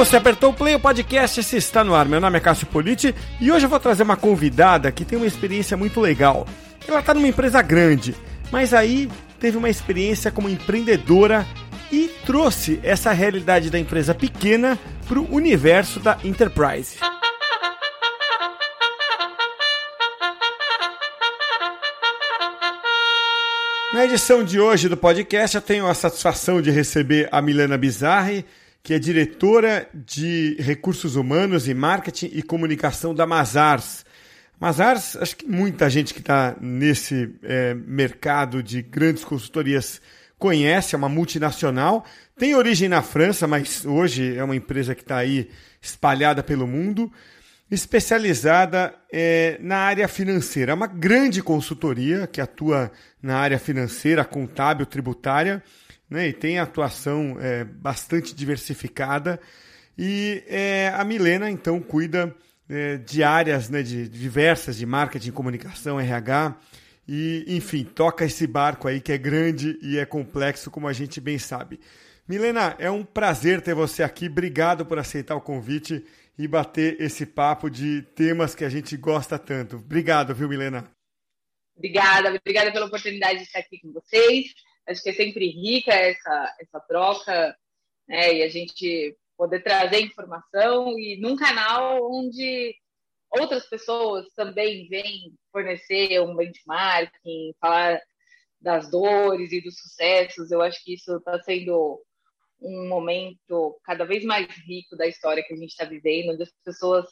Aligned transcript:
você 0.00 0.16
apertou 0.16 0.48
o 0.48 0.54
play, 0.54 0.74
o 0.74 0.80
podcast 0.80 1.42
se 1.42 1.58
está 1.58 1.84
no 1.84 1.94
ar. 1.94 2.08
Meu 2.08 2.22
nome 2.22 2.38
é 2.38 2.40
Cássio 2.40 2.66
Politi 2.66 3.14
e 3.38 3.52
hoje 3.52 3.66
eu 3.66 3.68
vou 3.68 3.78
trazer 3.78 4.02
uma 4.02 4.16
convidada 4.16 4.90
que 4.90 5.04
tem 5.04 5.18
uma 5.18 5.26
experiência 5.26 5.76
muito 5.76 6.00
legal. 6.00 6.46
Ela 6.88 7.00
está 7.00 7.12
numa 7.12 7.28
empresa 7.28 7.60
grande, 7.60 8.16
mas 8.50 8.72
aí 8.72 9.10
teve 9.38 9.58
uma 9.58 9.68
experiência 9.68 10.30
como 10.30 10.48
empreendedora 10.48 11.46
e 11.92 12.08
trouxe 12.24 12.80
essa 12.82 13.12
realidade 13.12 13.68
da 13.68 13.78
empresa 13.78 14.14
pequena 14.14 14.78
para 15.06 15.20
o 15.20 15.34
universo 15.34 16.00
da 16.00 16.16
enterprise. 16.24 16.96
Na 23.92 24.06
edição 24.06 24.42
de 24.42 24.58
hoje 24.58 24.88
do 24.88 24.96
podcast, 24.96 25.56
eu 25.56 25.62
tenho 25.62 25.86
a 25.86 25.92
satisfação 25.92 26.62
de 26.62 26.70
receber 26.70 27.28
a 27.30 27.42
Milena 27.42 27.76
Bizarri, 27.76 28.46
que 28.82 28.94
é 28.94 28.98
diretora 28.98 29.88
de 29.94 30.56
Recursos 30.58 31.16
Humanos 31.16 31.68
e 31.68 31.74
Marketing 31.74 32.30
e 32.32 32.42
Comunicação 32.42 33.14
da 33.14 33.26
Mazars. 33.26 34.04
Mazars, 34.58 35.16
acho 35.16 35.36
que 35.36 35.46
muita 35.46 35.88
gente 35.88 36.12
que 36.12 36.20
está 36.20 36.56
nesse 36.60 37.34
é, 37.42 37.74
mercado 37.74 38.62
de 38.62 38.82
grandes 38.82 39.24
consultorias 39.24 40.00
conhece, 40.38 40.94
é 40.94 40.98
uma 40.98 41.08
multinacional, 41.08 42.04
tem 42.38 42.54
origem 42.54 42.88
na 42.88 43.02
França, 43.02 43.46
mas 43.46 43.84
hoje 43.84 44.36
é 44.36 44.42
uma 44.42 44.56
empresa 44.56 44.94
que 44.94 45.02
está 45.02 45.18
aí 45.18 45.50
espalhada 45.80 46.42
pelo 46.42 46.66
mundo, 46.66 47.12
especializada 47.70 48.94
é, 49.12 49.58
na 49.60 49.76
área 49.76 50.08
financeira. 50.08 50.72
É 50.72 50.74
uma 50.74 50.86
grande 50.86 51.42
consultoria 51.42 52.26
que 52.26 52.40
atua 52.40 52.90
na 53.22 53.36
área 53.36 53.58
financeira, 53.58 54.24
contábil, 54.24 54.86
tributária 54.86 55.62
né, 56.10 56.28
e 56.28 56.32
tem 56.32 56.58
atuação 56.58 57.36
é, 57.40 57.64
bastante 57.64 58.34
diversificada. 58.34 59.40
E 59.96 60.42
é, 60.48 60.88
a 60.88 61.04
Milena, 61.04 61.48
então, 61.48 61.80
cuida 61.80 62.34
é, 62.68 62.96
de 62.96 63.22
áreas 63.22 63.70
né, 63.70 63.82
de, 63.82 64.08
diversas, 64.08 64.76
de 64.76 64.84
marketing, 64.84 65.30
comunicação, 65.30 66.00
RH, 66.00 66.56
e, 67.06 67.44
enfim, 67.48 67.84
toca 67.84 68.24
esse 68.24 68.46
barco 68.46 68.86
aí 68.86 69.00
que 69.00 69.12
é 69.12 69.18
grande 69.18 69.78
e 69.82 69.98
é 69.98 70.04
complexo, 70.04 70.70
como 70.70 70.88
a 70.88 70.92
gente 70.92 71.20
bem 71.20 71.38
sabe. 71.38 71.80
Milena, 72.28 72.76
é 72.78 72.90
um 72.90 73.04
prazer 73.04 73.60
ter 73.60 73.74
você 73.74 74.02
aqui. 74.02 74.26
Obrigado 74.26 74.86
por 74.86 74.98
aceitar 74.98 75.34
o 75.34 75.40
convite 75.40 76.04
e 76.38 76.46
bater 76.46 77.00
esse 77.00 77.26
papo 77.26 77.68
de 77.68 78.02
temas 78.14 78.54
que 78.54 78.64
a 78.64 78.68
gente 78.68 78.96
gosta 78.96 79.38
tanto. 79.38 79.76
Obrigado, 79.76 80.34
viu, 80.34 80.48
Milena? 80.48 80.88
Obrigada, 81.76 82.28
obrigada 82.28 82.72
pela 82.72 82.86
oportunidade 82.86 83.38
de 83.38 83.44
estar 83.44 83.58
aqui 83.58 83.80
com 83.80 83.92
vocês. 83.92 84.54
Acho 84.90 85.02
que 85.02 85.10
é 85.10 85.14
sempre 85.14 85.48
rica 85.48 85.92
essa, 85.92 86.56
essa 86.60 86.80
troca, 86.80 87.56
né? 88.08 88.34
E 88.34 88.42
a 88.42 88.48
gente 88.48 89.16
poder 89.36 89.62
trazer 89.62 90.00
informação 90.00 90.98
e 90.98 91.18
num 91.20 91.36
canal 91.36 92.10
onde 92.10 92.74
outras 93.30 93.66
pessoas 93.66 94.26
também 94.34 94.88
vêm 94.88 95.32
fornecer 95.52 96.20
um 96.20 96.34
benchmarking, 96.34 97.54
falar 97.60 98.00
das 98.60 98.90
dores 98.90 99.52
e 99.52 99.60
dos 99.60 99.78
sucessos. 99.78 100.50
Eu 100.50 100.60
acho 100.60 100.82
que 100.84 100.94
isso 100.94 101.16
está 101.16 101.40
sendo 101.42 102.02
um 102.60 102.88
momento 102.88 103.80
cada 103.84 104.04
vez 104.04 104.24
mais 104.24 104.46
rico 104.66 104.96
da 104.96 105.06
história 105.06 105.42
que 105.42 105.54
a 105.54 105.56
gente 105.56 105.70
está 105.70 105.84
vivendo, 105.84 106.32
onde 106.32 106.42
as 106.42 106.52
pessoas 106.64 107.06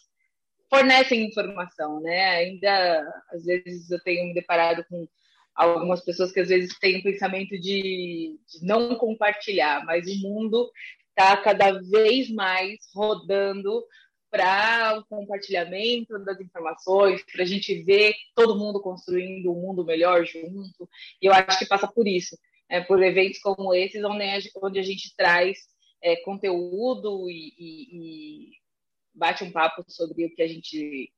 fornecem 0.68 1.24
informação, 1.24 2.00
né? 2.00 2.30
Ainda 2.30 3.24
às 3.30 3.44
vezes 3.44 3.90
eu 3.90 4.02
tenho 4.02 4.26
me 4.26 4.34
deparado 4.34 4.84
com 4.88 5.08
algumas 5.58 6.00
pessoas 6.04 6.30
que 6.30 6.38
às 6.38 6.48
vezes 6.48 6.78
têm 6.78 7.00
o 7.00 7.02
pensamento 7.02 7.58
de, 7.58 8.38
de 8.46 8.64
não 8.64 8.94
compartilhar, 8.94 9.84
mas 9.84 10.06
o 10.06 10.20
mundo 10.20 10.70
está 11.10 11.36
cada 11.36 11.72
vez 11.72 12.30
mais 12.30 12.78
rodando 12.94 13.84
para 14.30 14.98
o 14.98 15.04
compartilhamento 15.06 16.16
das 16.20 16.40
informações, 16.40 17.24
para 17.32 17.42
a 17.42 17.46
gente 17.46 17.82
ver 17.82 18.14
todo 18.36 18.58
mundo 18.58 18.80
construindo 18.80 19.50
um 19.50 19.60
mundo 19.60 19.84
melhor 19.84 20.24
junto. 20.24 20.88
E 21.20 21.26
eu 21.26 21.32
acho 21.32 21.58
que 21.58 21.66
passa 21.66 21.88
por 21.88 22.06
isso, 22.06 22.38
é, 22.68 22.80
por 22.80 23.02
eventos 23.02 23.40
como 23.40 23.74
esses, 23.74 24.04
onde 24.04 24.22
a, 24.22 24.38
onde 24.62 24.78
a 24.78 24.82
gente 24.82 25.12
traz 25.16 25.58
é, 26.00 26.16
conteúdo 26.16 27.28
e, 27.28 27.54
e, 27.58 27.96
e 27.96 28.50
bate 29.12 29.42
um 29.42 29.50
papo 29.50 29.82
sobre 29.88 30.26
o 30.26 30.34
que 30.34 30.42
a 30.42 30.46
gente 30.46 31.12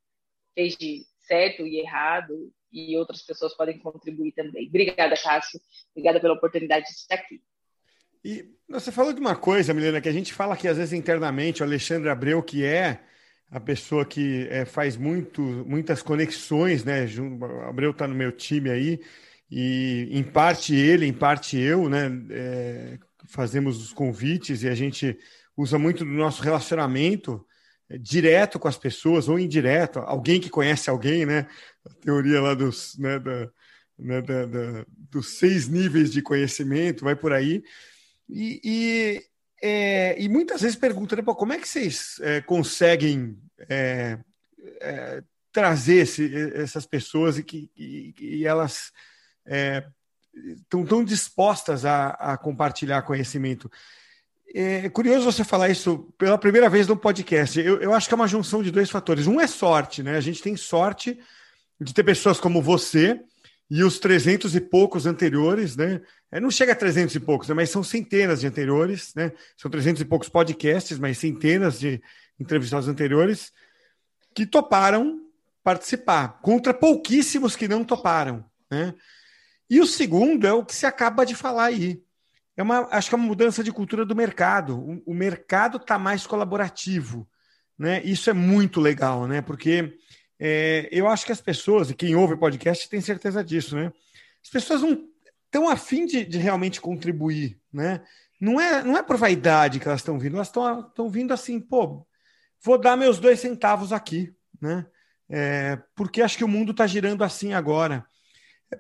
fez 0.55 0.77
de 0.77 1.05
certo 1.27 1.67
e 1.67 1.81
errado 1.81 2.51
e 2.73 2.97
outras 2.97 3.23
pessoas 3.23 3.55
podem 3.55 3.79
contribuir 3.79 4.33
também. 4.33 4.69
Obrigada, 4.69 5.15
Cássio. 5.17 5.61
Obrigada 5.91 6.21
pela 6.21 6.35
oportunidade 6.35 6.87
de 6.87 6.93
estar 6.93 7.17
aqui. 7.17 7.41
E 8.25 8.51
você 8.69 8.93
falou 8.93 9.13
de 9.13 9.21
uma 9.21 9.35
coisa, 9.35 9.73
Milena, 9.73 10.01
que 10.01 10.09
a 10.09 10.13
gente 10.13 10.33
fala 10.33 10.55
aqui 10.55 10.69
às 10.69 10.77
vezes 10.77 10.93
internamente, 10.93 11.63
o 11.63 11.65
Alexandre 11.65 12.11
Abreu, 12.11 12.43
que 12.43 12.65
é 12.65 13.01
a 13.51 13.59
pessoa 13.59 14.05
que 14.05 14.47
é, 14.49 14.65
faz 14.65 14.97
muito, 14.97 15.43
muitas 15.43 16.03
conexões, 16.03 16.85
né? 16.85 17.07
O 17.07 17.69
Abreu 17.69 17.91
está 17.91 18.07
no 18.07 18.15
meu 18.15 18.31
time 18.31 18.71
aí, 18.71 19.01
e 19.51 20.09
em 20.11 20.23
parte 20.23 20.75
ele, 20.75 21.07
em 21.07 21.13
parte 21.13 21.59
eu, 21.59 21.89
né? 21.89 22.09
É, 22.31 22.99
fazemos 23.29 23.83
os 23.83 23.93
convites 23.93 24.63
e 24.63 24.69
a 24.69 24.75
gente 24.75 25.19
usa 25.57 25.79
muito 25.79 26.05
do 26.05 26.11
nosso 26.11 26.43
relacionamento 26.43 27.45
direto 27.99 28.59
com 28.59 28.69
as 28.69 28.77
pessoas 28.77 29.29
ou 29.29 29.39
indireto, 29.39 29.99
alguém 30.01 30.41
que 30.41 30.49
conhece 30.49 30.89
alguém, 30.89 31.27
né? 31.27 31.47
A 31.85 31.95
teoria 31.95 32.41
lá 32.41 32.55
dos, 32.55 32.97
né, 32.99 33.19
da, 33.19 33.51
né, 33.99 34.23
da, 34.23 34.47
da, 34.47 34.87
dos 35.11 35.39
seis 35.39 35.69
níveis 35.69 36.13
de 36.13 36.23
conhecimento, 36.23 37.05
vai 37.05 37.17
por 37.17 37.33
aí. 37.33 37.63
E, 38.29 38.61
e, 38.65 39.23
é, 39.63 40.23
e 40.23 40.29
muitas 40.29 40.63
vezes 40.63 40.77
perguntam, 40.77 41.17
né, 41.17 41.25
como 41.25 41.53
é 41.53 41.59
que 41.59 41.69
vocês 41.69 42.19
é, 42.21 42.41
conseguem 42.41 43.37
é, 43.69 44.19
é 44.81 45.23
trazer 45.53 46.03
esse, 46.03 46.33
essas 46.55 46.87
pessoas 46.87 47.39
e 47.39 47.43
que 47.43 47.69
e, 47.77 48.15
e 48.21 48.47
elas 48.47 48.93
estão 50.55 50.83
é, 50.83 50.87
tão 50.87 51.05
dispostas 51.05 51.85
a, 51.85 52.11
a 52.11 52.39
compartilhar 52.39 53.03
conhecimento? 53.03 53.71
É 54.53 54.89
curioso 54.89 55.31
você 55.31 55.45
falar 55.45 55.69
isso 55.69 56.13
pela 56.19 56.37
primeira 56.37 56.69
vez 56.69 56.89
no 56.89 56.97
podcast. 56.97 57.61
Eu, 57.61 57.81
eu 57.81 57.95
acho 57.95 58.09
que 58.09 58.15
é 58.15 58.17
uma 58.17 58.27
junção 58.27 58.63
de 58.63 58.71
dois 58.71 58.91
fatores. 58.91 59.27
Um 59.27 59.41
é 59.41 59.47
sorte, 59.47 60.03
né? 60.03 60.17
A 60.17 60.21
gente 60.21 60.43
tem 60.43 60.57
sorte 60.57 61.19
de 61.81 61.95
ter 61.95 62.03
pessoas 62.03 62.41
como 62.41 62.61
você 62.61 63.21
e 63.71 63.85
os 63.85 64.01
300 64.01 64.57
e 64.57 64.61
poucos 64.61 65.07
anteriores, 65.07 65.77
né? 65.77 66.01
É, 66.33 66.41
não 66.41 66.51
chega 66.51 66.73
a 66.73 66.77
300 66.77 67.15
e 67.15 67.21
poucos, 67.21 67.49
né? 67.49 67.55
mas 67.55 67.71
são 67.71 67.85
centenas 67.85 68.41
de 68.41 68.47
anteriores, 68.49 69.15
né? 69.15 69.33
São 69.57 69.71
300 69.71 70.03
e 70.03 70.05
poucos 70.05 70.29
podcasts, 70.29 70.99
mas 70.99 71.19
centenas 71.19 71.79
de 71.79 72.03
entrevistados 72.39 72.89
anteriores 72.89 73.53
que 74.35 74.45
toparam 74.45 75.21
participar, 75.63 76.41
contra 76.43 76.75
pouquíssimos 76.75 77.55
que 77.55 77.69
não 77.69 77.85
toparam, 77.85 78.45
né? 78.71 78.95
E 79.69 79.81
o 79.81 79.87
segundo 79.87 80.47
é 80.47 80.53
o 80.53 80.65
que 80.65 80.75
se 80.75 80.87
acaba 80.87 81.25
de 81.25 81.37
falar 81.37 81.67
aí 81.67 82.03
é 82.61 82.63
uma, 82.63 82.87
acho 82.91 83.09
que 83.09 83.15
é 83.15 83.19
uma 83.19 83.27
mudança 83.27 83.65
de 83.65 83.73
cultura 83.73 84.05
do 84.05 84.15
mercado. 84.15 84.79
O, 84.79 85.13
o 85.13 85.15
mercado 85.15 85.79
está 85.79 85.99
mais 85.99 86.27
colaborativo, 86.27 87.27
né? 87.79 88.03
Isso 88.05 88.29
é 88.29 88.35
muito 88.35 88.83
legal, 88.83 89.27
né? 89.27 89.41
Porque 89.41 89.97
é, 90.39 90.87
eu 90.93 91.09
acho 91.09 91.25
que 91.25 91.33
as 91.33 91.41
pessoas, 91.41 91.89
e 91.89 91.95
quem 91.95 92.15
ouve 92.15 92.37
podcast 92.37 92.87
tem 92.87 93.01
certeza 93.01 93.43
disso, 93.43 93.77
né? 93.77 93.91
As 94.45 94.51
pessoas 94.51 94.83
não 94.83 95.09
estão 95.47 95.71
afim 95.71 96.05
de, 96.05 96.23
de 96.23 96.37
realmente 96.37 96.83
contribuir, 96.83 97.59
né? 97.73 98.03
Não 98.39 98.61
é, 98.61 98.85
não 98.85 98.95
é 98.95 99.03
por 99.03 99.17
vaidade 99.17 99.81
que 99.81 99.89
elas 99.89 100.01
estão 100.01 100.19
vindo, 100.19 100.37
elas 100.37 100.49
estão 100.49 101.09
vindo 101.09 101.33
assim, 101.33 101.59
pô, 101.59 102.07
vou 102.63 102.79
dar 102.79 102.95
meus 102.95 103.19
dois 103.19 103.41
centavos 103.41 103.91
aqui, 103.91 104.35
né? 104.61 104.85
É, 105.31 105.79
porque 105.95 106.21
acho 106.21 106.37
que 106.37 106.45
o 106.45 106.49
mundo 106.49 106.73
está 106.73 106.87
girando 106.87 107.25
assim 107.25 107.55
agora. 107.55 108.05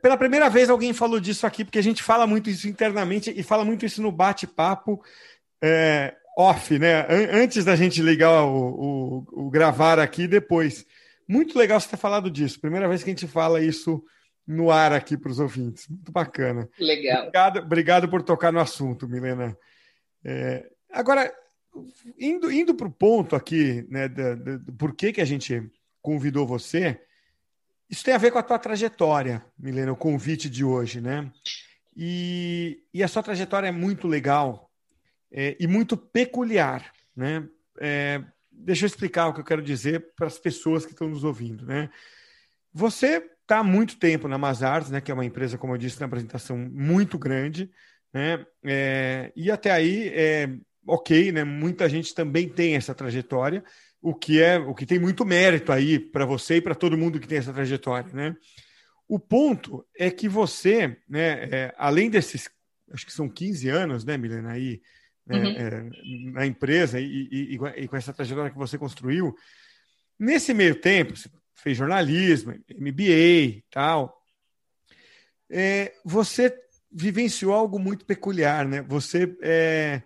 Pela 0.00 0.16
primeira 0.16 0.48
vez 0.48 0.70
alguém 0.70 0.92
falou 0.92 1.18
disso 1.18 1.46
aqui, 1.46 1.64
porque 1.64 1.78
a 1.78 1.82
gente 1.82 2.02
fala 2.02 2.26
muito 2.26 2.48
isso 2.48 2.68
internamente 2.68 3.32
e 3.34 3.42
fala 3.42 3.64
muito 3.64 3.84
isso 3.84 4.00
no 4.00 4.12
bate-papo 4.12 5.02
é, 5.62 6.14
off, 6.36 6.78
né? 6.78 7.06
Antes 7.32 7.64
da 7.64 7.74
gente 7.74 8.00
ligar 8.00 8.44
o, 8.44 9.24
o, 9.32 9.46
o 9.46 9.50
gravar 9.50 9.98
aqui 9.98 10.28
depois. 10.28 10.86
Muito 11.28 11.58
legal 11.58 11.80
você 11.80 11.88
ter 11.88 11.96
falado 11.96 12.30
disso. 12.30 12.60
Primeira 12.60 12.88
vez 12.88 13.02
que 13.02 13.10
a 13.10 13.12
gente 13.12 13.26
fala 13.26 13.62
isso 13.62 14.02
no 14.46 14.70
ar 14.70 14.92
aqui 14.92 15.16
para 15.16 15.30
os 15.30 15.38
ouvintes. 15.38 15.88
Muito 15.88 16.10
bacana. 16.10 16.68
Legal. 16.78 17.22
Obrigado, 17.22 17.58
obrigado 17.58 18.08
por 18.08 18.22
tocar 18.22 18.52
no 18.52 18.60
assunto, 18.60 19.08
Milena. 19.08 19.56
É, 20.24 20.68
agora, 20.90 21.32
indo, 22.18 22.50
indo 22.50 22.74
para 22.74 22.86
o 22.86 22.92
ponto 22.92 23.36
aqui, 23.36 23.86
né, 23.88 24.08
do, 24.08 24.36
do, 24.36 24.58
do 24.58 24.72
porquê 24.72 25.12
que 25.12 25.20
a 25.20 25.24
gente 25.24 25.62
convidou 26.02 26.46
você, 26.46 27.00
isso 27.90 28.04
tem 28.04 28.14
a 28.14 28.18
ver 28.18 28.30
com 28.30 28.38
a 28.38 28.42
tua 28.42 28.58
trajetória, 28.58 29.44
Milena, 29.58 29.92
o 29.92 29.96
convite 29.96 30.48
de 30.48 30.64
hoje, 30.64 31.00
né? 31.00 31.30
E, 31.96 32.84
e 32.94 33.02
a 33.02 33.08
sua 33.08 33.22
trajetória 33.22 33.66
é 33.66 33.72
muito 33.72 34.06
legal 34.06 34.70
é, 35.32 35.56
e 35.58 35.66
muito 35.66 35.96
peculiar, 35.96 36.92
né? 37.16 37.48
É, 37.80 38.22
deixa 38.50 38.84
eu 38.84 38.86
explicar 38.86 39.26
o 39.26 39.34
que 39.34 39.40
eu 39.40 39.44
quero 39.44 39.62
dizer 39.62 40.12
para 40.14 40.28
as 40.28 40.38
pessoas 40.38 40.86
que 40.86 40.92
estão 40.92 41.08
nos 41.08 41.24
ouvindo, 41.24 41.66
né? 41.66 41.90
Você 42.72 43.28
está 43.42 43.58
há 43.58 43.64
muito 43.64 43.98
tempo 43.98 44.28
na 44.28 44.38
Mazars, 44.38 44.88
né? 44.88 45.00
Que 45.00 45.10
é 45.10 45.14
uma 45.14 45.24
empresa, 45.24 45.58
como 45.58 45.74
eu 45.74 45.78
disse 45.78 45.98
na 45.98 46.06
apresentação, 46.06 46.56
muito 46.56 47.18
grande, 47.18 47.68
né? 48.14 48.46
É, 48.64 49.32
e 49.34 49.50
até 49.50 49.72
aí 49.72 50.08
é, 50.14 50.48
ok, 50.86 51.32
né? 51.32 51.42
Muita 51.42 51.88
gente 51.88 52.14
também 52.14 52.48
tem 52.48 52.76
essa 52.76 52.94
trajetória, 52.94 53.64
o 54.02 54.14
que 54.14 54.40
é 54.42 54.58
o 54.58 54.74
que 54.74 54.86
tem 54.86 54.98
muito 54.98 55.24
mérito 55.24 55.72
aí 55.72 55.98
para 55.98 56.24
você 56.24 56.56
e 56.56 56.60
para 56.60 56.74
todo 56.74 56.96
mundo 56.96 57.20
que 57.20 57.28
tem 57.28 57.38
essa 57.38 57.52
trajetória, 57.52 58.10
né? 58.12 58.36
O 59.06 59.18
ponto 59.18 59.84
é 59.98 60.10
que 60.10 60.28
você, 60.28 60.96
né, 61.08 61.48
é, 61.50 61.74
além 61.76 62.08
desses, 62.08 62.48
acho 62.92 63.04
que 63.04 63.12
são 63.12 63.28
15 63.28 63.68
anos, 63.68 64.04
né, 64.04 64.16
Milena, 64.16 64.52
aí 64.52 64.80
né, 65.26 65.38
uhum. 65.38 65.56
é, 65.56 65.90
na 66.32 66.46
empresa 66.46 67.00
e, 67.00 67.28
e, 67.30 67.54
e, 67.54 67.88
com 67.88 67.96
essa 67.96 68.12
trajetória 68.12 68.52
que 68.52 68.56
você 68.56 68.78
construiu, 68.78 69.34
nesse 70.18 70.54
meio 70.54 70.76
tempo, 70.76 71.16
você 71.16 71.28
fez 71.56 71.76
jornalismo, 71.76 72.52
MBA 72.78 73.02
e 73.02 73.64
tal, 73.68 74.16
é, 75.50 75.92
você 76.04 76.56
vivenciou 76.90 77.52
algo 77.52 77.78
muito 77.78 78.04
peculiar, 78.04 78.66
né? 78.66 78.82
Você 78.82 79.36
é, 79.42 80.02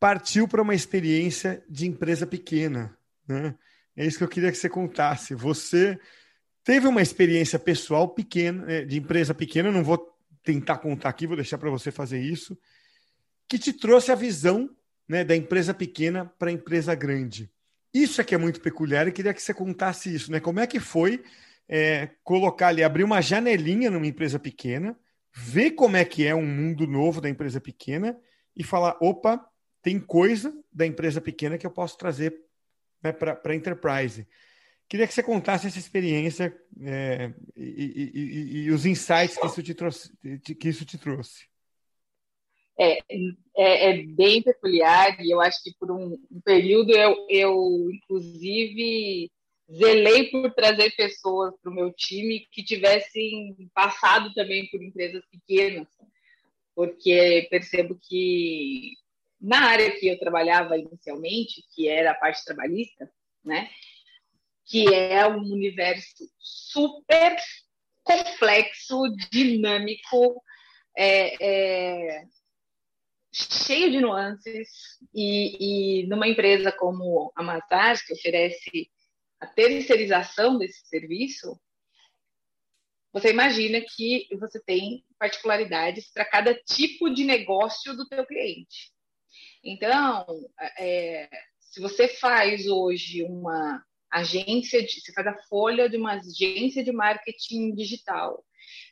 partiu 0.00 0.48
para 0.48 0.62
uma 0.62 0.74
experiência 0.74 1.62
de 1.68 1.86
empresa 1.86 2.26
pequena, 2.26 2.97
né? 3.28 3.54
É 3.96 4.06
isso 4.06 4.18
que 4.18 4.24
eu 4.24 4.28
queria 4.28 4.50
que 4.50 4.56
você 4.56 4.68
contasse. 4.68 5.34
Você 5.34 5.98
teve 6.64 6.86
uma 6.86 7.02
experiência 7.02 7.58
pessoal 7.58 8.08
pequena, 8.08 8.64
é, 8.70 8.84
de 8.84 8.98
empresa 8.98 9.34
pequena, 9.34 9.72
não 9.72 9.82
vou 9.82 10.16
tentar 10.42 10.78
contar 10.78 11.08
aqui, 11.08 11.26
vou 11.26 11.36
deixar 11.36 11.58
para 11.58 11.70
você 11.70 11.90
fazer 11.90 12.20
isso, 12.20 12.56
que 13.48 13.58
te 13.58 13.72
trouxe 13.72 14.12
a 14.12 14.14
visão 14.14 14.70
né, 15.08 15.24
da 15.24 15.34
empresa 15.34 15.74
pequena 15.74 16.26
para 16.38 16.48
a 16.48 16.52
empresa 16.52 16.94
grande. 16.94 17.50
Isso 17.92 18.20
é 18.20 18.24
que 18.24 18.34
é 18.34 18.38
muito 18.38 18.60
peculiar 18.60 19.08
e 19.08 19.12
queria 19.12 19.34
que 19.34 19.42
você 19.42 19.54
contasse 19.54 20.14
isso, 20.14 20.30
né? 20.30 20.40
Como 20.40 20.60
é 20.60 20.66
que 20.66 20.78
foi 20.78 21.24
é, 21.68 22.10
colocar 22.22 22.68
ali, 22.68 22.84
abrir 22.84 23.02
uma 23.02 23.20
janelinha 23.20 23.90
numa 23.90 24.06
empresa 24.06 24.38
pequena, 24.38 24.96
ver 25.34 25.72
como 25.72 25.96
é 25.96 26.04
que 26.04 26.26
é 26.26 26.34
um 26.34 26.46
mundo 26.46 26.86
novo 26.86 27.20
da 27.20 27.28
empresa 27.28 27.60
pequena 27.60 28.16
e 28.54 28.62
falar, 28.62 28.96
opa, 29.00 29.44
tem 29.82 29.98
coisa 29.98 30.52
da 30.72 30.86
empresa 30.86 31.20
pequena 31.20 31.56
que 31.56 31.66
eu 31.66 31.70
posso 31.70 31.96
trazer 31.96 32.47
né, 33.02 33.12
para 33.12 33.40
a 33.44 33.54
enterprise. 33.54 34.26
Queria 34.88 35.06
que 35.06 35.12
você 35.12 35.22
contasse 35.22 35.66
essa 35.66 35.78
experiência 35.78 36.56
é, 36.80 37.32
e, 37.54 38.10
e, 38.14 38.58
e, 38.62 38.70
os 38.70 38.86
insights 38.86 39.36
que 39.36 39.46
isso 39.46 39.62
te 39.62 39.74
trouxe. 39.74 40.10
Que 40.58 40.68
isso 40.68 40.84
te 40.86 40.96
trouxe. 40.96 41.46
É, 42.80 42.98
é, 43.56 43.90
é, 43.90 44.02
bem 44.02 44.40
peculiar 44.40 45.20
e 45.20 45.30
eu 45.30 45.40
acho 45.40 45.62
que 45.64 45.74
por 45.78 45.90
um, 45.90 46.16
um 46.30 46.40
período 46.40 46.92
eu, 46.92 47.26
eu, 47.28 47.90
inclusive, 47.92 49.30
zelei 49.70 50.30
por 50.30 50.54
trazer 50.54 50.94
pessoas 50.96 51.52
para 51.60 51.70
o 51.70 51.74
meu 51.74 51.92
time 51.92 52.46
que 52.52 52.62
tivessem 52.62 53.56
passado 53.74 54.32
também 54.32 54.70
por 54.70 54.80
empresas 54.80 55.22
pequenas, 55.26 55.88
porque 56.74 57.46
percebo 57.50 57.98
que 58.00 58.94
na 59.40 59.60
área 59.68 59.90
que 59.98 60.08
eu 60.08 60.18
trabalhava 60.18 60.76
inicialmente, 60.76 61.64
que 61.74 61.88
era 61.88 62.10
a 62.10 62.14
parte 62.14 62.44
trabalhista, 62.44 63.10
né, 63.44 63.70
que 64.64 64.92
é 64.92 65.26
um 65.26 65.40
universo 65.40 66.28
super 66.38 67.36
complexo, 68.02 69.02
dinâmico, 69.30 70.42
é, 70.96 71.36
é, 71.40 72.24
cheio 73.32 73.90
de 73.90 74.00
nuances, 74.00 74.68
e, 75.14 76.00
e, 76.02 76.06
numa 76.06 76.26
empresa 76.26 76.72
como 76.72 77.32
a 77.36 77.42
Mazars, 77.42 78.02
que 78.02 78.12
oferece 78.12 78.90
a 79.40 79.46
terceirização 79.46 80.58
desse 80.58 80.86
serviço, 80.86 81.58
você 83.12 83.30
imagina 83.30 83.80
que 83.80 84.28
você 84.38 84.60
tem 84.60 85.04
particularidades 85.18 86.10
para 86.12 86.24
cada 86.24 86.54
tipo 86.54 87.08
de 87.10 87.24
negócio 87.24 87.96
do 87.96 88.06
teu 88.06 88.26
cliente. 88.26 88.92
Então, 89.64 90.26
é, 90.78 91.28
se 91.60 91.80
você 91.80 92.08
faz 92.08 92.66
hoje 92.66 93.22
uma 93.24 93.82
agência, 94.10 94.82
de, 94.82 95.00
você 95.00 95.12
faz 95.12 95.26
a 95.26 95.36
folha 95.48 95.88
de 95.88 95.96
uma 95.96 96.14
agência 96.14 96.82
de 96.82 96.92
marketing 96.92 97.74
digital 97.74 98.44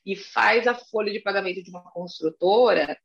e 0.04 0.14
faz 0.14 0.66
a 0.66 0.74
folha 0.74 1.12
de 1.12 1.20
pagamento 1.20 1.62
de 1.62 1.70
uma 1.70 1.82
construtora, 1.90 2.98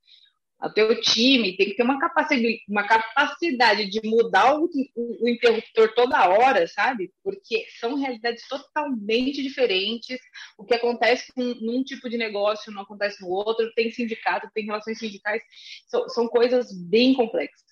o 0.64 0.70
teu 0.70 1.00
time 1.02 1.58
tem 1.58 1.68
que 1.68 1.76
ter 1.76 1.84
uma 1.84 2.00
capacidade, 2.00 2.62
uma 2.70 2.88
capacidade 2.88 3.90
de 3.90 4.00
mudar 4.08 4.56
o, 4.56 4.70
o, 4.96 5.28
interruptor 5.28 5.94
toda 5.96 6.30
hora, 6.30 6.68
sabe? 6.68 7.12
Porque 7.24 7.66
são 7.80 7.96
realidades 7.96 8.48
totalmente 8.48 9.42
diferentes. 9.42 10.20
O 10.58 10.64
que 10.64 10.76
acontece 10.76 11.34
com 11.34 11.42
num 11.42 11.84
tipo 11.84 12.08
de 12.08 12.18
negócio 12.18 12.72
não 12.72 12.84
acontece 12.84 13.22
no 13.22 13.30
outro. 13.30 13.74
Tem 13.74 13.90
sindicato, 13.90 14.52
tem 14.54 14.66
relações 14.66 15.00
sindicais, 15.00 15.42
são, 15.88 16.08
são 16.10 16.28
coisas 16.28 16.72
bem 16.72 17.16
complexas. 17.16 17.72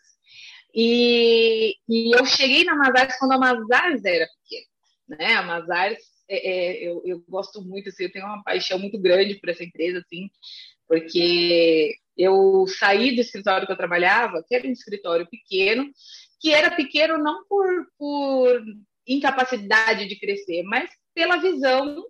E, 0.74 1.76
e 1.88 2.16
eu 2.18 2.26
cheguei 2.26 2.64
na 2.64 2.76
Mazares 2.76 3.18
quando 3.20 3.34
a 3.34 3.38
Mazares 3.38 4.04
era 4.04 4.28
pequena, 4.28 4.68
né? 5.08 5.34
A 5.36 5.44
Mazares, 5.44 6.00
é, 6.28 6.50
é, 6.50 6.88
eu, 6.88 7.04
eu 7.06 7.24
gosto 7.28 7.62
muito, 7.62 7.90
assim, 7.90 8.04
eu 8.04 8.12
tenho 8.12 8.26
uma 8.26 8.44
paixão 8.44 8.80
muito 8.80 9.00
grande 9.00 9.36
por 9.36 9.50
essa 9.50 9.64
empresa, 9.64 10.00
assim, 10.00 10.30
porque 10.88 11.96
eu 12.20 12.68
saí 12.68 13.16
do 13.16 13.22
escritório 13.22 13.66
que 13.66 13.72
eu 13.72 13.78
trabalhava, 13.78 14.44
que 14.46 14.54
era 14.54 14.68
um 14.68 14.72
escritório 14.72 15.26
pequeno, 15.30 15.90
que 16.42 16.54
era 16.54 16.76
pequeno 16.76 17.18
não 17.18 17.46
por, 17.48 17.66
por 17.98 18.62
incapacidade 19.08 20.06
de 20.06 20.20
crescer, 20.20 20.64
mas 20.64 20.90
pela 21.16 21.38
visão 21.38 22.04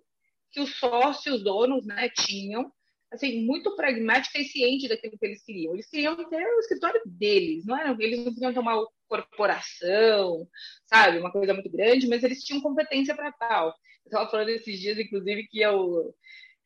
que 0.50 0.60
os 0.60 0.76
sócios, 0.76 1.44
donos, 1.44 1.86
né, 1.86 2.08
tinham, 2.08 2.72
assim, 3.12 3.44
muito 3.44 3.76
pragmática 3.76 4.40
e 4.40 4.44
ciente 4.44 4.88
daquilo 4.88 5.16
que 5.16 5.24
eles 5.24 5.44
queriam. 5.44 5.74
Eles 5.74 5.88
queriam 5.88 6.16
ter 6.16 6.44
o 6.44 6.58
escritório 6.58 7.00
deles, 7.06 7.64
não 7.64 7.78
era, 7.78 7.96
eles 8.00 8.24
não 8.24 8.34
queriam 8.34 8.52
ter 8.52 8.58
uma 8.58 8.84
corporação, 9.08 10.44
sabe, 10.86 11.18
uma 11.18 11.30
coisa 11.30 11.54
muito 11.54 11.70
grande, 11.70 12.08
mas 12.08 12.24
eles 12.24 12.42
tinham 12.42 12.60
competência 12.60 13.14
para 13.14 13.30
tal. 13.30 13.68
Eu 13.68 13.74
estava 14.06 14.28
falando 14.28 14.48
esses 14.48 14.80
dias, 14.80 14.98
inclusive, 14.98 15.46
que 15.46 15.60
eu 15.60 16.12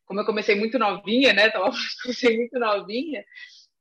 como 0.07 0.21
eu 0.21 0.27
comecei 0.27 0.55
muito 0.55 0.79
novinha, 0.79 1.33
né? 1.33 1.51
Tava, 1.51 1.71
comecei 2.03 2.37
muito 2.37 2.59
novinha. 2.59 3.25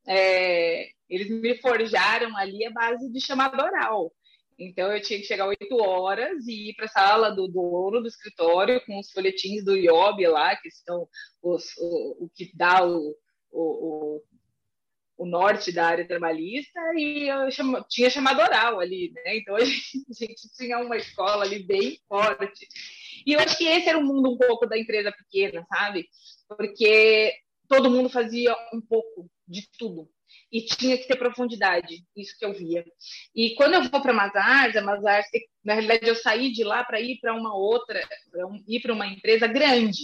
É, 0.08 0.90
eles 1.10 1.30
me 1.30 1.56
forjaram 1.58 2.36
ali 2.38 2.66
a 2.66 2.72
base 2.72 3.12
de 3.12 3.22
chamada 3.22 3.64
oral. 3.64 4.12
Então 4.58 4.92
eu 4.92 5.02
tinha 5.02 5.20
que 5.20 5.26
chegar 5.26 5.48
oito 5.48 5.76
horas 5.78 6.48
e 6.48 6.70
ir 6.70 6.76
para 6.76 6.86
a 6.86 6.90
sala 6.90 7.30
do 7.32 7.48
dono 7.48 8.02
do 8.02 8.08
escritório 8.08 8.82
com 8.86 9.00
os 9.00 9.12
folhetins 9.12 9.64
do 9.64 9.76
IOB 9.76 10.28
lá, 10.28 10.56
que 10.56 10.70
são 10.72 11.08
os, 11.42 11.66
o, 11.78 12.26
o 12.26 12.30
que 12.34 12.52
dá 12.56 12.86
o, 12.86 13.16
o, 13.52 14.22
o, 15.18 15.26
norte 15.26 15.72
da 15.72 15.88
área 15.88 16.08
trabalhista, 16.08 16.80
e 16.96 17.30
eu 17.30 17.50
tinha 17.90 18.10
chamada 18.10 18.44
oral 18.44 18.80
ali, 18.80 19.12
né? 19.12 19.38
Então 19.38 19.56
a 19.56 19.60
gente, 19.66 20.06
a 20.10 20.14
gente 20.14 20.54
tinha 20.56 20.80
uma 20.80 20.98
escola 20.98 21.44
ali 21.44 21.64
bem 21.64 22.00
forte. 22.08 22.68
E 23.26 23.34
eu 23.34 23.40
acho 23.40 23.58
que 23.58 23.66
esse 23.66 23.90
era 23.90 23.98
o 23.98 24.04
mundo 24.04 24.34
um 24.34 24.38
pouco 24.38 24.66
da 24.66 24.78
empresa 24.78 25.12
pequena, 25.12 25.66
sabe? 25.70 26.08
Porque 26.48 27.34
todo 27.68 27.90
mundo 27.90 28.10
fazia 28.10 28.56
um 28.74 28.82
pouco 28.82 29.30
de 29.48 29.68
tudo 29.78 30.10
e 30.52 30.62
tinha 30.62 30.98
que 30.98 31.08
ter 31.08 31.16
profundidade, 31.16 32.04
isso 32.16 32.38
que 32.38 32.46
eu 32.46 32.54
via. 32.54 32.86
E 33.36 33.56
quando 33.56 33.74
eu 33.74 33.84
vou 33.90 34.02
para 34.02 34.14
Mazars, 34.14 34.76
a 34.76 34.82
Mazars, 34.82 35.26
na 35.64 35.74
realidade 35.74 36.08
eu 36.08 36.16
saí 36.16 36.52
de 36.52 36.64
lá 36.64 36.84
para 36.84 37.02
ir 37.02 37.20
para 37.20 37.34
uma 37.34 37.56
outra, 37.56 38.00
para 38.32 38.48
um, 38.48 38.64
ir 38.68 38.80
para 38.82 38.94
uma 38.94 39.08
empresa 39.08 39.48
grande. 39.48 40.04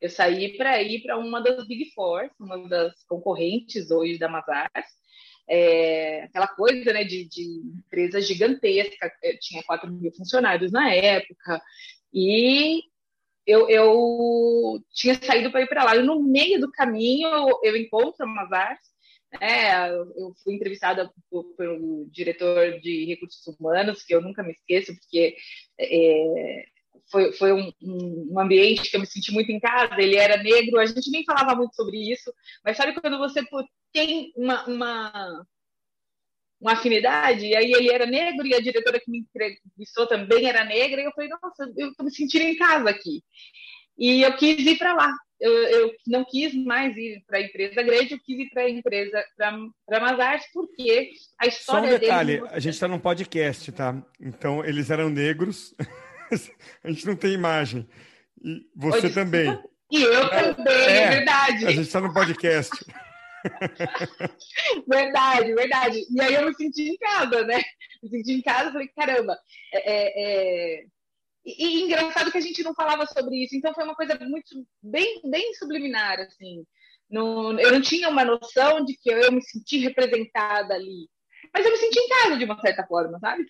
Eu 0.00 0.10
saí 0.10 0.56
para 0.56 0.82
ir 0.82 1.02
para 1.02 1.16
uma 1.16 1.40
das 1.40 1.66
Big 1.66 1.92
Four, 1.94 2.30
uma 2.38 2.68
das 2.68 3.04
concorrentes 3.04 3.90
hoje 3.90 4.18
da 4.18 4.28
Mazars. 4.28 5.00
É, 5.48 6.24
aquela 6.24 6.46
coisa 6.46 6.92
né, 6.92 7.02
de, 7.02 7.28
de 7.28 7.42
empresa 7.84 8.20
gigantesca, 8.20 9.10
tinha 9.40 9.62
4 9.64 9.90
mil 9.90 10.12
funcionários 10.12 10.70
na 10.70 10.94
época, 10.94 11.60
e 12.12 12.82
eu, 13.46 13.68
eu 13.68 14.82
tinha 14.92 15.14
saído 15.14 15.50
para 15.50 15.62
ir 15.62 15.68
para 15.68 15.84
lá. 15.84 15.96
E 15.96 16.02
no 16.02 16.20
meio 16.22 16.60
do 16.60 16.70
caminho 16.70 17.28
eu, 17.62 17.76
encontro 17.76 18.24
a 18.24 18.26
Mazars, 18.26 18.80
né? 19.40 19.90
Eu 19.90 20.34
fui 20.42 20.54
entrevistada 20.54 21.10
pelo 21.56 22.08
diretor 22.10 22.80
de 22.80 23.06
recursos 23.06 23.46
humanos, 23.46 24.02
que 24.02 24.14
eu 24.14 24.20
nunca 24.20 24.42
me 24.42 24.52
esqueço, 24.52 24.94
porque 24.94 25.36
é, 25.78 26.64
foi, 27.10 27.32
foi 27.32 27.52
um, 27.52 27.72
um, 27.82 28.40
ambiente 28.40 28.90
que 28.90 28.96
eu 28.96 29.00
me 29.00 29.06
senti 29.06 29.32
muito 29.32 29.50
em 29.50 29.60
casa. 29.60 30.00
Ele 30.00 30.16
era 30.16 30.42
negro, 30.42 30.78
a 30.78 30.86
gente 30.86 31.10
nem 31.10 31.24
falava 31.24 31.54
muito 31.54 31.74
sobre 31.74 31.96
isso, 31.96 32.32
mas 32.64 32.76
sabe 32.76 32.98
quando 33.00 33.18
você 33.18 33.40
tem 33.92 34.32
uma, 34.36 34.64
uma 34.66 35.46
uma 36.60 36.72
afinidade, 36.72 37.46
e 37.46 37.56
aí 37.56 37.72
ele 37.72 37.90
era 37.90 38.04
negro 38.04 38.46
e 38.46 38.54
a 38.54 38.60
diretora 38.60 39.00
que 39.00 39.10
me 39.10 39.20
entrevistou 39.20 40.06
também 40.06 40.46
era 40.46 40.64
negra, 40.64 41.00
e 41.00 41.04
eu 41.04 41.12
falei, 41.12 41.30
nossa, 41.30 41.72
eu 41.76 41.88
estou 41.88 42.04
me 42.04 42.14
sentindo 42.14 42.44
em 42.44 42.56
casa 42.56 42.90
aqui. 42.90 43.22
E 43.98 44.22
eu 44.22 44.36
quis 44.36 44.58
ir 44.58 44.78
para 44.78 44.94
lá. 44.94 45.12
Eu, 45.40 45.52
eu, 45.52 45.92
não 46.06 46.22
quis 46.22 46.54
mais 46.54 46.94
ir 46.96 47.24
para 47.26 47.38
a 47.38 47.42
empresa 47.42 47.82
grande, 47.82 48.12
eu 48.12 48.20
quis 48.22 48.38
ir 48.38 48.50
para 48.50 48.62
a 48.62 48.70
empresa, 48.70 49.24
para 49.36 50.00
Mazars, 50.00 50.44
porque 50.52 51.10
a 51.38 51.46
história 51.46 51.88
Só 51.88 51.96
um 51.96 51.98
detalhe, 51.98 52.36
deles... 52.36 52.52
a 52.52 52.58
gente 52.58 52.74
está 52.74 52.86
num 52.86 52.98
podcast, 52.98 53.72
tá? 53.72 54.02
Então, 54.20 54.62
eles 54.62 54.90
eram 54.90 55.08
negros, 55.08 55.74
a 56.84 56.90
gente 56.90 57.06
não 57.06 57.16
tem 57.16 57.32
imagem. 57.32 57.88
E 58.42 58.66
você 58.76 59.06
Oi, 59.06 59.12
também. 59.12 59.58
E 59.90 60.02
eu 60.02 60.28
também, 60.28 60.72
é, 60.72 61.02
é 61.02 61.10
verdade. 61.10 61.66
A 61.66 61.70
gente 61.70 61.86
está 61.86 62.00
no 62.00 62.12
podcast. 62.12 62.70
verdade, 64.88 65.54
verdade. 65.54 66.06
E 66.10 66.20
aí 66.20 66.34
eu 66.34 66.46
me 66.46 66.54
senti 66.54 66.90
em 66.90 66.96
casa, 66.96 67.44
né? 67.44 67.60
Me 68.02 68.08
senti 68.08 68.32
em 68.32 68.42
casa, 68.42 68.72
falei, 68.72 68.88
caramba, 68.88 69.38
é, 69.72 69.92
é, 69.92 70.22
é... 70.80 70.84
E, 71.44 71.64
e, 71.64 71.82
engraçado 71.82 72.30
que 72.30 72.38
a 72.38 72.42
gente 72.42 72.62
não 72.62 72.74
falava 72.74 73.06
sobre 73.06 73.42
isso, 73.42 73.56
então 73.56 73.74
foi 73.74 73.84
uma 73.84 73.94
coisa 73.94 74.18
muito 74.20 74.66
bem, 74.82 75.20
bem 75.24 75.54
subliminar, 75.54 76.20
assim. 76.20 76.64
Eu 77.10 77.72
não 77.72 77.80
tinha 77.80 78.08
uma 78.08 78.24
noção 78.24 78.84
de 78.84 78.96
que 78.96 79.10
eu 79.10 79.32
me 79.32 79.42
senti 79.42 79.78
representada 79.78 80.74
ali. 80.74 81.08
Mas 81.52 81.64
eu 81.64 81.72
me 81.72 81.78
senti 81.78 81.98
em 81.98 82.08
casa 82.08 82.36
de 82.36 82.44
uma 82.44 82.60
certa 82.60 82.86
forma, 82.86 83.18
sabe? 83.18 83.44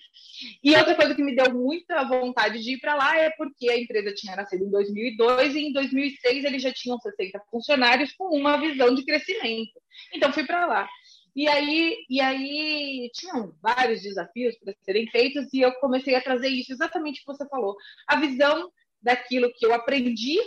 E 0.62 0.74
outra 0.74 0.94
coisa 0.94 1.14
que 1.14 1.22
me 1.22 1.34
deu 1.34 1.52
muita 1.52 2.02
vontade 2.04 2.62
de 2.62 2.72
ir 2.74 2.80
para 2.80 2.94
lá 2.94 3.16
é 3.16 3.30
porque 3.30 3.70
a 3.70 3.78
empresa 3.78 4.14
tinha 4.14 4.34
nascido 4.36 4.64
em 4.64 4.70
2002 4.70 5.54
e 5.54 5.60
em 5.60 5.72
2006 5.72 6.44
eles 6.44 6.62
já 6.62 6.72
tinham 6.72 6.98
60 6.98 7.40
funcionários 7.50 8.12
com 8.12 8.36
uma 8.36 8.56
visão 8.58 8.94
de 8.94 9.04
crescimento. 9.04 9.80
Então 10.14 10.32
fui 10.32 10.46
para 10.46 10.66
lá. 10.66 10.88
E 11.34 11.46
aí, 11.46 11.96
e 12.08 12.20
aí 12.20 13.10
tinham 13.14 13.54
vários 13.62 14.02
desafios 14.02 14.56
para 14.58 14.74
serem 14.82 15.06
feitos 15.08 15.52
e 15.52 15.60
eu 15.60 15.72
comecei 15.74 16.14
a 16.14 16.20
trazer 16.20 16.48
isso 16.48 16.72
exatamente 16.72 17.18
o 17.18 17.20
que 17.20 17.38
você 17.38 17.48
falou, 17.48 17.76
a 18.06 18.18
visão 18.18 18.70
daquilo 19.00 19.52
que 19.54 19.64
eu 19.64 19.72
aprendi, 19.72 20.38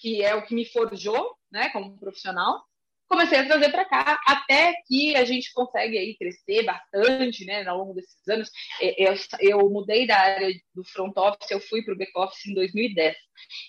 que 0.00 0.22
é 0.22 0.34
o 0.34 0.46
que 0.46 0.54
me 0.54 0.64
forjou, 0.64 1.36
né, 1.50 1.70
como 1.70 1.98
profissional, 1.98 2.64
comecei 3.08 3.38
a 3.38 3.46
trazer 3.46 3.70
para 3.70 3.84
cá, 3.84 4.20
até 4.26 4.74
que 4.86 5.14
a 5.16 5.24
gente 5.24 5.52
consegue 5.52 5.96
aí 5.96 6.16
crescer 6.16 6.62
bastante, 6.64 7.44
né, 7.44 7.66
ao 7.66 7.78
longo 7.78 7.94
desses 7.94 8.26
anos. 8.28 8.50
Eu, 8.80 9.14
eu 9.40 9.70
mudei 9.70 10.06
da 10.06 10.16
área 10.16 10.52
do 10.74 10.84
front 10.84 11.16
office, 11.16 11.50
eu 11.50 11.60
fui 11.60 11.82
para 11.82 11.94
o 11.94 11.98
back 11.98 12.12
office 12.16 12.46
em 12.46 12.54
2010. 12.54 13.16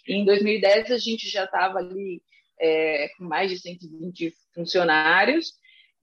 E 0.07 0.13
em 0.13 0.25
2010 0.25 0.91
a 0.91 0.97
gente 0.97 1.29
já 1.29 1.45
estava 1.45 1.79
ali 1.79 2.21
é, 2.59 3.09
com 3.17 3.25
mais 3.25 3.51
de 3.51 3.59
120 3.59 4.33
funcionários 4.53 5.53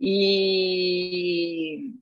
e 0.00 1.92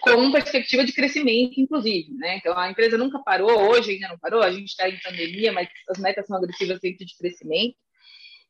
com 0.00 0.30
perspectiva 0.30 0.84
de 0.84 0.92
crescimento, 0.92 1.60
inclusive, 1.60 2.12
né? 2.14 2.36
Então 2.36 2.56
a 2.56 2.70
empresa 2.70 2.96
nunca 2.96 3.18
parou, 3.20 3.70
hoje 3.70 3.92
ainda 3.92 4.08
não 4.08 4.18
parou, 4.18 4.42
a 4.42 4.50
gente 4.50 4.68
está 4.68 4.88
em 4.88 4.98
pandemia, 5.00 5.52
mas 5.52 5.68
as 5.88 5.98
metas 5.98 6.26
são 6.26 6.36
agressivas 6.36 6.80
dentro 6.80 7.04
de 7.04 7.16
crescimento. 7.16 7.76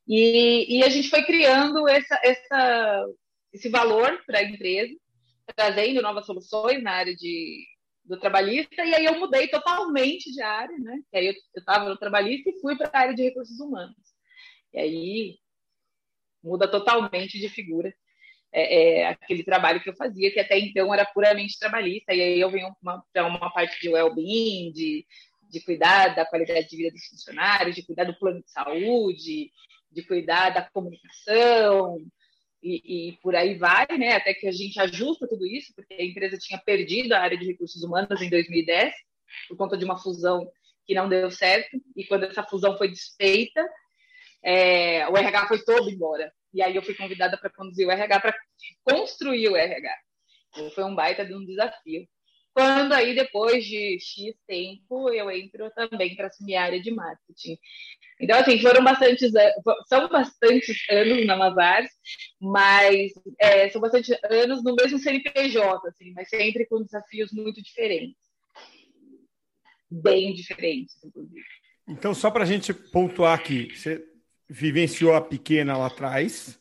E, 0.09 0.79
e 0.79 0.85
a 0.85 0.89
gente 0.89 1.11
foi 1.11 1.23
criando 1.23 1.87
essa, 1.87 2.19
essa, 2.25 3.07
esse 3.53 3.69
valor 3.69 4.23
para 4.27 4.39
a 4.39 4.43
empresa, 4.43 4.95
trazendo 5.55 6.01
novas 6.01 6.25
soluções 6.25 6.83
na 6.83 6.93
área 6.93 7.15
de, 7.15 7.67
do 8.05 8.19
trabalhista, 8.19 8.85
e 8.85 8.95
aí 8.95 9.05
eu 9.05 9.19
mudei 9.21 9.49
totalmente 9.49 10.33
de 10.33 10.41
área, 10.41 10.79
né? 10.79 10.99
E 11.13 11.19
aí 11.19 11.27
eu 11.27 11.35
estava 11.57 11.89
no 11.89 11.99
trabalhista 11.99 12.49
e 12.49 12.59
fui 12.61 12.77
para 12.77 12.91
a 12.93 12.99
área 12.99 13.15
de 13.15 13.23
recursos 13.23 13.61
humanos. 13.61 13.97
E 14.73 14.79
aí 14.79 15.39
muda 16.43 16.67
totalmente 16.71 17.39
de 17.39 17.49
figura 17.49 17.93
é, 18.53 19.01
é, 19.01 19.09
aquele 19.09 19.45
trabalho 19.45 19.81
que 19.83 19.91
eu 19.91 19.97
fazia, 19.97 20.33
que 20.33 20.41
até 20.41 20.59
então 20.59 20.93
era 20.93 21.05
puramente 21.05 21.59
trabalhista, 21.59 22.15
e 22.15 22.23
aí 22.23 22.41
eu 22.41 22.51
venho 22.51 22.75
para 23.13 23.27
uma, 23.27 23.53
parte 23.53 23.79
de 23.81 23.91
well-being, 23.91 24.73
de, 24.73 25.07
de 25.51 25.61
cuidar 25.61 26.15
da 26.15 26.25
qualidade 26.25 26.69
de 26.69 26.77
vida 26.77 26.91
dos 26.91 27.05
funcionários, 27.07 27.77
de 27.77 27.85
cuidar 27.85 28.05
do 28.05 28.19
plano 28.19 28.43
de 28.43 28.51
saúde, 28.51 29.51
de 29.91 30.03
cuidar 30.03 30.51
da 30.51 30.63
comunicação 30.63 31.99
e, 32.63 33.11
e, 33.11 33.13
por 33.23 33.35
aí 33.35 33.57
vai, 33.57 33.87
né? 33.99 34.17
Até 34.17 34.35
que 34.35 34.47
a 34.47 34.53
gente 34.53 34.81
ajusta 34.81 35.29
tudo 35.29 35.47
isso, 35.47 35.73
porque 35.75 35.95
a 35.95 36.05
empresa 36.05 36.37
tinha 36.39 36.59
perdido 36.59 37.13
a 37.13 37.21
área 37.21 37.39
de 37.39 37.47
recursos 37.47 37.83
humanos 37.83 38.21
em 38.21 38.29
2010 38.29 38.93
por 39.49 39.57
conta 39.57 39.77
de 39.77 39.85
uma 39.85 39.99
fusão 39.99 40.51
que 40.85 40.95
não 40.95 41.09
deu 41.09 41.31
certo 41.31 41.81
e 41.95 42.05
quando 42.07 42.25
essa 42.25 42.43
fusão 42.43 42.77
foi 42.77 42.89
desfeita, 42.89 43.65
é, 44.43 45.07
o 45.09 45.17
RH 45.17 45.49
foi 45.49 45.63
todo 45.65 45.91
embora. 45.91 46.33
E 46.53 46.63
aí 46.63 46.75
eu 46.75 46.83
fui 46.83 46.95
convidada 46.95 47.37
para 47.37 47.51
conduzir 47.51 47.87
o 47.87 47.91
RH 47.91 48.21
para 48.21 48.35
construir 48.85 49.49
o 49.49 49.57
RH. 49.57 49.95
Então, 50.51 50.71
foi 50.71 50.85
um 50.85 50.95
baita 50.95 51.25
de 51.25 51.35
um 51.35 51.45
desafio. 51.45 52.09
Quando 52.55 52.93
aí, 52.93 53.15
depois 53.15 53.65
de 53.65 53.99
X 54.01 54.35
tempo, 54.47 55.11
eu 55.11 55.31
entro 55.31 55.71
também 55.71 56.17
para 56.17 56.27
assumir 56.27 56.57
a 56.57 56.65
área 56.65 56.81
de 56.81 56.91
marketing. 56.91 57.57
Então, 58.21 58.39
assim, 58.39 58.61
foram 58.61 58.83
bastantes, 58.83 59.31
são 59.87 60.09
bastantes 60.09 60.77
anos 60.91 61.25
na 61.25 61.37
Mazars, 61.37 61.89
mas 62.41 63.13
é, 63.39 63.69
são 63.71 63.81
bastantes 63.81 64.17
anos 64.29 64.63
no 64.65 64.75
mesmo 64.75 64.99
CNPJ, 64.99 65.89
assim, 65.89 66.13
mas 66.15 66.29
sempre 66.29 66.67
com 66.67 66.83
desafios 66.83 67.33
muito 67.33 67.63
diferentes. 67.63 68.17
Bem 69.91 70.35
diferentes, 70.35 70.97
inclusive. 71.05 71.45
Então, 71.87 72.13
só 72.13 72.31
para 72.31 72.43
a 72.43 72.47
gente 72.47 72.75
pontuar 72.75 73.39
aqui, 73.39 73.75
você 73.75 74.05
vivenciou 74.49 75.15
a 75.15 75.21
pequena 75.21 75.77
lá 75.77 75.87
atrás, 75.87 76.61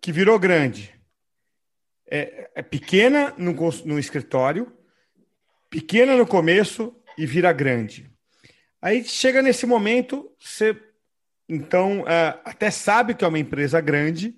que 0.00 0.10
virou 0.10 0.38
grande. 0.38 0.92
É, 2.10 2.50
é 2.56 2.62
pequena 2.62 3.32
no, 3.38 3.52
no 3.86 3.98
escritório, 3.98 4.76
pequena 5.70 6.16
no 6.16 6.26
começo 6.26 6.94
e 7.16 7.24
vira 7.24 7.52
grande. 7.52 8.11
Aí 8.82 9.04
chega 9.04 9.40
nesse 9.40 9.64
momento, 9.64 10.30
você 10.38 10.76
então 11.48 12.04
é, 12.08 12.40
até 12.44 12.70
sabe 12.70 13.14
que 13.14 13.24
é 13.24 13.28
uma 13.28 13.38
empresa 13.38 13.80
grande 13.80 14.36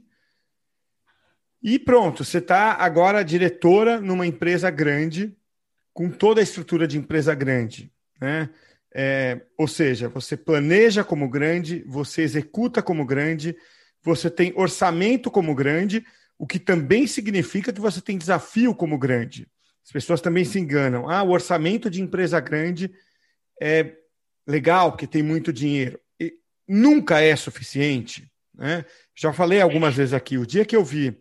e 1.66 1.78
pronto, 1.78 2.22
você 2.22 2.38
está 2.38 2.74
agora 2.74 3.24
diretora 3.24 3.98
numa 3.98 4.26
empresa 4.26 4.68
grande, 4.70 5.34
com 5.94 6.10
toda 6.10 6.38
a 6.38 6.42
estrutura 6.42 6.86
de 6.86 6.98
empresa 6.98 7.34
grande. 7.34 7.90
Né? 8.20 8.50
É, 8.94 9.40
ou 9.56 9.66
seja, 9.66 10.06
você 10.10 10.36
planeja 10.36 11.02
como 11.02 11.26
grande, 11.26 11.82
você 11.86 12.20
executa 12.20 12.82
como 12.82 13.06
grande, 13.06 13.56
você 14.02 14.28
tem 14.28 14.52
orçamento 14.54 15.30
como 15.30 15.54
grande, 15.54 16.04
o 16.38 16.46
que 16.46 16.58
também 16.58 17.06
significa 17.06 17.72
que 17.72 17.80
você 17.80 18.02
tem 18.02 18.18
desafio 18.18 18.74
como 18.74 18.98
grande. 18.98 19.48
As 19.82 19.90
pessoas 19.90 20.20
também 20.20 20.44
se 20.44 20.58
enganam. 20.58 21.08
Ah, 21.08 21.22
o 21.22 21.30
orçamento 21.30 21.88
de 21.88 22.02
empresa 22.02 22.38
grande 22.40 22.92
é 23.58 24.03
legal, 24.46 24.92
porque 24.92 25.06
tem 25.06 25.22
muito 25.22 25.52
dinheiro. 25.52 25.98
E 26.20 26.34
nunca 26.68 27.20
é 27.20 27.34
suficiente. 27.36 28.30
Né? 28.54 28.84
Já 29.14 29.32
falei 29.32 29.60
algumas 29.60 29.94
vezes 29.94 30.14
aqui, 30.14 30.38
o 30.38 30.46
dia 30.46 30.64
que 30.64 30.76
eu 30.76 30.84
vi 30.84 31.16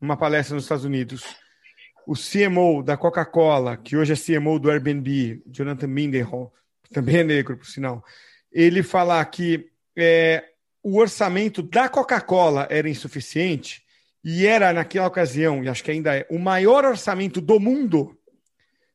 uma 0.00 0.16
palestra 0.16 0.54
nos 0.54 0.64
Estados 0.64 0.84
Unidos, 0.84 1.24
o 2.06 2.14
CMO 2.14 2.82
da 2.82 2.96
Coca-Cola, 2.96 3.76
que 3.76 3.96
hoje 3.96 4.12
é 4.12 4.16
CMO 4.16 4.58
do 4.58 4.70
Airbnb, 4.70 5.42
Jonathan 5.46 5.88
Mindenhall, 5.88 6.52
também 6.92 7.18
é 7.18 7.24
negro, 7.24 7.56
por 7.56 7.66
sinal, 7.66 8.02
ele 8.50 8.82
falar 8.82 9.24
que 9.26 9.70
é, 9.96 10.44
o 10.82 10.96
orçamento 10.98 11.62
da 11.62 11.88
Coca-Cola 11.88 12.66
era 12.70 12.88
insuficiente 12.88 13.82
e 14.24 14.46
era, 14.46 14.72
naquela 14.72 15.06
ocasião, 15.06 15.62
e 15.62 15.68
acho 15.68 15.84
que 15.84 15.90
ainda 15.90 16.16
é, 16.16 16.26
o 16.30 16.38
maior 16.38 16.84
orçamento 16.84 17.40
do 17.40 17.60
mundo, 17.60 18.18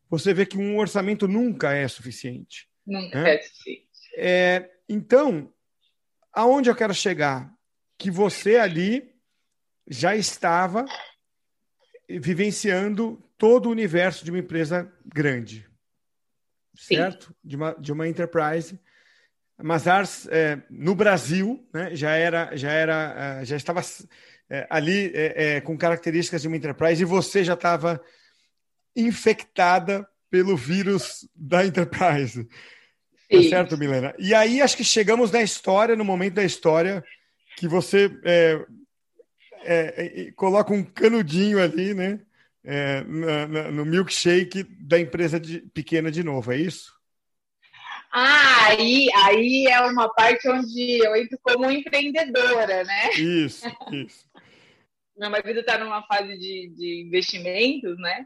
você 0.10 0.34
vê 0.34 0.46
que 0.46 0.58
um 0.58 0.78
orçamento 0.78 1.28
nunca 1.28 1.74
é 1.74 1.88
suficiente. 1.88 2.68
Nunca 2.86 3.22
né? 3.22 3.36
é 3.36 3.42
suficiente. 3.42 3.88
É, 4.16 4.72
então, 4.88 5.52
aonde 6.32 6.70
eu 6.70 6.76
quero 6.76 6.94
chegar? 6.94 7.52
Que 7.98 8.12
você 8.12 8.58
ali 8.58 9.14
já 9.88 10.16
estava 10.16 10.86
vivenciando 12.10 13.24
todo 13.38 13.68
o 13.68 13.72
universo 13.72 14.24
de 14.24 14.32
uma 14.32 14.40
empresa 14.40 14.92
grande, 15.06 15.68
certo? 16.76 17.36
De 17.44 17.56
uma, 17.56 17.74
de 17.74 17.92
uma 17.92 18.08
enterprise. 18.08 18.80
Mazars 19.62 20.28
é, 20.28 20.62
no 20.70 20.96
Brasil 20.96 21.68
né, 21.74 21.96
já 21.96 22.12
era 22.12 22.56
já 22.56 22.72
era 22.72 23.40
é, 23.42 23.46
já 23.46 23.56
estava 23.56 23.82
é, 24.50 24.68
ali 24.70 25.12
é, 25.14 25.56
é, 25.56 25.62
com 25.62 25.78
características 25.78 26.42
de 26.42 26.48
uma 26.48 26.58
enterprise 26.58 27.02
e 27.02 27.06
você 27.06 27.44
já 27.44 27.54
estava 27.54 28.04
infectada 28.96 30.08
pelo 30.34 30.58
vírus 30.58 31.30
da 31.36 31.64
enterprise. 31.64 32.50
Tá 33.30 33.44
certo, 33.44 33.78
Milena? 33.78 34.16
E 34.18 34.34
aí 34.34 34.64
acho 34.64 34.76
que 34.76 34.84
chegamos 34.84 35.30
na 35.30 35.44
história, 35.44 35.96
no 35.96 36.04
momento 36.04 36.34
da 36.34 36.44
história, 36.44 37.04
que 37.56 37.68
você 37.68 38.10
é, 38.24 38.66
é, 39.64 40.22
é 40.28 40.32
coloca 40.32 40.74
um 40.74 40.84
canudinho 40.84 41.62
ali, 41.62 41.94
né? 41.94 42.20
É, 42.64 43.04
na, 43.04 43.48
na, 43.48 43.72
no 43.72 43.86
milkshake 43.86 44.64
da 44.64 45.00
empresa 45.00 45.40
de, 45.40 45.60
pequena 45.72 46.10
de 46.10 46.24
novo, 46.24 46.52
é 46.52 46.58
isso? 46.58 46.92
Ah, 48.12 48.70
aí, 48.70 49.10
aí 49.14 49.68
é 49.68 49.82
uma 49.82 50.12
parte 50.16 50.50
onde 50.50 50.98
eu 51.06 51.16
entro 51.16 51.38
como 51.44 51.70
empreendedora, 51.70 52.84
né? 52.84 53.14
Isso, 53.14 53.68
isso. 53.92 54.28
Meu 55.16 55.30
marido 55.30 55.60
está 55.60 55.78
numa 55.78 56.02
fase 56.08 56.36
de, 56.40 56.74
de 56.76 57.04
investimentos, 57.06 58.00
né? 58.00 58.26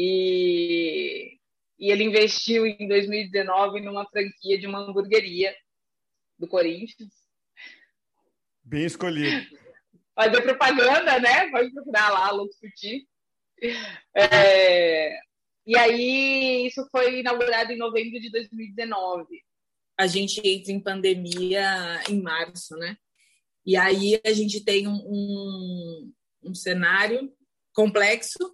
E 0.00 1.38
e 1.78 1.92
ele 1.92 2.04
investiu 2.04 2.66
em 2.66 2.88
2019 2.88 3.80
numa 3.80 4.04
franquia 4.06 4.58
de 4.58 4.66
uma 4.66 4.80
hamburgueria 4.80 5.54
do 6.36 6.48
Corinthians. 6.48 7.12
Bem 8.64 8.84
escolhido. 8.84 9.46
Fazer 10.14 10.42
propaganda, 10.42 11.20
né? 11.20 11.48
Pode 11.50 11.72
procurar 11.72 12.10
lá, 12.10 12.30
Lucas 12.32 12.58
Curti. 12.58 13.06
É... 14.14 15.16
E 15.64 15.76
aí, 15.76 16.66
isso 16.66 16.88
foi 16.90 17.20
inaugurado 17.20 17.72
em 17.72 17.78
novembro 17.78 18.18
de 18.18 18.30
2019. 18.30 19.26
A 19.96 20.06
gente 20.06 20.40
entra 20.44 20.72
em 20.72 20.80
pandemia 20.80 22.02
em 22.08 22.20
março, 22.20 22.74
né? 22.76 22.96
E 23.64 23.76
aí 23.76 24.20
a 24.24 24.32
gente 24.32 24.64
tem 24.64 24.88
um, 24.88 24.96
um, 24.96 26.12
um 26.42 26.54
cenário 26.54 27.32
complexo 27.72 28.52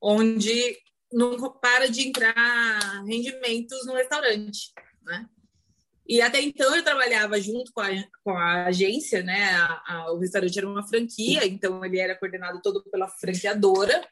onde 0.00 0.76
não 1.12 1.36
para 1.60 1.88
de 1.88 2.06
entrar 2.06 3.04
rendimentos 3.04 3.86
no 3.86 3.94
restaurante, 3.94 4.72
né? 5.02 5.26
E 6.06 6.22
até 6.22 6.40
então 6.40 6.74
eu 6.74 6.82
trabalhava 6.82 7.38
junto 7.38 7.70
com 7.72 7.82
a, 7.82 7.90
com 8.24 8.30
a 8.30 8.64
agência, 8.64 9.22
né? 9.22 9.50
A, 9.50 9.82
a, 9.86 10.12
o 10.12 10.18
restaurante 10.18 10.58
era 10.58 10.68
uma 10.68 10.86
franquia, 10.86 11.46
então 11.46 11.84
ele 11.84 11.98
era 11.98 12.18
coordenado 12.18 12.60
todo 12.62 12.82
pela 12.90 13.08
franqueadora. 13.08 14.06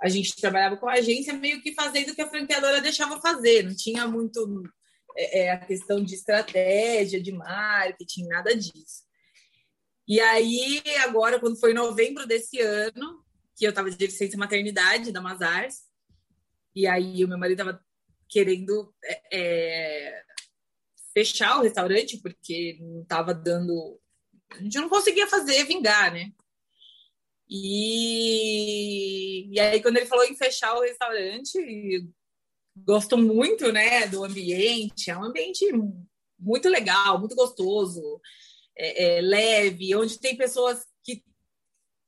A 0.00 0.08
gente 0.08 0.36
trabalhava 0.36 0.76
com 0.76 0.88
a 0.88 0.94
agência 0.94 1.32
meio 1.32 1.60
que 1.60 1.74
fazendo 1.74 2.10
o 2.10 2.14
que 2.14 2.22
a 2.22 2.28
franqueadora 2.28 2.80
deixava 2.80 3.20
fazer, 3.20 3.64
não 3.64 3.74
tinha 3.74 4.06
muito 4.06 4.62
é, 5.16 5.40
é, 5.40 5.50
a 5.50 5.58
questão 5.58 6.02
de 6.02 6.14
estratégia, 6.14 7.20
de 7.20 7.32
marketing, 7.32 8.28
nada 8.28 8.54
disso. 8.54 9.02
E 10.06 10.20
aí, 10.20 10.82
agora, 11.04 11.38
quando 11.40 11.58
foi 11.58 11.72
em 11.72 11.74
novembro 11.74 12.26
desse 12.26 12.60
ano, 12.60 13.24
que 13.60 13.66
eu 13.66 13.70
estava 13.70 13.90
de 13.90 14.06
licença 14.06 14.38
maternidade 14.38 15.12
da 15.12 15.20
Mazars, 15.20 15.82
e 16.74 16.86
aí 16.86 17.22
o 17.22 17.28
meu 17.28 17.36
marido 17.36 17.60
estava 17.60 17.84
querendo 18.26 18.90
é, 19.04 19.38
é 19.38 20.22
fechar 21.12 21.58
o 21.58 21.62
restaurante 21.62 22.16
porque 22.22 22.78
não 22.80 23.02
estava 23.02 23.34
dando. 23.34 24.00
A 24.52 24.62
gente 24.62 24.78
não 24.78 24.88
conseguia 24.88 25.26
fazer 25.26 25.64
vingar, 25.64 26.10
né? 26.10 26.32
E, 27.50 29.50
e 29.52 29.60
aí, 29.60 29.82
quando 29.82 29.98
ele 29.98 30.06
falou 30.06 30.24
em 30.24 30.36
fechar 30.36 30.74
o 30.74 30.80
restaurante, 30.80 31.58
gosto 32.74 33.18
muito, 33.18 33.70
né, 33.70 34.06
do 34.06 34.24
ambiente. 34.24 35.10
É 35.10 35.18
um 35.18 35.24
ambiente 35.24 35.66
muito 36.38 36.66
legal, 36.66 37.18
muito 37.18 37.34
gostoso, 37.34 38.22
é, 38.74 39.18
é, 39.18 39.20
leve, 39.20 39.94
onde 39.94 40.18
tem 40.18 40.34
pessoas 40.34 40.86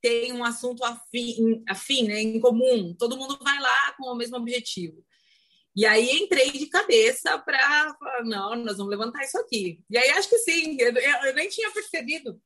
têm 0.03 0.33
um 0.33 0.43
assunto 0.43 0.83
afim, 0.83 1.63
afim 1.67 2.03
né, 2.09 2.21
em 2.21 2.39
comum. 2.41 2.93
Todo 2.99 3.15
mundo 3.15 3.39
vai 3.41 3.57
lá 3.57 3.93
com 3.93 4.11
o 4.11 4.15
mesmo 4.15 4.35
objetivo. 4.35 5.01
E 5.73 5.85
aí 5.85 6.11
entrei 6.11 6.51
de 6.51 6.67
cabeça 6.67 7.39
para 7.39 7.95
não, 8.25 8.55
nós 8.57 8.77
vamos 8.77 8.91
levantar 8.91 9.23
isso 9.23 9.39
aqui. 9.39 9.79
E 9.89 9.97
aí 9.97 10.09
acho 10.09 10.29
que 10.29 10.37
sim, 10.39 10.77
eu, 10.77 10.93
eu 10.93 11.33
nem 11.33 11.47
tinha 11.47 11.71
percebido 11.71 12.39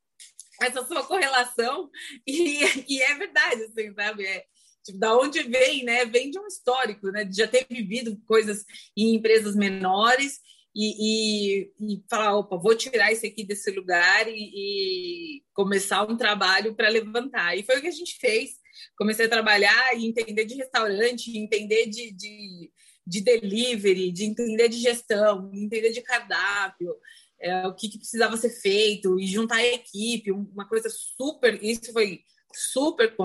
essa 0.61 0.85
sua 0.85 1.03
correlação 1.03 1.89
e, 2.25 2.59
e 2.87 3.01
é 3.01 3.15
verdade, 3.15 3.63
assim, 3.63 3.93
sabe? 3.93 4.25
É, 4.25 4.45
tipo, 4.83 4.99
da 4.99 5.17
onde 5.17 5.41
vem, 5.43 5.83
né? 5.83 6.05
Vem 6.05 6.29
de 6.29 6.39
um 6.39 6.47
histórico, 6.47 7.07
né? 7.09 7.25
De 7.25 7.35
já 7.35 7.47
ter 7.47 7.65
vivido 7.69 8.17
coisas 8.25 8.63
em 8.95 9.15
empresas 9.15 9.55
menores 9.55 10.39
e, 10.77 11.63
e, 11.79 11.95
e 11.95 12.03
falar, 12.07 12.37
opa, 12.37 12.55
vou 12.55 12.75
tirar 12.75 13.11
isso 13.11 13.25
aqui 13.25 13.43
desse 13.43 13.71
lugar 13.71 14.27
e, 14.27 14.33
e 14.35 15.43
começar 15.53 16.03
um 16.07 16.15
trabalho 16.15 16.75
para 16.75 16.87
levantar. 16.87 17.57
E 17.57 17.63
foi 17.63 17.79
o 17.79 17.81
que 17.81 17.87
a 17.87 17.91
gente 17.91 18.19
fez. 18.19 18.51
Comecei 18.95 19.25
a 19.25 19.29
trabalhar 19.29 19.97
e 19.97 20.05
entender 20.05 20.45
de 20.45 20.53
restaurante, 20.53 21.35
entender 21.35 21.87
de, 21.87 22.11
de 22.11 22.71
de 23.07 23.21
delivery, 23.21 24.11
de 24.11 24.25
entender 24.25 24.67
de 24.67 24.79
gestão, 24.79 25.49
de 25.49 25.63
entender 25.63 25.91
de 25.91 26.01
cardápio, 26.01 26.93
é, 27.39 27.65
o 27.65 27.73
que, 27.73 27.87
que, 27.87 27.97
precisava 27.97 28.35
ser 28.35 28.49
feito 28.49 29.17
e 29.17 29.25
juntar 29.25 29.55
a 29.55 29.65
equipe, 29.65 30.31
uma 30.31 30.67
coisa 30.67 30.89
super. 30.89 31.63
Isso 31.63 31.93
foi 31.93 32.21
super 32.53 33.15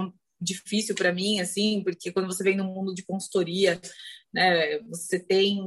difícil 0.40 0.94
para 0.94 1.12
mim, 1.12 1.40
assim, 1.40 1.82
porque 1.82 2.12
quando 2.12 2.26
você 2.26 2.44
vem 2.44 2.56
no 2.56 2.64
mundo 2.64 2.94
de 2.94 3.02
consultoria, 3.02 3.80
né, 4.32 4.78
você 4.82 5.18
tem 5.18 5.60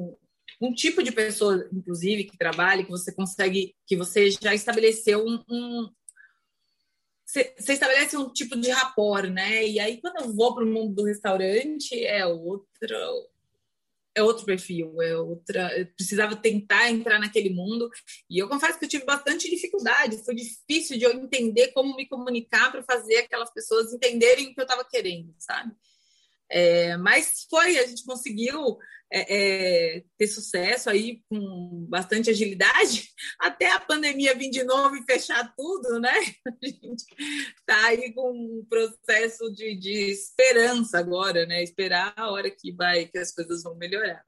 um 0.62 0.74
tipo 0.74 1.04
de 1.04 1.12
pessoa, 1.12 1.68
inclusive, 1.72 2.26
que 2.26 2.38
trabalha, 2.38 2.84
que 2.84 2.92
você 2.92 3.14
consegue, 3.14 3.76
que 3.86 3.96
você 3.96 4.30
já 4.32 4.54
estabeleceu 4.54 5.26
um, 5.26 5.44
um 5.50 5.90
você, 7.26 7.74
estabelece 7.74 8.16
um 8.16 8.32
tipo 8.32 8.56
de 8.56 8.70
rapport, 8.70 9.30
né? 9.30 9.68
E 9.68 9.80
aí, 9.80 10.00
quando 10.00 10.22
eu 10.22 10.34
vou 10.34 10.54
para 10.54 10.64
o 10.64 10.68
mundo 10.68 10.94
do 10.94 11.04
restaurante, 11.04 12.06
é 12.06 12.26
outra, 12.26 12.98
é 14.16 14.24
outro 14.24 14.46
perfil, 14.46 15.02
é 15.02 15.18
outra. 15.18 15.78
Eu 15.78 15.88
precisava 15.88 16.36
tentar 16.36 16.90
entrar 16.90 17.20
naquele 17.20 17.50
mundo 17.50 17.90
e 18.30 18.38
eu 18.38 18.48
confesso 18.48 18.78
que 18.80 18.86
eu 18.86 18.90
tive 18.90 19.06
bastante 19.06 19.50
dificuldade. 19.50 20.24
Foi 20.24 20.36
difícil 20.36 20.98
de 20.98 21.04
eu 21.04 21.12
entender 21.14 21.70
como 21.70 21.96
me 21.96 22.08
comunicar 22.08 22.72
para 22.72 22.84
fazer 22.84 23.18
aquelas 23.18 23.52
pessoas 23.52 23.92
entenderem 23.92 24.48
o 24.48 24.54
que 24.54 24.62
eu 24.62 24.66
estava 24.66 24.86
querendo, 24.86 25.34
sabe? 25.38 25.74
É, 26.50 26.96
mas 26.98 27.46
foi, 27.50 27.78
a 27.78 27.88
gente 27.88 28.06
conseguiu 28.06 28.78
é, 29.12 29.98
é, 29.98 30.04
ter 30.18 30.28
sucesso 30.28 30.90
aí 30.90 31.22
com 31.30 31.86
bastante 31.88 32.30
agilidade, 32.30 33.10
até 33.40 33.72
a 33.72 33.80
pandemia 33.80 34.36
vir 34.36 34.50
de 34.50 34.64
novo 34.64 34.96
e 34.96 35.04
fechar 35.04 35.54
tudo, 35.56 36.00
né? 36.00 36.14
A 36.46 36.66
gente 36.66 37.06
está 37.60 37.86
aí 37.88 38.14
com 38.14 38.32
um 38.32 38.66
processo 38.70 39.52
de, 39.52 39.76
de 39.76 40.12
esperança 40.12 40.98
agora, 40.98 41.46
né? 41.46 41.64
Esperar 41.64 42.14
a 42.18 42.32
hora 42.32 42.50
que 42.50 42.72
vai, 42.72 43.06
que 43.06 43.18
as 43.18 43.32
coisas 43.32 43.64
vão 43.64 43.76
melhorar. 43.76 44.24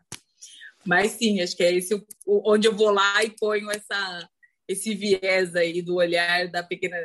Mas 0.85 1.11
sim, 1.11 1.41
acho 1.41 1.55
que 1.55 1.63
é 1.63 1.73
esse 1.73 2.01
onde 2.25 2.67
eu 2.67 2.75
vou 2.75 2.91
lá 2.91 3.23
e 3.23 3.31
ponho 3.31 3.69
essa, 3.69 4.29
esse 4.67 4.95
viés 4.95 5.55
aí 5.55 5.81
do 5.81 5.95
olhar 5.95 6.47
da 6.47 6.63
pequena, 6.63 6.97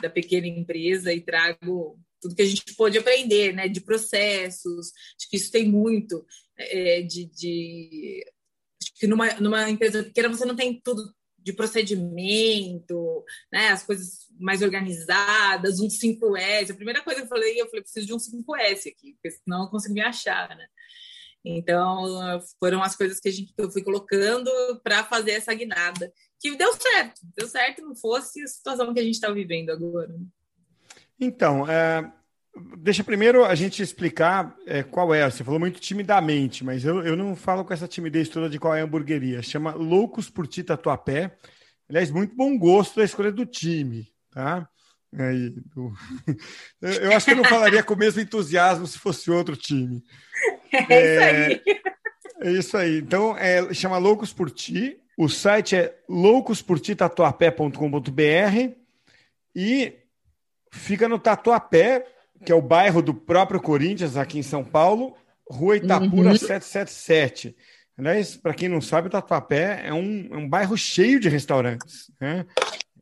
da 0.00 0.10
pequena 0.10 0.46
empresa 0.46 1.12
e 1.12 1.20
trago 1.20 2.00
tudo 2.20 2.34
que 2.34 2.42
a 2.42 2.46
gente 2.46 2.74
pôde 2.76 2.98
aprender, 2.98 3.52
né, 3.52 3.68
de 3.68 3.80
processos, 3.80 4.92
acho 5.18 5.30
que 5.30 5.36
isso 5.36 5.50
tem 5.50 5.68
muito 5.68 6.24
é, 6.58 7.02
de, 7.02 7.26
de 7.26 8.24
acho 8.82 8.92
que 8.98 9.06
numa, 9.06 9.34
numa 9.34 9.70
empresa 9.70 10.02
pequena 10.02 10.28
você 10.28 10.44
não 10.44 10.56
tem 10.56 10.80
tudo 10.82 11.14
de 11.38 11.52
procedimento, 11.52 13.24
né, 13.52 13.68
as 13.68 13.84
coisas 13.84 14.26
mais 14.38 14.62
organizadas, 14.62 15.78
um 15.78 15.86
5S. 15.86 16.72
A 16.72 16.74
primeira 16.74 17.02
coisa 17.02 17.20
que 17.20 17.26
eu 17.26 17.28
falei, 17.28 17.60
eu 17.60 17.66
falei, 17.66 17.82
preciso 17.82 18.06
de 18.06 18.12
um 18.12 18.16
5S 18.16 18.90
aqui, 18.90 19.12
porque 19.14 19.30
senão 19.30 19.58
eu 19.58 19.62
não 19.64 19.70
consigo 19.70 19.94
me 19.94 20.00
achar, 20.00 20.48
né? 20.56 20.66
Então, 21.44 22.40
foram 22.58 22.82
as 22.82 22.96
coisas 22.96 23.20
que, 23.20 23.28
a 23.28 23.32
gente, 23.32 23.54
que 23.54 23.62
eu 23.62 23.70
fui 23.70 23.84
colocando 23.84 24.50
para 24.82 25.04
fazer 25.04 25.32
essa 25.32 25.54
guinada, 25.54 26.12
que 26.40 26.56
deu 26.56 26.74
certo, 26.74 27.20
deu 27.36 27.46
certo, 27.46 27.82
não 27.82 27.94
fosse 27.94 28.42
a 28.42 28.48
situação 28.48 28.92
que 28.92 28.98
a 28.98 29.04
gente 29.04 29.14
está 29.14 29.30
vivendo 29.30 29.70
agora. 29.70 30.08
Né? 30.08 30.26
Então, 31.18 31.68
é, 31.68 32.10
deixa 32.78 33.04
primeiro 33.04 33.44
a 33.44 33.54
gente 33.54 33.82
explicar 33.82 34.56
é, 34.66 34.82
qual 34.82 35.14
é. 35.14 35.30
Você 35.30 35.44
falou 35.44 35.60
muito 35.60 35.78
timidamente, 35.80 36.64
mas 36.64 36.84
eu, 36.84 37.02
eu 37.02 37.16
não 37.16 37.36
falo 37.36 37.64
com 37.64 37.72
essa 37.72 37.88
timidez 37.88 38.28
toda 38.28 38.48
de 38.48 38.58
qual 38.58 38.74
é 38.74 38.80
a 38.80 38.84
hamburgueria. 38.84 39.42
Chama 39.42 39.74
Loucos 39.74 40.30
por 40.30 40.46
Ti 40.46 40.64
Tatuapé. 40.64 41.36
Aliás, 41.88 42.10
muito 42.10 42.34
bom 42.34 42.58
gosto 42.58 42.96
da 42.96 43.04
escolha 43.04 43.30
do 43.30 43.46
time, 43.46 44.08
tá? 44.32 44.68
Aí, 45.18 45.50
do... 45.74 45.94
Eu 46.82 47.12
acho 47.12 47.26
que 47.26 47.32
eu 47.32 47.36
não 47.36 47.44
falaria 47.44 47.82
com 47.82 47.94
o 47.94 47.98
mesmo 47.98 48.20
entusiasmo 48.20 48.86
se 48.86 48.98
fosse 48.98 49.30
outro 49.30 49.56
time. 49.56 50.02
É, 50.72 50.82
é 50.92 50.92
isso 50.92 51.22
aí. 51.22 51.62
É 52.42 52.52
isso 52.52 52.76
aí. 52.76 52.98
Então, 52.98 53.34
é, 53.38 53.72
chama 53.72 53.96
Loucos 53.98 54.32
por 54.32 54.50
Ti. 54.50 54.98
O 55.16 55.28
site 55.28 55.76
é 55.76 55.96
loucosportitatuapé.com.br 56.08 58.74
e 59.54 59.94
Fica 60.76 61.08
no 61.08 61.18
Tatuapé, 61.18 62.06
que 62.44 62.52
é 62.52 62.54
o 62.54 62.62
bairro 62.62 63.02
do 63.02 63.14
próprio 63.14 63.60
Corinthians, 63.60 64.16
aqui 64.16 64.38
em 64.38 64.42
São 64.42 64.64
Paulo, 64.64 65.16
Rua 65.48 65.76
Itapura 65.76 66.30
uhum. 66.30 66.36
777. 66.36 67.56
Aliás, 67.98 68.36
para 68.36 68.52
quem 68.52 68.68
não 68.68 68.80
sabe, 68.80 69.08
o 69.08 69.10
Tatuapé 69.10 69.82
é 69.86 69.92
um, 69.92 70.28
é 70.30 70.36
um 70.36 70.48
bairro 70.48 70.76
cheio 70.76 71.18
de 71.18 71.28
restaurantes. 71.28 72.10
Né? 72.20 72.44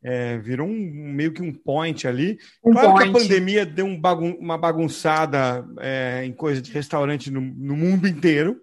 É, 0.01 0.37
virou 0.37 0.67
um, 0.67 0.91
meio 0.91 1.33
que 1.33 1.41
um 1.41 1.53
point 1.53 2.07
ali. 2.07 2.37
Um 2.63 2.71
claro 2.71 2.91
point. 2.91 3.11
que 3.11 3.17
a 3.17 3.21
pandemia 3.21 3.65
deu 3.65 3.85
um 3.85 3.99
bagun 3.99 4.33
uma 4.39 4.57
bagunçada 4.57 5.65
é, 5.79 6.23
em 6.23 6.31
coisa 6.31 6.61
de 6.61 6.71
restaurante 6.71 7.29
no, 7.29 7.41
no 7.41 7.75
mundo 7.75 8.07
inteiro, 8.07 8.61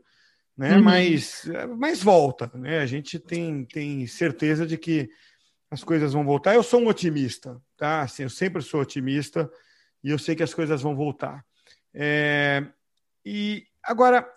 né? 0.57 0.77
Uhum. 0.77 0.83
Mas, 0.83 1.43
mas 1.77 2.03
volta. 2.03 2.51
Né? 2.55 2.79
A 2.79 2.87
gente 2.87 3.19
tem, 3.19 3.65
tem 3.65 4.07
certeza 4.07 4.67
de 4.67 4.79
que 4.79 5.11
as 5.73 5.83
coisas 5.83 6.13
vão 6.13 6.23
voltar. 6.23 6.55
Eu 6.55 6.63
sou 6.63 6.83
um 6.83 6.89
otimista, 6.89 7.59
tá? 7.79 8.03
Assim, 8.03 8.25
eu 8.25 8.31
sempre 8.31 8.61
sou 8.61 8.83
otimista 8.83 9.51
e 10.05 10.11
eu 10.11 10.19
sei 10.19 10.37
que 10.37 10.43
as 10.43 10.53
coisas 10.53 10.83
vão 10.83 10.95
voltar. 10.95 11.43
É... 11.95 12.63
E 13.25 13.67
agora, 13.83 14.29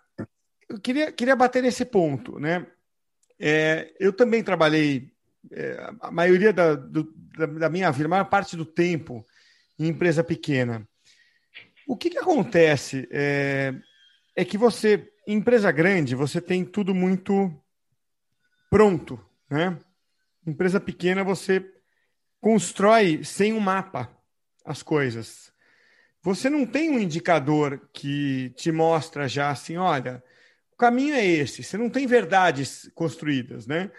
eu 0.69 0.79
queria, 0.79 1.11
queria 1.11 1.35
bater 1.35 1.61
nesse 1.61 1.83
ponto, 1.83 2.39
né? 2.39 2.65
É, 3.37 3.93
eu 3.99 4.13
também 4.13 4.41
trabalhei 4.41 5.11
é, 5.51 5.91
a 5.99 6.09
maioria 6.09 6.53
da, 6.53 6.73
do, 6.73 7.13
da, 7.37 7.69
minha 7.69 7.91
vida, 7.91 8.05
a 8.05 8.09
maior 8.09 8.29
parte 8.29 8.55
do 8.55 8.65
tempo 8.65 9.25
em 9.77 9.87
empresa 9.87 10.23
pequena. 10.23 10.87
O 11.85 11.97
que, 11.97 12.11
que 12.11 12.17
acontece 12.17 13.09
é, 13.11 13.75
é 14.37 14.45
que 14.45 14.57
você, 14.57 15.11
em 15.27 15.35
empresa 15.35 15.69
grande, 15.69 16.15
você 16.15 16.39
tem 16.39 16.63
tudo 16.63 16.95
muito 16.95 17.53
pronto, 18.69 19.19
né? 19.49 19.77
Empresa 20.45 20.79
pequena, 20.79 21.23
você 21.23 21.65
constrói 22.39 23.23
sem 23.23 23.53
um 23.53 23.59
mapa 23.59 24.15
as 24.63 24.83
coisas. 24.83 25.51
Você 26.21 26.49
não 26.49 26.65
tem 26.65 26.89
um 26.89 26.99
indicador 26.99 27.89
que 27.93 28.51
te 28.55 28.71
mostra 28.71 29.27
já 29.27 29.49
assim, 29.49 29.77
olha, 29.77 30.23
o 30.71 30.75
caminho 30.75 31.15
é 31.15 31.25
esse. 31.25 31.63
Você 31.63 31.77
não 31.77 31.89
tem 31.89 32.05
verdades 32.05 32.89
construídas, 32.93 33.65
né? 33.65 33.91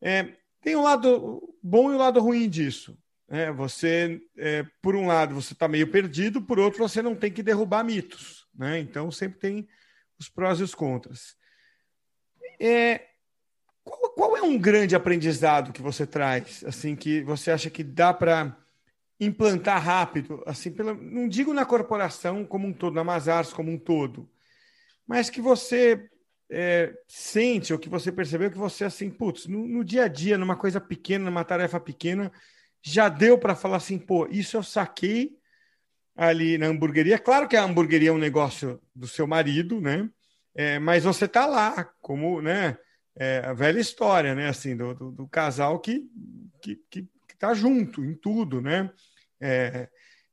É, 0.00 0.34
tem 0.60 0.74
o 0.74 0.80
um 0.80 0.82
lado 0.82 1.56
bom 1.62 1.90
e 1.90 1.92
o 1.92 1.96
um 1.96 1.98
lado 1.98 2.20
ruim 2.20 2.48
disso. 2.48 2.96
Né? 3.28 3.52
Você, 3.52 4.20
é, 4.36 4.64
por 4.80 4.96
um 4.96 5.06
lado, 5.06 5.34
você 5.34 5.52
está 5.52 5.68
meio 5.68 5.90
perdido, 5.90 6.40
por 6.40 6.58
outro, 6.58 6.86
você 6.86 7.02
não 7.02 7.14
tem 7.14 7.30
que 7.30 7.42
derrubar 7.42 7.84
mitos. 7.84 8.46
Né? 8.54 8.78
Então, 8.78 9.10
sempre 9.10 9.38
tem 9.38 9.68
os 10.18 10.28
prós 10.28 10.60
e 10.60 10.62
os 10.62 10.74
contras. 10.74 11.36
É, 12.60 13.06
qual, 13.84 14.10
qual, 14.12 14.36
é 14.36 14.42
um 14.42 14.58
grande 14.58 14.96
aprendizado 14.96 15.72
que 15.72 15.82
você 15.82 16.06
traz, 16.06 16.64
assim, 16.64 16.96
que 16.96 17.22
você 17.22 17.50
acha 17.50 17.70
que 17.70 17.84
dá 17.84 18.12
para 18.12 18.56
implantar 19.20 19.82
rápido, 19.82 20.42
assim, 20.46 20.70
pela, 20.72 20.94
não 20.94 21.28
digo 21.28 21.54
na 21.54 21.64
corporação 21.64 22.44
como 22.44 22.66
um 22.66 22.72
todo, 22.72 22.94
na 22.94 23.04
Mazars 23.04 23.52
como 23.52 23.70
um 23.70 23.78
todo, 23.78 24.28
mas 25.06 25.30
que 25.30 25.40
você 25.40 26.08
é, 26.50 26.92
sente 27.06 27.72
ou 27.72 27.78
que 27.78 27.88
você 27.88 28.10
percebeu 28.10 28.50
que 28.50 28.58
você, 28.58 28.84
assim, 28.84 29.10
putz, 29.10 29.46
no, 29.46 29.66
no 29.66 29.84
dia 29.84 30.04
a 30.04 30.08
dia, 30.08 30.38
numa 30.38 30.56
coisa 30.56 30.80
pequena, 30.80 31.26
numa 31.26 31.44
tarefa 31.44 31.78
pequena, 31.78 32.32
já 32.82 33.08
deu 33.08 33.38
para 33.38 33.54
falar 33.54 33.78
assim, 33.78 33.98
pô, 33.98 34.26
isso 34.30 34.56
eu 34.56 34.62
saquei 34.62 35.38
ali 36.16 36.58
na 36.58 36.66
hamburgueria. 36.66 37.18
Claro 37.18 37.48
que 37.48 37.56
a 37.56 37.64
hamburgueria 37.64 38.10
é 38.10 38.12
um 38.12 38.18
negócio 38.18 38.80
do 38.94 39.08
seu 39.08 39.26
marido, 39.26 39.80
né? 39.80 40.08
É, 40.54 40.78
mas 40.78 41.04
você 41.04 41.26
tá 41.26 41.46
lá, 41.46 41.84
como, 42.00 42.40
né? 42.40 42.78
É, 43.16 43.38
a 43.44 43.52
velha 43.52 43.80
história, 43.80 44.34
né? 44.34 44.48
Assim, 44.48 44.76
do, 44.76 44.94
do, 44.94 45.10
do 45.10 45.28
casal 45.28 45.78
que, 45.78 46.08
que, 46.60 46.76
que, 46.90 47.08
tá 47.38 47.54
junto 47.54 48.04
em 48.04 48.14
tudo, 48.14 48.60
né? 48.60 48.90
É, 49.40 49.88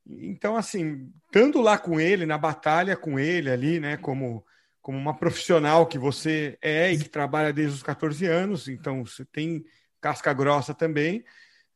então, 0.06 0.56
assim, 0.56 1.12
estando 1.26 1.60
lá 1.60 1.78
com 1.78 2.00
ele, 2.00 2.26
na 2.26 2.38
batalha 2.38 2.96
com 2.96 3.18
ele 3.18 3.50
ali, 3.50 3.78
né? 3.78 3.96
Como, 3.96 4.44
como 4.80 4.98
uma 4.98 5.16
profissional 5.16 5.86
que 5.86 5.98
você 5.98 6.58
é 6.60 6.92
e 6.92 6.98
que 6.98 7.08
trabalha 7.08 7.52
desde 7.52 7.76
os 7.76 7.82
14 7.82 8.26
anos, 8.26 8.68
então 8.68 9.04
você 9.04 9.24
tem 9.24 9.64
casca 10.00 10.32
grossa 10.32 10.74
também. 10.74 11.24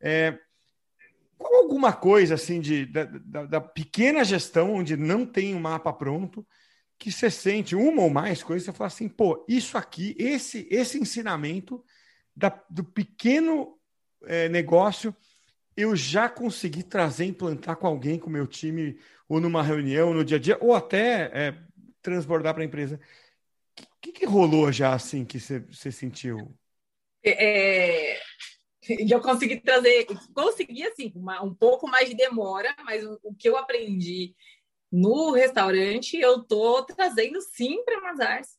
É, 0.01 0.39
qual 1.39 1.55
alguma 1.55 1.93
coisa 1.93 2.35
assim 2.35 2.61
de, 2.61 2.87
da, 2.87 3.05
da, 3.05 3.45
da, 3.45 3.61
pequena 3.61 4.25
gestão 4.25 4.75
onde 4.75 4.97
não 4.97 5.25
tem 5.25 5.55
um 5.55 5.61
mapa 5.61 5.93
pronto 5.93 6.47
que 6.99 7.13
você 7.13 7.31
sente 7.31 7.77
uma 7.77 8.03
ou 8.03 8.11
mais 8.11 8.43
coisas, 8.43 8.65
você 8.65 8.73
fala 8.73 8.89
assim, 8.89 9.09
pô, 9.09 9.45
isso 9.49 9.77
aqui, 9.77 10.15
esse 10.19 10.67
esse 10.71 10.99
ensinamento 10.99 11.85
da, 12.35 12.49
do 12.71 12.85
pequeno 12.85 13.79
é, 14.25 14.49
negócio 14.49 15.15
eu 15.77 15.95
já 15.95 16.29
consegui 16.29 16.83
trazer, 16.83 17.27
implantar 17.27 17.77
com 17.77 17.87
alguém, 17.87 18.19
com 18.19 18.31
meu 18.31 18.47
time, 18.47 18.99
ou 19.29 19.41
numa 19.41 19.63
reunião, 19.63 20.15
no 20.15 20.25
dia 20.25 20.39
a 20.39 20.41
dia, 20.41 20.59
ou 20.61 20.75
até 20.75 21.31
é, 21.35 21.59
transbordar 22.01 22.55
para 22.55 22.63
a 22.63 22.67
empresa. 22.67 22.99
O 23.79 23.85
que, 24.01 24.13
que, 24.13 24.25
rolou 24.25 24.73
já 24.73 24.95
assim 24.95 25.25
que 25.25 25.39
você 25.39 25.93
sentiu? 25.93 26.57
É, 27.23 28.19
e 28.89 29.11
eu 29.13 29.21
consegui 29.21 29.61
trazer, 29.61 30.07
consegui 30.33 30.85
assim, 30.85 31.13
uma, 31.15 31.43
um 31.43 31.55
pouco 31.55 31.87
mais 31.87 32.09
de 32.09 32.17
demora, 32.17 32.75
mas 32.85 33.05
o, 33.05 33.19
o, 33.23 33.35
que 33.35 33.49
eu 33.49 33.57
aprendi 33.57 34.35
no 34.97 35.33
restaurante 35.33 36.19
eu 36.19 36.43
tô 36.43 36.83
trazendo 36.85 37.41
sim 37.41 37.85
para 37.85 38.01
Mazars. 38.01 38.57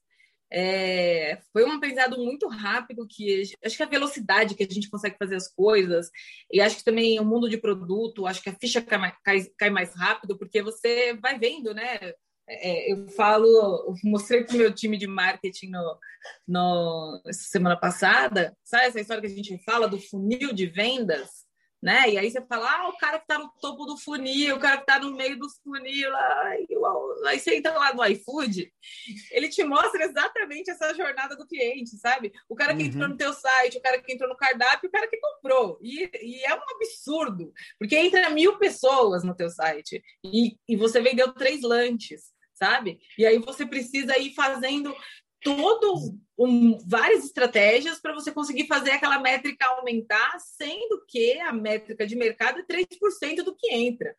É, 0.50 1.42
foi 1.52 1.66
um 1.66 1.74
aprendizado 1.74 2.18
muito 2.18 2.48
rápido 2.48 3.06
que 3.06 3.44
acho 3.66 3.76
que 3.76 3.84
a 3.84 3.88
velocidade 3.88 4.56
que 4.56 4.64
a 4.64 4.68
gente 4.70 4.90
consegue 4.90 5.18
fazer 5.18 5.36
as 5.36 5.54
coisas 5.54 6.10
e 6.50 6.62
acho 6.62 6.78
que 6.78 6.86
também 6.86 7.20
o 7.20 7.26
mundo 7.26 7.50
de 7.50 7.58
produto 7.58 8.26
acho 8.26 8.42
que 8.42 8.50
a 8.50 8.56
ficha 8.56 8.82
cai 8.82 8.98
mais, 8.98 9.14
cai, 9.22 9.46
cai 9.58 9.70
mais 9.70 9.94
rápido 9.94 10.38
porque 10.38 10.62
você 10.62 11.14
vai 11.16 11.38
vendo 11.38 11.74
né 11.74 12.14
é, 12.50 12.94
eu 12.94 13.10
falo, 13.10 13.46
eu 13.46 13.94
mostrei 14.06 14.46
para 14.46 14.56
o 14.56 14.58
meu 14.58 14.74
time 14.74 14.98
de 14.98 15.06
marketing 15.06 15.72
no, 15.72 16.00
no, 16.48 17.22
semana 17.30 17.76
passada, 17.76 18.56
sabe 18.64 18.86
essa 18.86 19.02
história 19.02 19.22
que 19.22 19.28
a 19.28 19.36
gente 19.36 19.58
fala 19.66 19.86
do 19.86 20.00
funil 20.00 20.54
de 20.54 20.66
vendas? 20.66 21.47
Né? 21.82 22.10
E 22.10 22.18
aí 22.18 22.32
você 22.32 22.42
fala, 22.42 22.70
ah, 22.70 22.90
o 22.90 22.98
cara 22.98 23.20
que 23.20 23.26
está 23.26 23.38
no 23.38 23.52
topo 23.62 23.86
do 23.86 23.98
funil, 23.98 24.56
o 24.56 24.60
cara 24.60 24.78
que 24.78 24.84
está 24.84 25.00
no 25.00 25.16
meio 25.16 25.38
do 25.38 25.48
funil, 25.64 26.16
aí, 26.16 26.68
aí 27.28 27.40
você 27.40 27.56
entra 27.56 27.72
lá 27.74 27.94
no 27.94 28.04
iFood, 28.04 28.74
ele 29.32 29.48
te 29.48 29.64
mostra 29.64 30.04
exatamente 30.04 30.72
essa 30.72 30.92
jornada 30.96 31.36
do 31.36 31.46
cliente, 31.46 31.96
sabe? 31.98 32.34
O 32.50 32.56
cara 32.56 32.76
que 32.76 32.82
uhum. 32.82 32.88
entrou 32.90 33.08
no 33.08 33.16
teu 33.16 33.32
site, 33.32 33.78
o 33.78 33.82
cara 33.82 34.02
que 34.02 34.12
entrou 34.12 34.28
no 34.28 34.36
cardápio, 34.36 34.90
o 34.90 34.92
cara 34.92 35.08
que 35.08 35.18
comprou. 35.18 35.78
E, 35.80 36.10
e 36.20 36.44
é 36.44 36.56
um 36.56 36.62
absurdo, 36.76 37.54
porque 37.78 37.96
entra 37.96 38.30
mil 38.32 38.58
pessoas 38.58 39.24
no 39.24 39.36
teu 39.36 39.50
site 39.50 40.04
e, 40.24 40.58
e 40.68 40.76
você 40.76 41.00
vendeu 41.00 41.32
três 41.34 41.62
lanches 41.62 42.36
sabe? 42.58 43.00
E 43.18 43.26
aí 43.26 43.38
você 43.38 43.66
precisa 43.66 44.18
ir 44.18 44.34
fazendo 44.34 44.92
todo 45.42 46.18
um, 46.38 46.78
várias 46.88 47.26
estratégias 47.26 48.00
para 48.00 48.14
você 48.14 48.32
conseguir 48.32 48.68
fazer 48.68 48.92
aquela 48.92 49.20
métrica 49.20 49.66
aumentar, 49.66 50.40
sendo 50.40 51.04
que 51.08 51.40
a 51.40 51.52
métrica 51.52 52.06
de 52.06 52.16
mercado 52.16 52.60
é 52.60 52.64
3% 52.64 53.44
do 53.44 53.56
que 53.56 53.74
entra. 53.74 54.16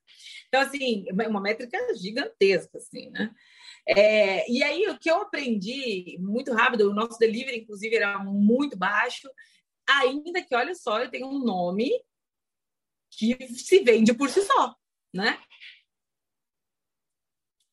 Então, 0.48 0.60
assim, 0.60 1.04
é 1.08 1.28
uma 1.28 1.40
métrica 1.40 1.78
gigantesca, 1.94 2.78
assim, 2.78 3.10
né? 3.10 3.30
É, 3.86 4.50
e 4.50 4.62
aí, 4.62 4.86
o 4.88 4.98
que 4.98 5.10
eu 5.10 5.22
aprendi 5.22 6.18
muito 6.20 6.52
rápido, 6.52 6.90
o 6.90 6.94
nosso 6.94 7.18
delivery, 7.18 7.60
inclusive, 7.60 7.96
era 7.96 8.18
muito 8.18 8.76
baixo, 8.76 9.28
ainda 9.88 10.42
que, 10.42 10.54
olha 10.54 10.74
só, 10.74 11.00
eu 11.00 11.10
tenho 11.10 11.26
um 11.26 11.38
nome 11.38 11.90
que 13.10 13.36
se 13.54 13.78
vende 13.80 14.12
por 14.12 14.28
si 14.28 14.42
só, 14.42 14.74
né? 15.14 15.38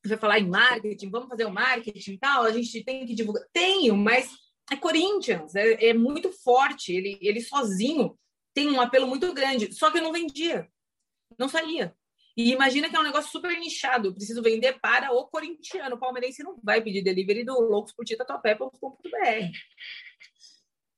Vai 0.10 0.18
falar 0.18 0.40
em 0.40 0.50
marketing, 0.50 1.10
vamos 1.10 1.30
fazer 1.30 1.46
o 1.46 1.52
marketing 1.52 2.14
e 2.14 2.18
tal, 2.18 2.44
a 2.44 2.52
gente 2.52 2.84
tem 2.84 3.06
que 3.06 3.14
divulgar. 3.14 3.44
Tenho, 3.54 3.96
mas 3.96 4.30
é 4.72 4.76
Corinthians, 4.76 5.56
é, 5.56 5.90
é, 5.90 5.94
muito 5.94 6.32
forte, 6.32 6.94
ele, 6.94 7.18
ele 7.22 7.42
sozinho 7.42 8.18
tem 8.54 8.70
um 8.70 8.82
apelo 8.82 9.08
muito 9.08 9.34
grande, 9.34 9.74
só 9.74 9.92
que 9.92 9.98
eu 9.98 10.04
não 10.04 10.14
vendia, 10.14 10.68
não 11.38 11.50
saía. 11.50 11.96
E 12.38 12.52
imagina 12.52 12.90
que 12.90 12.96
é 12.96 13.00
um 13.00 13.04
negócio 13.04 13.32
super 13.32 13.58
nichado, 13.58 14.10
eu 14.10 14.14
preciso 14.14 14.42
vender 14.42 14.80
para 14.80 15.14
o 15.14 15.26
corintiano, 15.28 15.96
o 15.96 16.00
palmeirense 16.00 16.44
não 16.44 16.60
vai 16.62 16.82
pedir 16.82 17.02
delivery 17.02 17.46
do 17.46 17.60
loucos 17.60 17.94
por 17.94 18.06
tatuapé.com.br. 18.06 19.52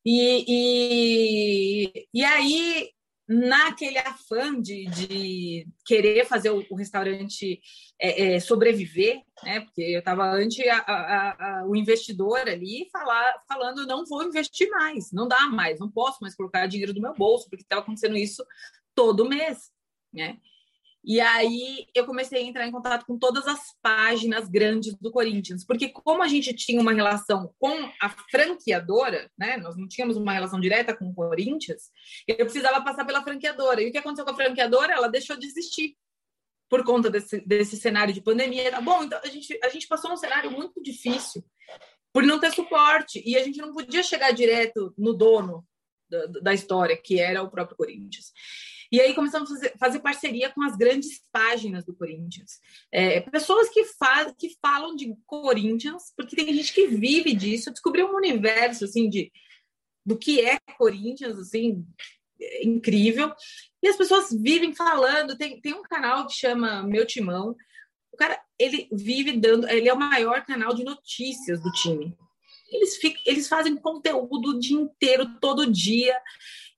E, 0.05 0.45
e, 0.47 2.07
e 2.13 2.23
aí 2.23 2.89
naquele 3.27 3.97
afã 3.97 4.59
de, 4.61 4.85
de 4.85 5.67
querer 5.85 6.25
fazer 6.25 6.49
o, 6.49 6.65
o 6.69 6.75
restaurante 6.75 7.59
é, 7.99 8.35
é, 8.35 8.39
sobreviver, 8.39 9.21
né? 9.43 9.61
Porque 9.61 9.81
eu 9.81 9.99
estava 9.99 10.23
ante 10.31 10.67
a, 10.69 10.77
a, 10.77 11.31
a, 11.59 11.65
o 11.67 11.75
investidor 11.75 12.39
ali 12.39 12.87
falar, 12.91 13.43
falando 13.47 13.85
não 13.85 14.05
vou 14.05 14.23
investir 14.23 14.69
mais, 14.69 15.11
não 15.11 15.27
dá 15.27 15.47
mais, 15.47 15.79
não 15.79 15.91
posso 15.91 16.19
mais 16.21 16.35
colocar 16.35 16.67
dinheiro 16.67 16.93
do 16.93 17.01
meu 17.01 17.13
bolso, 17.13 17.49
porque 17.49 17.63
estava 17.63 17.81
acontecendo 17.81 18.15
isso 18.15 18.45
todo 18.95 19.27
mês, 19.27 19.71
né? 20.13 20.37
E 21.09 21.21
aí 21.21 21.87
eu 21.95 22.05
comecei 22.05 22.41
a 22.41 22.45
entrar 22.45 22.67
em 22.67 22.71
contato 22.71 23.05
com 23.05 23.17
todas 23.17 23.47
as 23.47 23.73
páginas 23.81 24.49
grandes 24.49 24.93
do 24.95 25.09
Corinthians, 25.09 25.63
porque 25.65 25.87
como 25.87 26.21
a 26.21 26.27
gente 26.27 26.53
tinha 26.53 26.81
uma 26.81 26.91
relação 26.91 27.55
com 27.57 27.89
a 28.01 28.09
franqueadora, 28.29 29.31
né? 29.39 29.55
Nós 29.55 29.77
não 29.77 29.87
tínhamos 29.87 30.17
uma 30.17 30.33
relação 30.33 30.59
direta 30.59 30.93
com 30.93 31.07
o 31.07 31.15
Corinthians, 31.15 31.83
eu 32.27 32.35
precisava 32.35 32.83
passar 32.83 33.05
pela 33.05 33.23
franqueadora. 33.23 33.81
E 33.81 33.87
o 33.87 33.91
que 33.93 33.97
aconteceu 33.97 34.25
com 34.25 34.31
a 34.31 34.35
franqueadora? 34.35 34.91
Ela 34.91 35.07
deixou 35.07 35.37
de 35.37 35.47
existir 35.47 35.95
por 36.69 36.83
conta 36.83 37.09
desse, 37.09 37.39
desse 37.39 37.77
cenário 37.77 38.13
de 38.13 38.19
pandemia. 38.19 38.69
Tá 38.69 38.81
bom, 38.81 39.01
então 39.01 39.17
a 39.23 39.27
gente, 39.27 39.57
a 39.63 39.69
gente 39.69 39.87
passou 39.87 40.11
um 40.11 40.17
cenário 40.17 40.51
muito 40.51 40.83
difícil 40.83 41.41
por 42.11 42.21
não 42.21 42.37
ter 42.37 42.51
suporte 42.51 43.23
e 43.25 43.37
a 43.37 43.43
gente 43.45 43.59
não 43.59 43.73
podia 43.73 44.03
chegar 44.03 44.31
direto 44.31 44.93
no 44.97 45.13
dono 45.13 45.65
da, 46.09 46.25
da 46.25 46.53
história, 46.53 46.97
que 46.97 47.17
era 47.17 47.41
o 47.41 47.49
próprio 47.49 47.77
Corinthians. 47.77 48.33
E 48.91 49.01
aí 49.01 49.13
começamos 49.13 49.51
a 49.51 49.55
fazer, 49.55 49.73
fazer 49.77 49.99
parceria 49.99 50.49
com 50.49 50.63
as 50.63 50.75
grandes 50.75 51.21
páginas 51.31 51.85
do 51.85 51.95
Corinthians. 51.95 52.59
É, 52.91 53.21
pessoas 53.21 53.69
que, 53.69 53.83
faz, 53.85 54.33
que 54.37 54.55
falam 54.61 54.95
de 54.95 55.13
Corinthians, 55.25 56.13
porque 56.15 56.35
tem 56.35 56.53
gente 56.53 56.73
que 56.73 56.87
vive 56.87 57.33
disso, 57.33 57.71
descobriu 57.71 58.07
um 58.07 58.15
universo 58.15 58.85
assim 58.85 59.09
de 59.09 59.31
do 60.05 60.17
que 60.17 60.39
é 60.39 60.57
Corinthians, 60.77 61.37
assim, 61.37 61.85
é 62.39 62.65
incrível. 62.65 63.33
E 63.83 63.89
as 63.89 63.97
pessoas 63.97 64.29
vivem 64.31 64.73
falando. 64.73 65.37
Tem, 65.37 65.59
tem 65.59 65.73
um 65.73 65.83
canal 65.83 66.25
que 66.25 66.33
chama 66.33 66.81
Meu 66.83 67.05
Timão. 67.05 67.53
O 68.11 68.15
cara, 68.15 68.39
ele 68.57 68.87
vive 68.91 69.33
dando. 69.33 69.67
Ele 69.67 69.89
é 69.89 69.93
o 69.93 69.99
maior 69.99 70.45
canal 70.45 70.73
de 70.73 70.85
notícias 70.85 71.61
do 71.61 71.69
time. 71.73 72.17
Eles, 72.69 72.97
ficam, 72.97 73.21
eles 73.25 73.47
fazem 73.47 73.75
conteúdo 73.75 74.49
o 74.49 74.59
dia 74.59 74.77
inteiro, 74.77 75.39
todo 75.39 75.71
dia. 75.71 76.15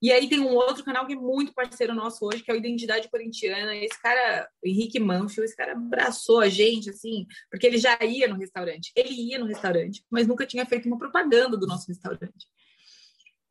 E 0.01 0.11
aí 0.11 0.29
tem 0.29 0.39
um 0.39 0.53
outro 0.53 0.83
canal 0.83 1.05
que 1.05 1.13
é 1.13 1.15
muito 1.15 1.53
parceiro 1.53 1.93
nosso 1.93 2.25
hoje, 2.25 2.41
que 2.41 2.49
é 2.49 2.53
o 2.53 2.57
Identidade 2.57 3.09
Corintiana. 3.09 3.75
Esse 3.75 4.01
cara, 4.01 4.47
Henrique 4.63 4.99
Manfio, 4.99 5.43
esse 5.43 5.55
cara 5.55 5.73
abraçou 5.73 6.39
a 6.39 6.47
gente, 6.47 6.89
assim, 6.89 7.25
porque 7.51 7.67
ele 7.67 7.77
já 7.77 7.97
ia 8.01 8.27
no 8.27 8.37
restaurante. 8.37 8.91
Ele 8.95 9.13
ia 9.13 9.37
no 9.37 9.45
restaurante, 9.45 10.03
mas 10.09 10.25
nunca 10.25 10.45
tinha 10.45 10.65
feito 10.65 10.87
uma 10.87 10.97
propaganda 10.97 11.57
do 11.57 11.67
nosso 11.67 11.87
restaurante. 11.87 12.47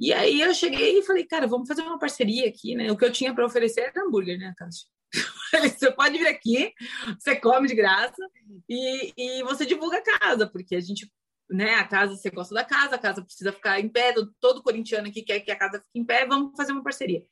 E 0.01 0.13
aí 0.13 0.41
eu 0.41 0.55
cheguei 0.55 0.99
e 0.99 1.03
falei, 1.03 1.25
cara, 1.25 1.47
vamos 1.47 1.67
fazer 1.67 1.83
uma 1.83 1.99
parceria 1.99 2.49
aqui, 2.49 2.75
né? 2.75 2.91
O 2.91 2.97
que 2.97 3.05
eu 3.05 3.13
tinha 3.13 3.35
para 3.35 3.45
oferecer 3.45 3.81
era 3.81 4.07
hambúrguer, 4.07 4.39
né, 4.39 4.55
Cássio? 4.57 4.87
Você 5.77 5.91
pode 5.93 6.19
vir 6.19 6.29
aqui, 6.29 6.73
você 7.19 7.35
come 7.35 7.67
de 7.67 7.75
graça 7.75 8.23
e, 8.69 9.13
e 9.17 9.43
você 9.43 9.65
divulga 9.65 9.97
a 9.97 10.19
casa, 10.19 10.47
porque 10.47 10.77
a 10.77 10.81
gente 10.81 11.11
né? 11.51 11.75
A 11.75 11.87
casa, 11.87 12.17
você 12.17 12.31
gosta 12.31 12.55
da 12.55 12.65
casa, 12.65 12.97
a 12.97 12.99
casa 12.99 13.23
precisa 13.23 13.53
ficar 13.53 13.81
em 13.81 13.89
pé, 13.89 14.15
todo 14.41 14.63
corintiano 14.63 15.09
aqui 15.09 15.23
quer 15.23 15.41
que 15.41 15.51
a 15.51 15.59
casa 15.59 15.81
fique 15.81 15.99
em 15.99 16.05
pé, 16.05 16.27
vamos 16.27 16.57
fazer 16.57 16.73
uma 16.73 16.83
parceria. 16.83 17.25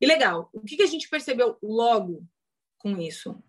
E 0.00 0.06
legal, 0.06 0.48
o 0.52 0.62
que, 0.62 0.76
que 0.76 0.82
a 0.82 0.86
gente 0.86 1.08
percebeu 1.08 1.58
logo 1.62 2.26
com 2.78 2.98
isso? 2.98 3.42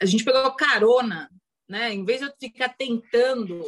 A 0.00 0.06
gente 0.06 0.24
pegou 0.24 0.56
carona, 0.56 1.30
né? 1.68 1.92
Em 1.92 2.04
vez 2.04 2.20
de 2.20 2.26
eu 2.26 2.32
ficar 2.38 2.70
tentando 2.70 3.62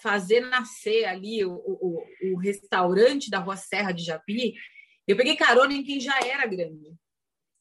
fazer 0.00 0.40
nascer 0.40 1.04
ali 1.04 1.44
o, 1.44 1.52
o, 1.52 2.02
o 2.32 2.38
restaurante 2.38 3.28
da 3.28 3.38
Rua 3.38 3.56
Serra 3.56 3.92
de 3.92 4.04
Japi, 4.04 4.54
eu 5.06 5.16
peguei 5.16 5.36
carona 5.36 5.72
em 5.72 5.82
quem 5.82 6.00
já 6.00 6.18
era 6.20 6.46
grande, 6.46 6.94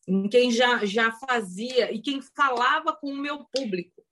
em 0.08 0.30
quem 0.30 0.52
já, 0.52 0.86
já 0.86 1.12
fazia 1.12 1.92
e 1.92 2.02
quem 2.02 2.22
falava 2.22 2.96
com 2.96 3.12
o 3.12 3.18
meu 3.18 3.46
público. 3.46 4.04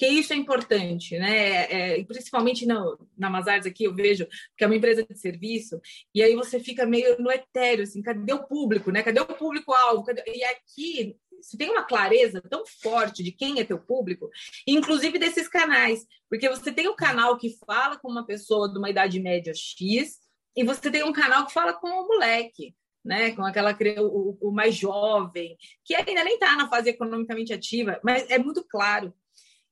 Que 0.00 0.08
isso 0.08 0.32
é 0.32 0.36
importante, 0.36 1.18
né? 1.18 1.98
É, 1.98 2.04
principalmente 2.04 2.64
na, 2.64 2.82
na 3.18 3.28
Mazars 3.28 3.66
aqui, 3.66 3.84
eu 3.84 3.94
vejo 3.94 4.26
que 4.56 4.64
é 4.64 4.66
uma 4.66 4.74
empresa 4.74 5.04
de 5.04 5.14
serviço, 5.14 5.78
e 6.14 6.22
aí 6.22 6.34
você 6.34 6.58
fica 6.58 6.86
meio 6.86 7.20
no 7.20 7.30
etéreo, 7.30 7.82
assim, 7.82 8.00
cadê 8.00 8.32
o 8.32 8.46
público, 8.46 8.90
né? 8.90 9.02
Cadê 9.02 9.20
o 9.20 9.26
público-alvo? 9.26 10.06
E 10.26 10.42
aqui 10.42 11.14
você 11.38 11.54
tem 11.54 11.68
uma 11.68 11.84
clareza 11.84 12.40
tão 12.40 12.64
forte 12.64 13.22
de 13.22 13.30
quem 13.30 13.60
é 13.60 13.64
teu 13.64 13.78
público, 13.78 14.30
inclusive 14.66 15.18
desses 15.18 15.46
canais, 15.48 16.06
porque 16.30 16.48
você 16.48 16.72
tem 16.72 16.88
o 16.88 16.92
um 16.92 16.96
canal 16.96 17.36
que 17.36 17.58
fala 17.66 17.98
com 17.98 18.10
uma 18.10 18.24
pessoa 18.24 18.72
de 18.72 18.78
uma 18.78 18.88
idade 18.88 19.20
média 19.20 19.52
X, 19.54 20.18
e 20.56 20.64
você 20.64 20.90
tem 20.90 21.04
um 21.04 21.12
canal 21.12 21.44
que 21.44 21.52
fala 21.52 21.74
com 21.74 21.88
o 21.90 22.04
um 22.04 22.08
moleque, 22.08 22.74
né, 23.04 23.32
com 23.32 23.44
aquela 23.44 23.76
o, 23.98 24.48
o 24.48 24.50
mais 24.50 24.74
jovem, 24.74 25.58
que 25.84 25.94
ainda 25.94 26.24
nem 26.24 26.34
está 26.34 26.56
na 26.56 26.70
fase 26.70 26.88
economicamente 26.88 27.52
ativa, 27.52 28.00
mas 28.02 28.30
é 28.30 28.38
muito 28.38 28.64
claro. 28.66 29.12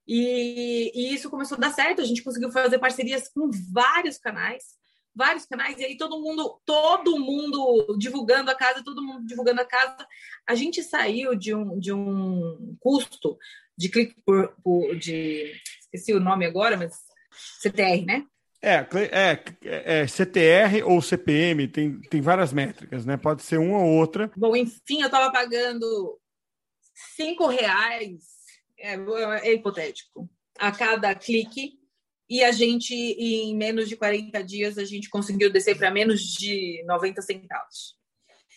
E, 0.09 0.91
e, 0.95 1.15
isso 1.15 1.29
começou 1.29 1.57
a 1.59 1.61
dar 1.61 1.71
certo. 1.71 2.01
A 2.01 2.05
gente 2.05 2.25
conseguiu 2.25 2.51
fazer 2.51 2.79
parcerias 2.79 3.29
com 3.29 3.51
vários 3.71 4.17
canais 4.19 4.79
vários 5.19 5.45
canais, 5.45 5.77
e 5.81 5.85
aí 5.85 5.97
todo 5.97 6.21
mundo, 6.21 6.61
todo 6.65 7.19
mundo 7.19 7.97
divulgando 7.99 8.53
a 8.53 8.55
casa, 8.55 8.85
todo 8.85 9.03
mundo 9.03 9.27
divulgando 9.27 9.61
a 9.61 9.65
casa. 9.65 10.07
A 10.49 10.55
gente 10.55 10.81
saiu 10.81 11.35
de 11.35 11.53
um, 11.53 11.77
de 11.77 11.93
um 11.93 12.77
custo 12.79 13.37
de 13.77 13.89
clique 13.89 14.15
por, 14.25 14.55
por 14.63 14.97
de 14.97 15.53
esqueci 15.81 16.15
o 16.15 16.21
nome 16.21 16.47
agora, 16.47 16.77
mas 16.77 16.95
CTR, 17.61 18.05
né? 18.07 18.25
É, 18.63 18.87
é, 19.13 19.43
é, 19.63 20.07
CTR 20.07 20.83
ou 20.85 21.03
CPM, 21.03 21.67
tem, 21.67 22.01
tem 22.03 22.21
várias 22.21 22.53
métricas, 22.53 23.05
né? 23.05 23.17
Pode 23.17 23.43
ser 23.43 23.59
uma 23.59 23.79
ou 23.79 23.91
outra. 23.99 24.31
Bom, 24.37 24.55
enfim, 24.55 25.01
eu 25.01 25.07
estava 25.07 25.33
pagando 25.33 26.19
cinco 27.17 27.47
reais, 27.47 28.25
é, 28.79 28.95
é 29.49 29.53
hipotético, 29.55 30.29
a 30.59 30.73
cada 30.73 31.15
clique 31.15 31.79
e 32.29 32.45
a 32.45 32.53
gente, 32.53 32.95
em 32.95 33.57
menos 33.57 33.89
de 33.89 33.97
40 33.97 34.45
dias, 34.45 34.77
a 34.77 34.85
gente 34.85 35.09
conseguiu 35.09 35.51
descer 35.51 35.79
para 35.79 35.91
menos 35.91 36.21
de 36.21 36.85
90 36.87 37.23
centavos. 37.23 37.97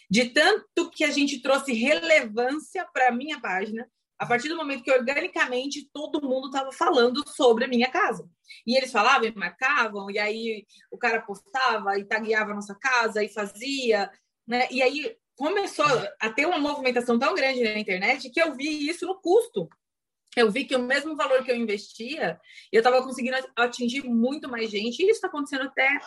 De 0.09 0.25
tanto 0.25 0.89
que 0.91 1.05
a 1.05 1.11
gente 1.11 1.41
trouxe 1.41 1.71
relevância 1.71 2.85
para 2.93 3.07
a 3.07 3.11
minha 3.13 3.39
página, 3.39 3.89
a 4.19 4.25
partir 4.25 4.49
do 4.49 4.57
momento 4.57 4.83
que 4.83 4.91
organicamente 4.91 5.89
todo 5.93 6.21
mundo 6.21 6.47
estava 6.47 6.71
falando 6.73 7.23
sobre 7.29 7.63
a 7.63 7.67
minha 7.67 7.89
casa. 7.89 8.29
E 8.67 8.75
eles 8.75 8.91
falavam 8.91 9.27
e 9.27 9.35
marcavam, 9.35 10.11
e 10.11 10.19
aí 10.19 10.65
o 10.91 10.97
cara 10.97 11.21
postava 11.21 11.97
e 11.97 12.03
tagueava 12.03 12.51
a 12.51 12.55
nossa 12.55 12.75
casa 12.75 13.23
e 13.23 13.29
fazia, 13.29 14.11
né? 14.45 14.67
E 14.69 14.81
aí 14.83 15.15
começou 15.35 15.85
a 16.19 16.29
ter 16.29 16.45
uma 16.45 16.59
movimentação 16.59 17.17
tão 17.17 17.33
grande 17.33 17.63
na 17.63 17.79
internet 17.79 18.29
que 18.29 18.41
eu 18.41 18.53
vi 18.53 18.89
isso 18.89 19.05
no 19.05 19.19
custo 19.19 19.69
eu 20.35 20.49
vi 20.49 20.65
que 20.65 20.75
o 20.75 20.81
mesmo 20.81 21.15
valor 21.15 21.43
que 21.43 21.51
eu 21.51 21.55
investia, 21.55 22.39
eu 22.71 22.79
estava 22.79 23.03
conseguindo 23.03 23.37
atingir 23.55 24.03
muito 24.03 24.49
mais 24.49 24.69
gente. 24.69 25.01
E 25.01 25.05
isso 25.05 25.15
está 25.15 25.27
acontecendo 25.27 25.63
até, 25.63 25.99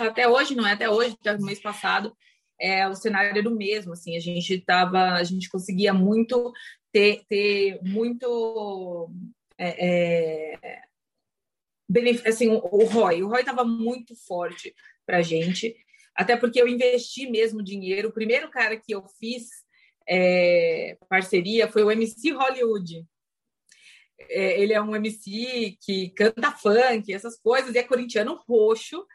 até 0.00 0.28
hoje, 0.28 0.54
não 0.54 0.66
é 0.66 0.72
até 0.72 0.88
hoje, 0.88 1.16
até 1.20 1.34
o 1.34 1.42
mês 1.42 1.60
passado. 1.60 2.16
É, 2.60 2.88
o 2.88 2.94
cenário 2.94 3.38
era 3.38 3.48
o 3.48 3.54
mesmo, 3.54 3.92
assim, 3.92 4.16
a 4.16 4.20
gente 4.20 4.58
tava, 4.60 5.12
a 5.12 5.22
gente 5.22 5.48
conseguia 5.48 5.94
muito 5.94 6.52
ter, 6.90 7.22
ter 7.28 7.78
muito 7.82 9.10
é, 9.56 10.54
é, 10.56 10.82
assim, 12.26 12.48
o 12.48 12.84
ROI, 12.84 13.22
o 13.22 13.28
ROI 13.28 13.40
estava 13.40 13.64
muito 13.64 14.16
forte 14.16 14.74
para 15.06 15.18
a 15.18 15.22
gente, 15.22 15.76
até 16.14 16.36
porque 16.36 16.60
eu 16.60 16.66
investi 16.66 17.30
mesmo 17.30 17.62
dinheiro. 17.62 18.08
O 18.08 18.12
primeiro 18.12 18.50
cara 18.50 18.76
que 18.76 18.92
eu 18.92 19.04
fiz 19.20 19.48
é, 20.08 20.96
parceria 21.08 21.68
foi 21.68 21.84
o 21.84 21.90
MC 21.90 22.32
Hollywood 22.32 23.06
é, 24.20 24.60
ele 24.60 24.72
é 24.72 24.80
um 24.80 24.94
MC 24.96 25.76
que 25.80 26.10
canta 26.10 26.52
funk, 26.52 27.12
essas 27.12 27.38
coisas, 27.38 27.74
e 27.74 27.78
é 27.78 27.82
corintiano 27.82 28.40
roxo. 28.48 29.06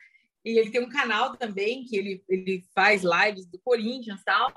E 0.46 0.60
ele 0.60 0.72
tem 0.72 0.82
um 0.82 0.90
canal 0.90 1.38
também 1.38 1.86
que 1.86 1.96
ele, 1.96 2.24
ele 2.28 2.64
faz 2.76 3.02
lives 3.04 3.46
do 3.46 3.60
Corinthians 3.60 4.22
e 4.22 4.26
tal. 4.26 4.54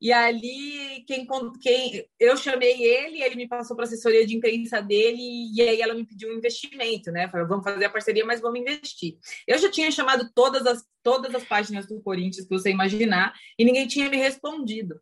E 0.00 0.12
ali, 0.12 1.04
quem, 1.06 1.26
quem 1.60 2.06
eu 2.20 2.36
chamei 2.36 2.82
ele, 2.82 3.22
ele 3.22 3.34
me 3.34 3.48
passou 3.48 3.74
para 3.74 3.86
a 3.86 3.88
assessoria 3.88 4.26
de 4.26 4.36
imprensa 4.36 4.80
dele, 4.82 5.50
e 5.54 5.62
aí 5.62 5.80
ela 5.80 5.94
me 5.94 6.04
pediu 6.04 6.28
um 6.28 6.36
investimento, 6.36 7.10
né? 7.10 7.28
Falou, 7.28 7.48
vamos 7.48 7.64
fazer 7.64 7.86
a 7.86 7.90
parceria, 7.90 8.24
mas 8.24 8.40
vamos 8.40 8.60
investir. 8.60 9.16
Eu 9.46 9.58
já 9.58 9.70
tinha 9.70 9.90
chamado 9.90 10.30
todas 10.34 10.66
as, 10.66 10.84
todas 11.02 11.34
as 11.34 11.44
páginas 11.44 11.86
do 11.86 12.00
Corinthians 12.02 12.46
que 12.46 12.54
você 12.54 12.70
imaginar, 12.70 13.32
e 13.58 13.64
ninguém 13.64 13.86
tinha 13.86 14.10
me 14.10 14.18
respondido. 14.18 15.00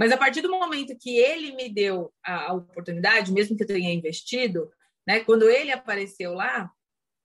Mas 0.00 0.12
a 0.12 0.16
partir 0.16 0.40
do 0.40 0.48
momento 0.48 0.96
que 0.98 1.18
ele 1.18 1.54
me 1.54 1.68
deu 1.68 2.10
a, 2.24 2.46
a 2.46 2.54
oportunidade, 2.54 3.30
mesmo 3.30 3.54
que 3.54 3.64
eu 3.64 3.66
tenha 3.66 3.92
investido, 3.92 4.70
né, 5.06 5.20
quando 5.20 5.46
ele 5.50 5.70
apareceu 5.70 6.32
lá, 6.32 6.70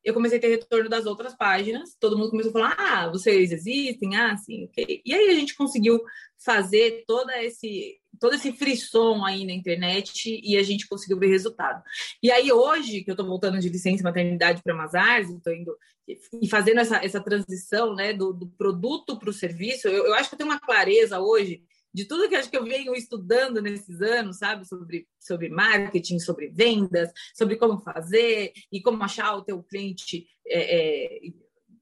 eu 0.03 0.13
comecei 0.13 0.37
a 0.37 0.41
ter 0.41 0.49
retorno 0.49 0.89
das 0.89 1.05
outras 1.05 1.33
páginas, 1.33 1.95
todo 1.97 2.17
mundo 2.17 2.31
começou 2.31 2.49
a 2.49 2.53
falar: 2.53 2.75
ah, 2.77 3.09
vocês 3.09 3.53
existem, 3.53 4.17
ah, 4.17 4.35
sim, 4.35 4.65
ok. 4.65 5.01
E 5.05 5.13
aí 5.15 5.29
a 5.29 5.35
gente 5.35 5.55
conseguiu 5.55 6.01
fazer 6.37 7.05
todo 7.07 7.31
esse, 7.31 7.97
todo 8.19 8.35
esse 8.35 8.51
frisson 8.51 9.23
aí 9.23 9.45
na 9.45 9.53
internet 9.53 10.37
e 10.43 10.57
a 10.57 10.61
gente 10.61 10.85
conseguiu 10.85 11.17
ver 11.17 11.27
resultado. 11.27 11.81
E 12.21 12.29
aí 12.29 12.51
hoje, 12.51 13.05
que 13.05 13.09
eu 13.09 13.13
estou 13.13 13.25
voltando 13.25 13.57
de 13.57 13.69
licença 13.69 14.03
maternidade 14.03 14.61
para 14.61 14.75
Mazars, 14.75 15.29
estou 15.29 15.53
indo 15.53 15.75
e 16.07 16.47
fazendo 16.47 16.81
essa, 16.81 16.97
essa 16.97 17.21
transição 17.21 17.95
né, 17.95 18.11
do, 18.11 18.33
do 18.33 18.47
produto 18.49 19.17
para 19.17 19.29
o 19.29 19.33
serviço, 19.33 19.87
eu, 19.87 20.05
eu 20.05 20.13
acho 20.13 20.29
que 20.29 20.35
eu 20.35 20.37
tenho 20.37 20.51
uma 20.51 20.59
clareza 20.59 21.19
hoje 21.19 21.63
de 21.95 22.05
tudo 22.05 22.27
que 22.27 22.35
acho 22.35 22.49
que 22.49 22.57
eu 22.57 22.65
venho 22.65 22.93
estudando 22.93 23.61
nesses 23.61 24.01
anos, 24.01 24.39
sabe, 24.39 24.67
sobre, 24.67 25.07
sobre 25.17 25.47
marketing, 25.47 26.19
sobre 26.19 26.49
vendas, 26.49 27.09
sobre 27.33 27.55
como 27.55 27.79
fazer 27.79 28.51
e 28.69 28.81
como 28.81 29.01
achar 29.01 29.33
o 29.33 29.41
teu 29.41 29.63
cliente 29.63 30.27
é, 30.45 30.75
é, 30.75 31.19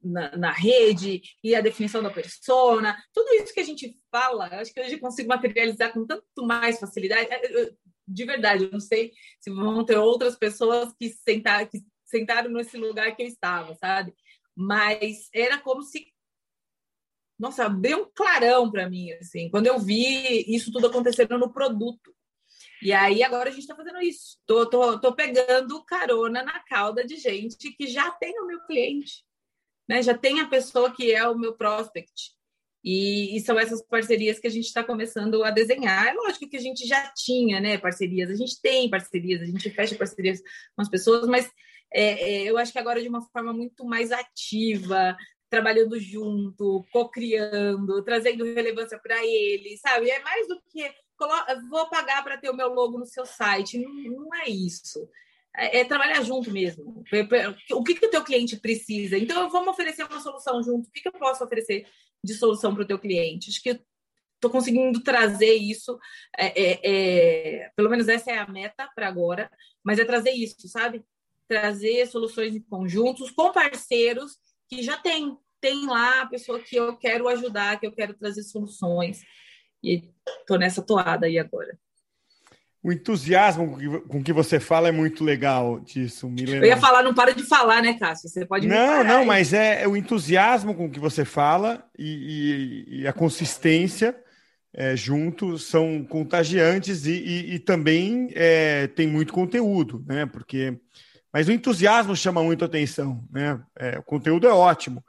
na, 0.03 0.37
na, 0.37 0.51
rede 0.51 1.23
e 1.43 1.55
a 1.55 1.61
definição 1.61 2.03
da 2.03 2.11
persona, 2.11 2.95
tudo 3.11 3.33
isso 3.33 3.51
que 3.51 3.59
a 3.59 3.65
gente 3.65 3.97
fala, 4.11 4.45
acho 4.59 4.71
que 4.71 4.79
hoje 4.79 4.93
eu 4.93 4.99
consigo 4.99 5.29
materializar 5.29 5.91
com 5.91 6.05
tanto 6.05 6.45
mais 6.45 6.79
facilidade. 6.79 7.27
É, 7.31 7.71
de 8.07 8.25
verdade, 8.25 8.65
eu 8.65 8.71
não 8.71 8.79
sei 8.79 9.13
se 9.39 9.49
vão 9.49 9.83
ter 9.83 9.97
outras 9.97 10.35
pessoas 10.35 10.93
que, 10.93 11.09
sentar, 11.09 11.67
que 11.67 11.79
sentaram 12.05 12.51
nesse 12.51 12.77
lugar 12.77 13.15
que 13.15 13.23
eu 13.23 13.27
estava, 13.27 13.73
sabe? 13.75 14.13
Mas 14.55 15.27
era 15.33 15.57
como 15.57 15.81
se 15.81 16.12
nossa, 17.43 17.65
abriu 17.65 18.03
um 18.03 18.11
clarão 18.15 18.71
para 18.71 18.89
mim, 18.89 19.11
assim, 19.11 19.49
quando 19.49 19.67
eu 19.67 19.77
vi 19.77 20.45
isso 20.47 20.71
tudo 20.71 20.87
acontecendo 20.87 21.37
no 21.37 21.51
produto. 21.51 22.15
E 22.81 22.93
aí 22.93 23.21
agora 23.21 23.49
a 23.49 23.51
gente 23.51 23.63
está 23.63 23.75
fazendo 23.75 24.01
isso. 24.01 24.37
Tô, 24.45 24.65
tô, 24.65 24.97
tô 24.97 25.13
pegando 25.13 25.83
carona 25.83 26.41
na 26.41 26.59
cauda 26.63 27.05
de 27.05 27.17
gente 27.17 27.73
que 27.73 27.85
já 27.85 28.09
tem 28.11 28.39
o 28.39 28.47
meu 28.47 28.61
cliente, 28.65 29.25
né? 29.87 30.01
Já 30.01 30.17
tem 30.17 30.39
a 30.39 30.47
pessoa 30.47 30.89
que 30.89 31.11
é 31.11 31.27
o 31.27 31.37
meu 31.37 31.53
prospect. 31.53 32.31
E, 32.81 33.35
e 33.35 33.41
são 33.41 33.59
essas 33.59 33.81
parcerias 33.85 34.39
que 34.39 34.47
a 34.47 34.49
gente 34.49 34.65
está 34.65 34.81
começando 34.81 35.43
a 35.43 35.51
desenhar. 35.51 36.07
É 36.07 36.13
lógico 36.13 36.47
que 36.47 36.57
a 36.57 36.61
gente 36.61 36.87
já 36.87 37.11
tinha, 37.13 37.59
né? 37.59 37.77
Parcerias, 37.77 38.29
a 38.29 38.35
gente 38.35 38.61
tem 38.61 38.89
parcerias, 38.89 39.41
a 39.41 39.45
gente 39.45 39.69
fecha 39.69 39.95
parcerias 39.95 40.41
com 40.75 40.81
as 40.81 40.89
pessoas, 40.89 41.27
mas 41.27 41.51
é, 41.93 42.03
é, 42.03 42.43
eu 42.43 42.57
acho 42.57 42.71
que 42.71 42.79
agora 42.79 43.01
de 43.01 43.07
uma 43.07 43.21
forma 43.21 43.51
muito 43.53 43.85
mais 43.85 44.11
ativa, 44.11 45.15
trabalhando 45.53 45.99
junto, 45.99 46.83
co-criando, 46.91 48.03
trazendo 48.03 48.43
relevância 48.43 48.97
para 48.97 49.23
ele, 49.23 49.77
sabe? 49.77 50.09
É 50.09 50.19
mais 50.23 50.47
do 50.47 50.59
que 50.67 50.91
vou 51.69 51.87
pagar 51.91 52.23
para 52.23 52.39
ter 52.39 52.49
o 52.49 52.55
meu 52.55 52.69
logo 52.69 52.97
no 52.97 53.05
seu 53.05 53.23
site. 53.23 53.77
Não, 53.77 53.93
não 53.93 54.33
é 54.33 54.49
isso. 54.49 55.07
É, 55.55 55.81
é, 55.81 55.85
trabalhar 55.85 56.23
junto 56.23 56.49
mesmo. 56.49 57.03
O 57.71 57.83
que, 57.83 57.93
que 57.93 58.07
o 58.07 58.09
teu 58.09 58.23
cliente 58.23 58.57
precisa? 58.57 59.15
Então, 59.15 59.47
vamos 59.51 59.67
oferecer 59.67 60.03
uma 60.05 60.19
solução 60.19 60.63
junto. 60.63 60.87
O 60.87 60.91
que, 60.91 61.01
que 61.01 61.07
eu 61.07 61.13
posso 61.13 61.43
oferecer 61.43 61.85
de 62.23 62.33
solução 62.33 62.73
para 62.73 62.83
o 62.83 62.87
teu 62.87 62.97
cliente? 62.97 63.51
Acho 63.51 63.61
que 63.61 63.79
estou 64.33 64.49
conseguindo 64.49 65.03
trazer 65.03 65.53
isso. 65.53 65.99
É, 66.35 66.47
é, 66.47 66.79
é, 66.83 67.71
pelo 67.75 67.91
menos 67.91 68.07
essa 68.07 68.31
é 68.31 68.39
a 68.39 68.47
meta 68.47 68.89
para 68.95 69.07
agora, 69.07 69.51
mas 69.83 69.99
é 69.99 70.03
trazer 70.03 70.31
isso, 70.31 70.67
sabe? 70.67 71.05
Trazer 71.47 72.07
soluções 72.07 72.55
em 72.55 72.61
conjuntos 72.61 73.29
com 73.29 73.51
parceiros 73.51 74.41
que 74.75 74.83
já 74.83 74.97
tem, 74.97 75.37
tem 75.61 75.85
lá 75.85 76.21
a 76.21 76.25
pessoa 76.25 76.59
que 76.59 76.75
eu 76.75 76.95
quero 76.97 77.27
ajudar, 77.27 77.79
que 77.79 77.85
eu 77.85 77.91
quero 77.91 78.13
trazer 78.13 78.43
soluções. 78.43 79.21
E 79.83 80.03
estou 80.39 80.57
nessa 80.57 80.81
toada 80.81 81.25
aí 81.25 81.37
agora. 81.37 81.77
O 82.81 82.91
entusiasmo 82.91 83.77
com 84.09 84.21
que 84.21 84.33
você 84.33 84.59
fala 84.59 84.89
é 84.89 84.91
muito 84.91 85.23
legal 85.23 85.79
disso, 85.79 86.29
Milena. 86.29 86.65
Eu 86.65 86.69
ia 86.69 86.77
falar, 86.77 87.01
não 87.01 87.13
para 87.13 87.33
de 87.33 87.43
falar, 87.43 87.81
né, 87.81 87.93
Cássio? 87.93 88.29
Você 88.29 88.45
pode 88.45 88.67
Não, 88.67 89.05
não, 89.05 89.23
mas 89.23 89.53
é, 89.53 89.83
é, 89.83 89.87
o 89.87 89.95
entusiasmo 89.95 90.75
com 90.75 90.91
que 90.91 90.99
você 90.99 91.23
fala 91.23 91.89
e, 91.97 92.87
e, 92.89 93.01
e 93.01 93.07
a 93.07 93.13
consistência 93.13 94.13
é, 94.73 94.97
juntos 94.97 95.63
são 95.63 96.03
contagiantes 96.03 97.05
e, 97.05 97.13
e, 97.13 97.53
e 97.55 97.59
também 97.59 98.29
é, 98.33 98.87
tem 98.87 99.07
muito 99.07 99.31
conteúdo, 99.31 100.03
né? 100.05 100.25
Porque, 100.25 100.77
mas 101.33 101.47
o 101.47 101.51
entusiasmo 101.51 102.15
chama 102.15 102.43
muito 102.43 102.63
atenção, 102.63 103.27
né? 103.31 103.59
É, 103.75 103.97
o 103.97 104.03
conteúdo 104.03 104.47
é 104.47 104.53
ótimo. 104.53 105.03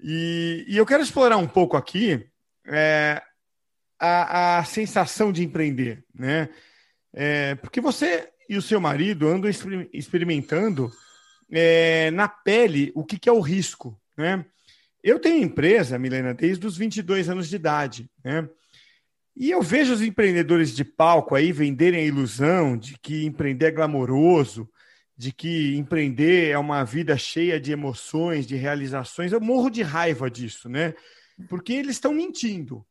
E, 0.00 0.64
e, 0.68 0.76
eu 0.76 0.86
quero 0.86 1.02
explorar 1.02 1.36
um 1.36 1.48
pouco 1.48 1.76
aqui 1.76 2.24
é, 2.64 3.20
a, 3.98 4.58
a, 4.58 4.64
sensação 4.64 5.32
de 5.32 5.42
empreender, 5.42 6.04
né? 6.14 6.48
É, 7.12 7.56
porque 7.56 7.80
você 7.80 8.30
e 8.48 8.56
o 8.56 8.62
seu 8.62 8.80
marido 8.80 9.28
andam 9.28 9.50
experimentando 9.92 10.92
é, 11.50 12.10
na 12.12 12.28
pele 12.28 12.92
o 12.94 13.04
que, 13.04 13.18
que 13.18 13.28
é 13.28 13.32
o 13.32 13.40
risco, 13.40 14.00
né? 14.16 14.44
Eu 15.02 15.18
tenho 15.18 15.42
empresa, 15.42 15.98
Milena, 15.98 16.32
desde 16.32 16.64
os 16.64 16.76
22 16.76 17.28
anos 17.28 17.48
de 17.48 17.56
idade, 17.56 18.08
né? 18.24 18.48
E 19.34 19.50
eu 19.50 19.60
vejo 19.62 19.92
os 19.92 20.02
empreendedores 20.02 20.76
de 20.76 20.84
palco 20.84 21.34
aí 21.34 21.50
venderem 21.50 22.00
a 22.00 22.06
ilusão 22.06 22.76
de 22.76 22.96
que 22.98 23.24
empreender 23.24 23.66
é 23.66 23.70
glamouroso, 23.70 24.68
de 25.16 25.32
que 25.32 25.76
empreender 25.76 26.50
é 26.50 26.58
uma 26.58 26.84
vida 26.84 27.16
cheia 27.16 27.60
de 27.60 27.72
emoções, 27.72 28.46
de 28.46 28.56
realizações. 28.56 29.32
Eu 29.32 29.40
morro 29.40 29.70
de 29.70 29.82
raiva 29.82 30.30
disso, 30.30 30.68
né? 30.68 30.94
Porque 31.48 31.72
eles 31.72 31.96
estão 31.96 32.12
mentindo. 32.12 32.84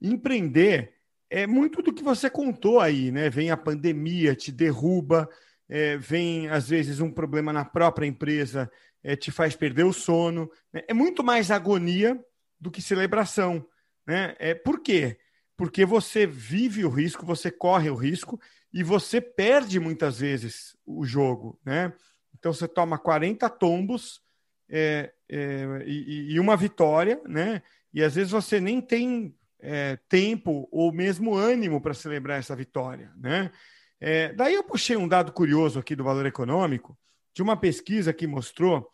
Empreender 0.00 0.94
é 1.30 1.46
muito 1.46 1.82
do 1.82 1.92
que 1.92 2.02
você 2.02 2.28
contou 2.28 2.80
aí, 2.80 3.10
né? 3.10 3.30
Vem 3.30 3.50
a 3.50 3.56
pandemia, 3.56 4.34
te 4.34 4.52
derruba, 4.52 5.28
é, 5.68 5.96
vem 5.96 6.48
às 6.48 6.68
vezes 6.68 7.00
um 7.00 7.10
problema 7.10 7.52
na 7.52 7.64
própria 7.64 8.06
empresa, 8.06 8.70
é, 9.02 9.16
te 9.16 9.30
faz 9.30 9.56
perder 9.56 9.84
o 9.84 9.92
sono. 9.92 10.50
Né? 10.72 10.82
É 10.88 10.94
muito 10.94 11.24
mais 11.24 11.50
agonia 11.50 12.18
do 12.60 12.70
que 12.70 12.82
celebração. 12.82 13.66
Né? 14.06 14.34
É, 14.38 14.54
por 14.54 14.80
quê? 14.80 15.18
porque 15.62 15.84
você 15.84 16.26
vive 16.26 16.84
o 16.84 16.88
risco, 16.88 17.24
você 17.24 17.48
corre 17.48 17.88
o 17.88 17.94
risco 17.94 18.40
e 18.72 18.82
você 18.82 19.20
perde 19.20 19.78
muitas 19.78 20.18
vezes 20.18 20.76
o 20.86 21.04
jogo, 21.04 21.58
né? 21.64 21.92
Então 22.38 22.52
você 22.52 22.66
toma 22.66 22.98
40 22.98 23.48
tombos 23.50 24.22
é, 24.68 25.12
é, 25.28 25.84
e, 25.86 26.32
e, 26.32 26.40
uma 26.40 26.56
vitória, 26.56 27.20
né? 27.26 27.62
E 27.92 28.02
às 28.02 28.14
vezes 28.14 28.32
você 28.32 28.58
nem 28.58 28.80
tem 28.80 29.34
é, 29.60 29.98
tempo 30.08 30.66
ou 30.72 30.92
mesmo 30.92 31.34
ânimo 31.34 31.80
para 31.80 31.94
celebrar 31.94 32.38
essa 32.38 32.56
vitória, 32.56 33.12
né? 33.16 33.52
É, 34.00 34.32
daí 34.32 34.54
eu 34.54 34.64
puxei 34.64 34.96
um 34.96 35.06
dado 35.06 35.30
curioso 35.30 35.78
aqui 35.78 35.94
do 35.94 36.02
valor 36.02 36.26
econômico 36.26 36.98
de 37.34 37.42
uma 37.42 37.56
pesquisa 37.56 38.12
que 38.12 38.26
mostrou 38.26 38.90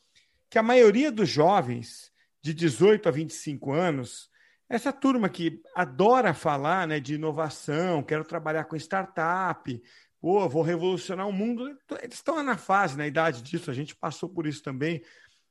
que 0.50 0.58
a 0.58 0.62
maioria 0.62 1.10
dos 1.10 1.28
jovens 1.28 2.12
de 2.42 2.52
18 2.52 3.08
a 3.08 3.12
25 3.12 3.72
anos 3.72 4.28
essa 4.68 4.92
turma 4.92 5.28
que 5.28 5.62
adora 5.74 6.34
falar 6.34 6.86
né, 6.86 7.00
de 7.00 7.14
inovação, 7.14 8.02
quero 8.02 8.24
trabalhar 8.24 8.64
com 8.64 8.76
startup, 8.76 9.82
pô, 10.20 10.48
vou 10.48 10.62
revolucionar 10.62 11.26
o 11.26 11.32
mundo. 11.32 11.76
Eles 12.02 12.16
estão 12.16 12.42
na 12.42 12.56
fase, 12.56 12.96
na 12.96 13.06
idade 13.06 13.42
disso, 13.42 13.70
a 13.70 13.74
gente 13.74 13.96
passou 13.96 14.28
por 14.28 14.46
isso 14.46 14.62
também. 14.62 15.02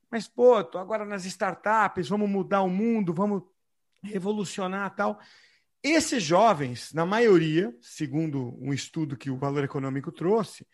Mas, 0.09 0.27
pô, 0.27 0.63
tô 0.63 0.77
agora 0.77 1.03
nas 1.03 1.25
startups, 1.25 2.07
vamos 2.07 2.29
mudar 2.29 2.61
o 2.61 2.69
mundo, 2.69 3.13
vamos 3.13 3.43
revolucionar 4.03 4.95
tal. 4.95 5.19
Esses 5.83 6.23
jovens, 6.23 6.93
na 6.93 7.05
maioria, 7.05 7.75
segundo 7.81 8.55
um 8.61 8.73
estudo 8.73 9.17
que 9.17 9.29
o 9.29 9.37
Valor 9.37 9.63
Econômico 9.63 10.11
trouxe, 10.11 10.65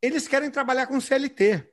eles 0.00 0.28
querem 0.28 0.50
trabalhar 0.50 0.86
com 0.86 1.00
CLT. 1.00 1.68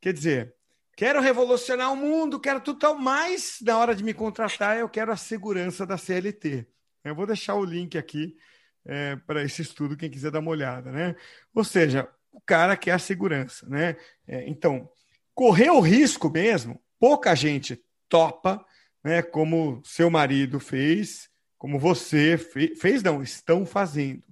Quer 0.00 0.12
dizer, 0.12 0.54
Quero 0.94 1.20
revolucionar 1.20 1.92
o 1.92 1.96
mundo, 1.96 2.38
quero 2.38 2.60
tudo 2.60 2.78
tal, 2.78 2.94
mas 2.98 3.58
na 3.62 3.78
hora 3.78 3.94
de 3.94 4.04
me 4.04 4.12
contratar 4.12 4.78
eu 4.78 4.88
quero 4.88 5.10
a 5.10 5.16
segurança 5.16 5.86
da 5.86 5.96
CLT. 5.96 6.66
Eu 7.02 7.14
vou 7.14 7.26
deixar 7.26 7.54
o 7.54 7.64
link 7.64 7.96
aqui 7.96 8.36
é, 8.84 9.16
para 9.16 9.42
esse 9.42 9.62
estudo, 9.62 9.96
quem 9.96 10.10
quiser 10.10 10.30
dar 10.30 10.40
uma 10.40 10.50
olhada, 10.50 10.92
né? 10.92 11.16
Ou 11.54 11.64
seja, 11.64 12.08
o 12.30 12.40
cara 12.40 12.76
quer 12.76 12.92
a 12.92 12.98
segurança, 12.98 13.66
né? 13.68 13.96
É, 14.26 14.48
então, 14.48 14.88
correr 15.34 15.70
o 15.70 15.80
risco 15.80 16.30
mesmo, 16.30 16.80
pouca 16.98 17.34
gente 17.34 17.82
topa, 18.08 18.64
né? 19.02 19.22
Como 19.22 19.82
seu 19.84 20.10
marido 20.10 20.60
fez, 20.60 21.30
como 21.56 21.78
você 21.78 22.36
fez, 22.36 22.78
fez 22.78 23.02
não, 23.02 23.22
estão 23.22 23.64
fazendo. 23.64 24.24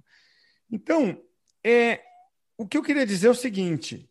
Então, 0.69 1.21
é, 1.63 2.01
o 2.57 2.67
que 2.67 2.77
eu 2.77 2.83
queria 2.83 3.05
dizer 3.05 3.27
é 3.27 3.31
o 3.31 3.35
seguinte: 3.35 4.09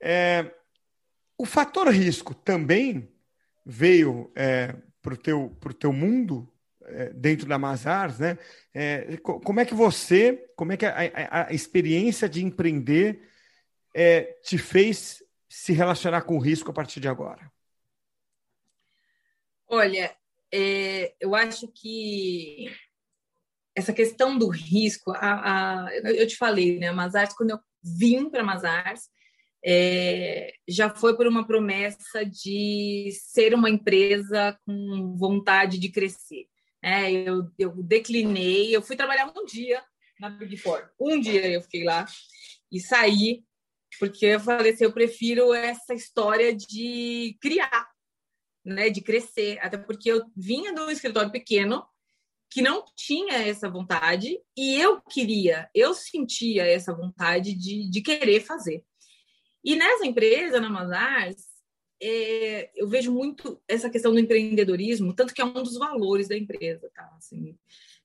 é, 0.00 0.50
o 1.38 1.46
fator 1.46 1.88
risco 1.88 2.34
também 2.34 3.08
veio 3.64 4.30
é, 4.34 4.74
para 5.00 5.14
o 5.14 5.16
teu, 5.16 5.56
pro 5.60 5.72
teu 5.72 5.92
mundo 5.92 6.52
é, 6.84 7.10
dentro 7.10 7.46
da 7.46 7.58
Mazars, 7.58 8.18
né? 8.18 8.36
É, 8.74 9.16
como 9.18 9.60
é 9.60 9.64
que 9.64 9.74
você, 9.74 10.50
como 10.56 10.72
é 10.72 10.76
que 10.76 10.84
a, 10.84 10.94
a, 10.94 11.46
a 11.48 11.52
experiência 11.52 12.28
de 12.28 12.44
empreender 12.44 13.28
é, 13.94 14.22
te 14.42 14.58
fez 14.58 15.22
se 15.48 15.72
relacionar 15.72 16.22
com 16.22 16.36
o 16.36 16.40
risco 16.40 16.70
a 16.70 16.74
partir 16.74 17.00
de 17.00 17.08
agora? 17.08 17.50
Olha, 19.66 20.14
é, 20.52 21.14
eu 21.20 21.34
acho 21.34 21.68
que 21.68 22.74
essa 23.74 23.92
questão 23.92 24.36
do 24.36 24.48
risco, 24.48 25.12
a, 25.12 25.84
a, 25.86 25.96
eu 25.96 26.26
te 26.26 26.36
falei, 26.36 26.78
né, 26.78 26.90
Mazars, 26.90 27.34
quando 27.34 27.50
eu 27.50 27.60
vim 27.82 28.28
para 28.28 28.42
Mazars, 28.42 29.08
é, 29.64 30.52
já 30.68 30.88
foi 30.88 31.16
por 31.16 31.26
uma 31.26 31.46
promessa 31.46 32.24
de 32.24 33.10
ser 33.12 33.54
uma 33.54 33.68
empresa 33.68 34.58
com 34.64 35.16
vontade 35.16 35.78
de 35.78 35.88
crescer. 35.88 36.46
É, 36.82 37.10
eu, 37.10 37.50
eu 37.58 37.82
declinei, 37.82 38.74
eu 38.74 38.82
fui 38.82 38.96
trabalhar 38.96 39.32
um 39.36 39.44
dia 39.44 39.82
na 40.20 40.30
Big 40.30 40.56
Four. 40.56 40.88
Um 41.00 41.20
dia 41.20 41.48
eu 41.48 41.62
fiquei 41.62 41.84
lá 41.84 42.06
e 42.70 42.80
saí, 42.80 43.42
porque 43.98 44.26
eu 44.26 44.40
falei 44.40 44.72
assim, 44.72 44.84
eu 44.84 44.92
prefiro 44.92 45.52
essa 45.52 45.94
história 45.94 46.54
de 46.54 47.36
criar, 47.40 47.88
né, 48.64 48.90
de 48.90 49.00
crescer. 49.00 49.58
Até 49.60 49.76
porque 49.76 50.10
eu 50.10 50.24
vinha 50.36 50.72
de 50.72 50.80
um 50.80 50.90
escritório 50.90 51.32
pequeno, 51.32 51.84
que 52.50 52.62
não 52.62 52.84
tinha 52.96 53.34
essa 53.46 53.68
vontade, 53.68 54.38
e 54.56 54.80
eu 54.80 55.02
queria, 55.02 55.68
eu 55.74 55.92
sentia 55.92 56.64
essa 56.64 56.94
vontade 56.94 57.54
de, 57.54 57.90
de 57.90 58.00
querer 58.00 58.40
fazer. 58.40 58.82
E 59.64 59.76
nessa 59.76 60.06
empresa, 60.06 60.60
na 60.60 60.70
Mazars, 60.70 61.44
é, 62.00 62.70
eu 62.74 62.88
vejo 62.88 63.12
muito 63.12 63.60
essa 63.66 63.90
questão 63.90 64.12
do 64.12 64.20
empreendedorismo, 64.20 65.12
tanto 65.14 65.34
que 65.34 65.42
é 65.42 65.44
um 65.44 65.62
dos 65.62 65.76
valores 65.76 66.28
da 66.28 66.36
empresa, 66.36 66.90
tá? 66.94 67.12
Assim, 67.16 67.56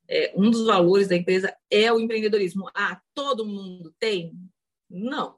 é, 0.08 0.34
um 0.36 0.50
dos 0.50 0.66
valores 0.66 1.08
da 1.08 1.16
empresa 1.16 1.56
é 1.70 1.92
o 1.92 2.00
empreendedorismo. 2.00 2.70
Ah, 2.76 3.00
todo 3.14 3.46
mundo 3.46 3.94
tem? 4.00 4.34
Não. 4.90 5.38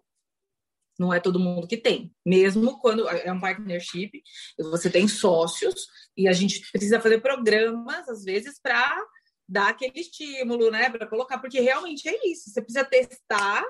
Não 0.97 1.13
é 1.13 1.19
todo 1.19 1.39
mundo 1.39 1.67
que 1.67 1.75
tem. 1.75 2.13
Mesmo 2.25 2.79
quando 2.79 3.07
é 3.09 3.31
um 3.31 3.39
partnership, 3.39 4.23
você 4.57 4.89
tem 4.89 5.07
sócios 5.07 5.87
e 6.15 6.27
a 6.27 6.31
gente 6.31 6.71
precisa 6.71 7.01
fazer 7.01 7.19
programas, 7.19 8.07
às 8.07 8.23
vezes, 8.23 8.59
para 8.61 9.05
dar 9.47 9.69
aquele 9.69 9.99
estímulo, 9.99 10.71
né? 10.71 10.89
Para 10.89 11.05
colocar, 11.05 11.39
porque 11.39 11.59
realmente 11.59 12.07
é 12.07 12.27
isso. 12.27 12.49
Você 12.49 12.61
precisa 12.61 12.85
testar 12.85 13.63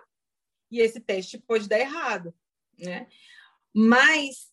e 0.75 0.81
esse 0.81 0.99
teste 0.99 1.37
pode 1.37 1.67
dar 1.67 1.79
errado, 1.79 2.33
né? 2.77 3.07
Mas 3.73 4.51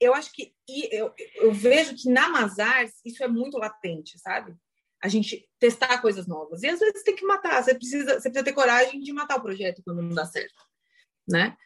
eu 0.00 0.14
acho 0.14 0.32
que 0.32 0.52
eu, 0.90 1.12
eu 1.36 1.52
vejo 1.52 1.94
que 1.94 2.08
na 2.08 2.28
Mazars 2.28 2.92
isso 3.04 3.22
é 3.22 3.28
muito 3.28 3.58
latente, 3.58 4.18
sabe? 4.18 4.54
A 5.00 5.08
gente 5.08 5.48
testar 5.58 6.00
coisas 6.00 6.26
novas. 6.26 6.62
E 6.62 6.68
às 6.68 6.80
vezes 6.80 7.02
tem 7.02 7.14
que 7.14 7.24
matar, 7.24 7.62
você 7.62 7.74
precisa, 7.74 8.14
você 8.14 8.28
precisa 8.28 8.44
ter 8.44 8.52
coragem 8.52 9.00
de 9.00 9.12
matar 9.12 9.38
o 9.38 9.42
projeto 9.42 9.82
quando 9.84 10.02
não 10.02 10.14
dá 10.14 10.24
certo, 10.26 10.62
né? 11.28 11.56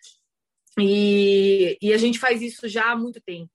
E, 0.78 1.78
e 1.80 1.92
a 1.92 1.96
gente 1.96 2.18
faz 2.18 2.42
isso 2.42 2.68
já 2.68 2.92
há 2.92 2.96
muito 2.96 3.20
tempo, 3.20 3.50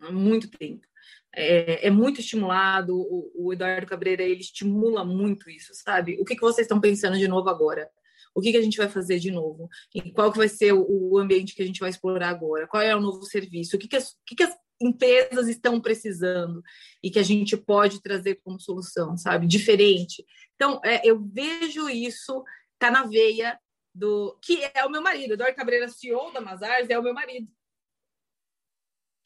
há 0.00 0.10
muito 0.10 0.50
tempo. 0.50 0.86
É, 1.32 1.86
é 1.86 1.90
muito 1.90 2.20
estimulado, 2.20 2.96
o, 2.96 3.30
o, 3.34 3.52
Eduardo 3.52 3.86
Cabreira, 3.86 4.22
ele 4.22 4.40
estimula 4.40 5.04
muito 5.04 5.50
isso, 5.50 5.72
sabe? 5.74 6.16
O 6.18 6.24
que, 6.24 6.34
que 6.34 6.40
vocês 6.40 6.64
estão 6.64 6.80
pensando 6.80 7.18
de 7.18 7.28
novo 7.28 7.50
agora? 7.50 7.90
O 8.36 8.40
que, 8.42 8.52
que 8.52 8.58
a 8.58 8.62
gente 8.62 8.76
vai 8.76 8.88
fazer 8.88 9.18
de 9.18 9.30
novo, 9.30 9.66
e 9.94 10.12
qual 10.12 10.30
que 10.30 10.36
vai 10.36 10.48
ser 10.48 10.70
o, 10.74 11.18
ambiente 11.18 11.54
que 11.54 11.62
a 11.62 11.66
gente 11.66 11.80
vai 11.80 11.88
explorar 11.88 12.28
agora, 12.28 12.68
qual 12.68 12.82
é 12.82 12.94
o 12.94 13.00
novo 13.00 13.22
serviço, 13.22 13.76
o 13.76 13.78
que, 13.78 13.88
que, 13.88 13.96
as, 13.96 14.10
o 14.10 14.16
que, 14.26 14.34
que 14.34 14.42
as 14.42 14.54
empresas 14.78 15.48
estão 15.48 15.80
precisando 15.80 16.62
e 17.02 17.10
que 17.10 17.18
a 17.18 17.22
gente 17.22 17.56
pode 17.56 18.02
trazer 18.02 18.34
como 18.44 18.60
solução, 18.60 19.16
sabe? 19.16 19.46
Diferente. 19.46 20.22
Então, 20.54 20.78
é, 20.84 21.00
eu 21.02 21.18
vejo 21.18 21.88
isso, 21.88 22.44
tá 22.78 22.90
na 22.90 23.04
veia 23.04 23.58
do. 23.94 24.38
que 24.42 24.70
é 24.74 24.84
o 24.84 24.90
meu 24.90 25.00
marido. 25.00 25.32
Eduardo 25.32 25.56
Cabreira, 25.56 25.88
CEO 25.88 26.30
da 26.30 26.40
Mazars, 26.42 26.90
é 26.90 26.98
o 26.98 27.02
meu 27.02 27.14
marido. 27.14 27.50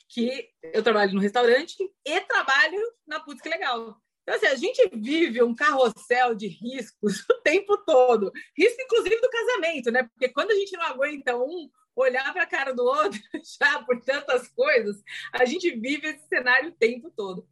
Que 0.08 0.50
eu 0.62 0.84
trabalho 0.84 1.14
no 1.14 1.20
restaurante 1.20 1.76
e 2.06 2.20
trabalho 2.20 2.80
na 3.08 3.18
Putz 3.18 3.42
Que 3.42 3.48
Legal. 3.48 4.00
Então, 4.30 4.36
assim, 4.36 4.46
a 4.46 4.54
gente 4.54 4.88
vive 4.94 5.42
um 5.42 5.52
carrossel 5.52 6.36
de 6.36 6.46
riscos 6.46 7.26
o 7.28 7.34
tempo 7.42 7.76
todo. 7.78 8.30
Risco, 8.56 8.80
inclusive, 8.80 9.20
do 9.20 9.28
casamento, 9.28 9.90
né? 9.90 10.04
Porque 10.04 10.28
quando 10.28 10.52
a 10.52 10.54
gente 10.54 10.70
não 10.76 10.84
aguenta 10.84 11.36
um 11.36 11.68
olhar 11.96 12.32
para 12.32 12.44
a 12.44 12.46
cara 12.46 12.72
do 12.72 12.84
outro 12.84 13.20
já 13.60 13.82
por 13.82 14.00
tantas 14.00 14.46
coisas, 14.46 15.02
a 15.32 15.44
gente 15.44 15.72
vive 15.72 16.06
esse 16.06 16.28
cenário 16.28 16.70
o 16.70 16.74
tempo 16.74 17.10
todo. 17.10 17.44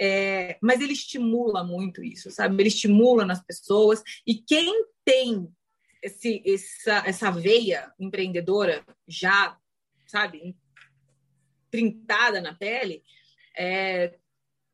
É, 0.00 0.56
mas 0.62 0.80
ele 0.80 0.94
estimula 0.94 1.62
muito 1.62 2.02
isso, 2.02 2.30
sabe? 2.30 2.54
Ele 2.54 2.68
estimula 2.68 3.26
nas 3.26 3.44
pessoas. 3.44 4.02
E 4.26 4.34
quem 4.34 4.86
tem 5.04 5.46
esse, 6.02 6.42
essa, 6.46 7.02
essa 7.06 7.30
veia 7.30 7.92
empreendedora 8.00 8.82
já, 9.06 9.58
sabe, 10.06 10.56
printada 11.70 12.40
na 12.40 12.54
pele, 12.54 13.02
é, 13.54 14.14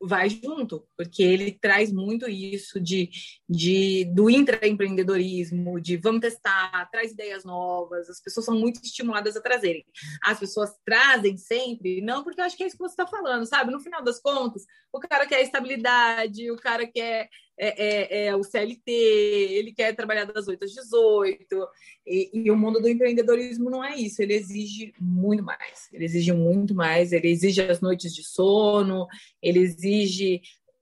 vai 0.01 0.31
junto, 0.31 0.87
porque 0.97 1.23
ele 1.23 1.53
traz 1.53 1.93
muito 1.93 2.29
isso 2.29 2.81
de, 2.81 3.11
de 3.49 4.05
do 4.15 4.31
intraempreendedorismo, 4.31 5.81
de 5.81 5.97
vamos 5.97 6.21
testar, 6.21 6.89
traz 6.91 7.13
ideias 7.13 7.45
novas, 7.45 8.09
as 8.09 8.21
pessoas 8.21 8.47
são 8.47 8.59
muito 8.59 8.81
estimuladas 8.83 9.37
a 9.37 9.41
trazerem. 9.41 9.85
As 10.25 10.39
pessoas 10.39 10.71
trazem 10.85 11.37
sempre, 11.37 12.01
não 12.01 12.25
porque 12.25 12.41
eu 12.41 12.45
acho 12.45 12.57
que 12.57 12.65
é 12.65 12.67
isso 12.67 12.77
que 12.77 12.83
você 12.83 12.93
está 12.93 13.07
falando, 13.07 13.45
sabe? 13.45 13.71
No 13.71 13.81
final 13.81 14.03
das 14.03 14.21
contas, 14.21 14.65
o 14.93 14.99
cara 15.01 15.27
quer 15.27 15.43
estabilidade, 15.43 16.51
o 16.51 16.57
cara 16.57 16.87
quer 16.87 17.29
é, 17.63 17.75
é, 17.77 18.27
é, 18.27 18.37
o 18.37 18.43
CLT, 18.43 18.91
ele 18.91 19.73
quer 19.75 19.95
trabalhar 19.95 20.25
das 20.25 20.49
8 20.49 20.65
às 20.65 20.73
18, 20.73 21.69
e, 22.07 22.31
e, 22.33 22.51
o 22.51 22.57
mundo 22.57 22.81
do 22.81 22.89
empreendedorismo 22.89 23.69
não 23.69 23.85
é 23.85 23.97
isso, 23.97 24.23
ele 24.23 24.33
exige 24.33 24.95
muito 24.99 25.43
mais, 25.43 25.91
ele 25.93 26.07
exige 26.07 26.33
muito 26.33 26.75
mais, 26.75 27.13
ele 27.13 27.29
exige 27.29 27.61
as 27.61 27.83
noites 27.83 28.15
de 28.15 28.25
sono, 28.25 29.07
ele 29.43 29.59
exige 29.59 30.41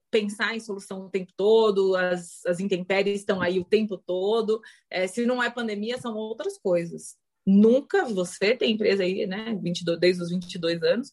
pensar 0.09 0.55
em 0.55 0.61
solução 0.61 1.05
o 1.05 1.11
tempo 1.11 1.33
todo, 1.37 1.97
as, 1.97 2.47
as 2.47 2.61
intempéries 2.61 3.21
estão 3.21 3.43
aí 3.43 3.59
o 3.59 3.65
tempo 3.65 3.99
todo, 3.99 4.61
é, 4.89 5.09
se 5.09 5.27
não 5.27 5.43
é 5.43 5.51
pandemia, 5.51 5.99
são 5.99 6.15
outras 6.15 6.57
coisas. 6.57 7.17
Nunca 7.45 8.05
você 8.05 8.55
tem 8.55 8.75
empresa 8.75 9.03
aí, 9.03 9.27
né, 9.27 9.59
22, 9.61 9.99
desde 9.99 10.23
os 10.23 10.31
22 10.31 10.81
anos, 10.85 11.13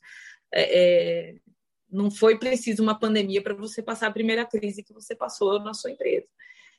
é, 0.53 1.31
é 1.31 1.35
não 1.95 2.11
foi 2.11 2.37
preciso 2.37 2.83
uma 2.83 2.99
pandemia 2.99 3.41
para 3.41 3.53
você 3.53 3.81
passar 3.81 4.07
a 4.07 4.13
primeira 4.13 4.45
crise 4.45 4.83
que 4.83 4.93
você 4.93 5.15
passou 5.15 5.59
na 5.59 5.73
sua 5.73 5.91
empresa. 5.91 6.27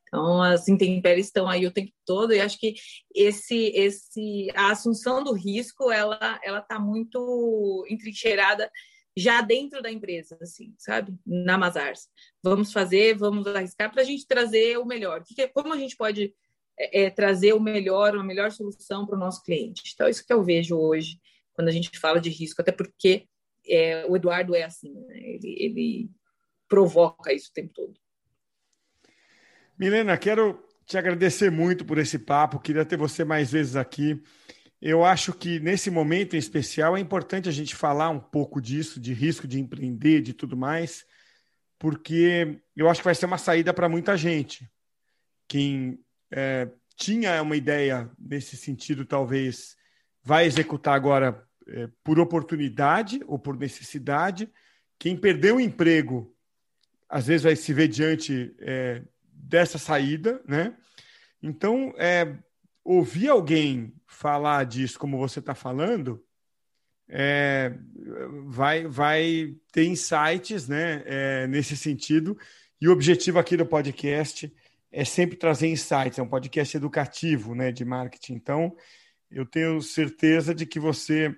Então, 0.06 0.40
as 0.40 0.68
intempéries 0.68 1.26
estão 1.26 1.48
aí 1.48 1.66
o 1.66 1.72
tempo 1.72 1.90
todo 2.04 2.32
e 2.32 2.40
acho 2.40 2.58
que 2.58 2.74
esse, 3.14 3.72
esse, 3.74 4.48
a 4.54 4.70
assunção 4.70 5.24
do 5.24 5.32
risco, 5.32 5.90
ela 5.90 6.38
ela 6.44 6.60
está 6.60 6.78
muito 6.78 7.84
entrincheirada 7.88 8.70
já 9.16 9.40
dentro 9.40 9.82
da 9.82 9.90
empresa, 9.90 10.36
assim, 10.40 10.74
sabe? 10.78 11.14
Na 11.26 11.56
Mazars. 11.56 12.08
Vamos 12.42 12.72
fazer, 12.72 13.16
vamos 13.16 13.46
arriscar 13.46 13.90
para 13.90 14.02
a 14.02 14.04
gente 14.04 14.26
trazer 14.26 14.78
o 14.78 14.84
melhor. 14.84 15.24
Como 15.54 15.72
a 15.72 15.78
gente 15.78 15.96
pode 15.96 16.34
é, 16.78 17.04
é, 17.04 17.10
trazer 17.10 17.54
o 17.54 17.60
melhor, 17.60 18.14
uma 18.14 18.22
melhor 18.22 18.52
solução 18.52 19.06
para 19.06 19.16
o 19.16 19.18
nosso 19.18 19.42
cliente? 19.42 19.90
Então, 19.94 20.08
isso 20.08 20.24
que 20.24 20.32
eu 20.32 20.44
vejo 20.44 20.76
hoje 20.76 21.18
quando 21.54 21.68
a 21.68 21.72
gente 21.72 21.98
fala 21.98 22.20
de 22.20 22.28
risco, 22.28 22.60
até 22.60 22.70
porque 22.70 23.26
é, 23.68 24.06
o 24.06 24.16
Eduardo 24.16 24.54
é 24.54 24.62
assim, 24.62 24.92
né? 24.92 25.16
ele, 25.16 25.56
ele 25.58 26.10
provoca 26.68 27.32
isso 27.32 27.50
o 27.50 27.52
tempo 27.52 27.72
todo. 27.74 27.94
Milena, 29.78 30.16
quero 30.16 30.64
te 30.86 30.96
agradecer 30.96 31.50
muito 31.50 31.84
por 31.84 31.98
esse 31.98 32.18
papo, 32.18 32.60
queria 32.60 32.84
ter 32.84 32.96
você 32.96 33.24
mais 33.24 33.50
vezes 33.50 33.76
aqui. 33.76 34.22
Eu 34.80 35.04
acho 35.04 35.32
que 35.32 35.58
nesse 35.58 35.90
momento 35.90 36.36
em 36.36 36.38
especial 36.38 36.96
é 36.96 37.00
importante 37.00 37.48
a 37.48 37.52
gente 37.52 37.74
falar 37.74 38.10
um 38.10 38.20
pouco 38.20 38.60
disso, 38.60 39.00
de 39.00 39.12
risco 39.12 39.46
de 39.46 39.58
empreender, 39.58 40.20
de 40.20 40.32
tudo 40.32 40.56
mais, 40.56 41.04
porque 41.78 42.60
eu 42.74 42.88
acho 42.88 43.00
que 43.00 43.04
vai 43.04 43.14
ser 43.14 43.26
uma 43.26 43.38
saída 43.38 43.74
para 43.74 43.88
muita 43.88 44.16
gente. 44.16 44.70
Quem 45.48 45.98
é, 46.30 46.68
tinha 46.96 47.40
uma 47.42 47.56
ideia 47.56 48.10
nesse 48.18 48.56
sentido, 48.56 49.04
talvez 49.04 49.76
vai 50.22 50.46
executar 50.46 50.94
agora 50.94 51.46
é, 51.68 51.88
por 52.02 52.18
oportunidade 52.18 53.20
ou 53.26 53.38
por 53.38 53.56
necessidade. 53.56 54.50
Quem 54.98 55.16
perdeu 55.16 55.56
o 55.56 55.60
emprego, 55.60 56.34
às 57.08 57.26
vezes 57.26 57.42
vai 57.42 57.56
se 57.56 57.72
ver 57.72 57.88
diante 57.88 58.54
é, 58.60 59.02
dessa 59.32 59.78
saída, 59.78 60.42
né? 60.46 60.76
Então, 61.42 61.94
é, 61.96 62.36
ouvir 62.82 63.28
alguém 63.28 63.94
falar 64.06 64.64
disso 64.64 64.98
como 64.98 65.18
você 65.18 65.38
está 65.38 65.54
falando, 65.54 66.24
é, 67.08 67.72
vai, 68.46 68.86
vai 68.86 69.54
ter 69.70 69.84
insights 69.84 70.68
né, 70.68 71.02
é, 71.06 71.46
nesse 71.46 71.76
sentido. 71.76 72.36
E 72.80 72.88
o 72.88 72.92
objetivo 72.92 73.38
aqui 73.38 73.56
do 73.56 73.66
podcast 73.66 74.52
é 74.90 75.04
sempre 75.04 75.36
trazer 75.36 75.68
insights, 75.68 76.18
é 76.18 76.22
um 76.22 76.28
podcast 76.28 76.76
educativo 76.76 77.54
né, 77.54 77.70
de 77.70 77.84
marketing. 77.84 78.34
Então, 78.34 78.76
eu 79.30 79.44
tenho 79.44 79.80
certeza 79.82 80.54
de 80.54 80.66
que 80.66 80.80
você 80.80 81.34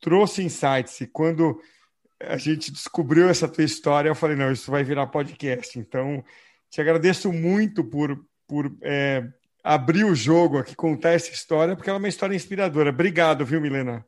trouxe 0.00 0.42
insights. 0.42 1.00
E 1.00 1.06
quando 1.06 1.60
a 2.20 2.36
gente 2.36 2.72
descobriu 2.72 3.28
essa 3.28 3.48
tua 3.48 3.64
história, 3.64 4.08
eu 4.08 4.14
falei, 4.14 4.36
não, 4.36 4.50
isso 4.50 4.70
vai 4.70 4.82
virar 4.82 5.06
podcast. 5.06 5.78
Então, 5.78 6.24
te 6.70 6.80
agradeço 6.80 7.32
muito 7.32 7.84
por, 7.84 8.24
por 8.46 8.76
é, 8.82 9.26
abrir 9.62 10.04
o 10.04 10.14
jogo 10.14 10.58
aqui, 10.58 10.74
contar 10.74 11.10
essa 11.10 11.30
história, 11.30 11.76
porque 11.76 11.88
ela 11.88 11.98
é 11.98 12.02
uma 12.02 12.08
história 12.08 12.34
inspiradora. 12.34 12.90
Obrigado, 12.90 13.44
viu, 13.44 13.60
Milena? 13.60 14.04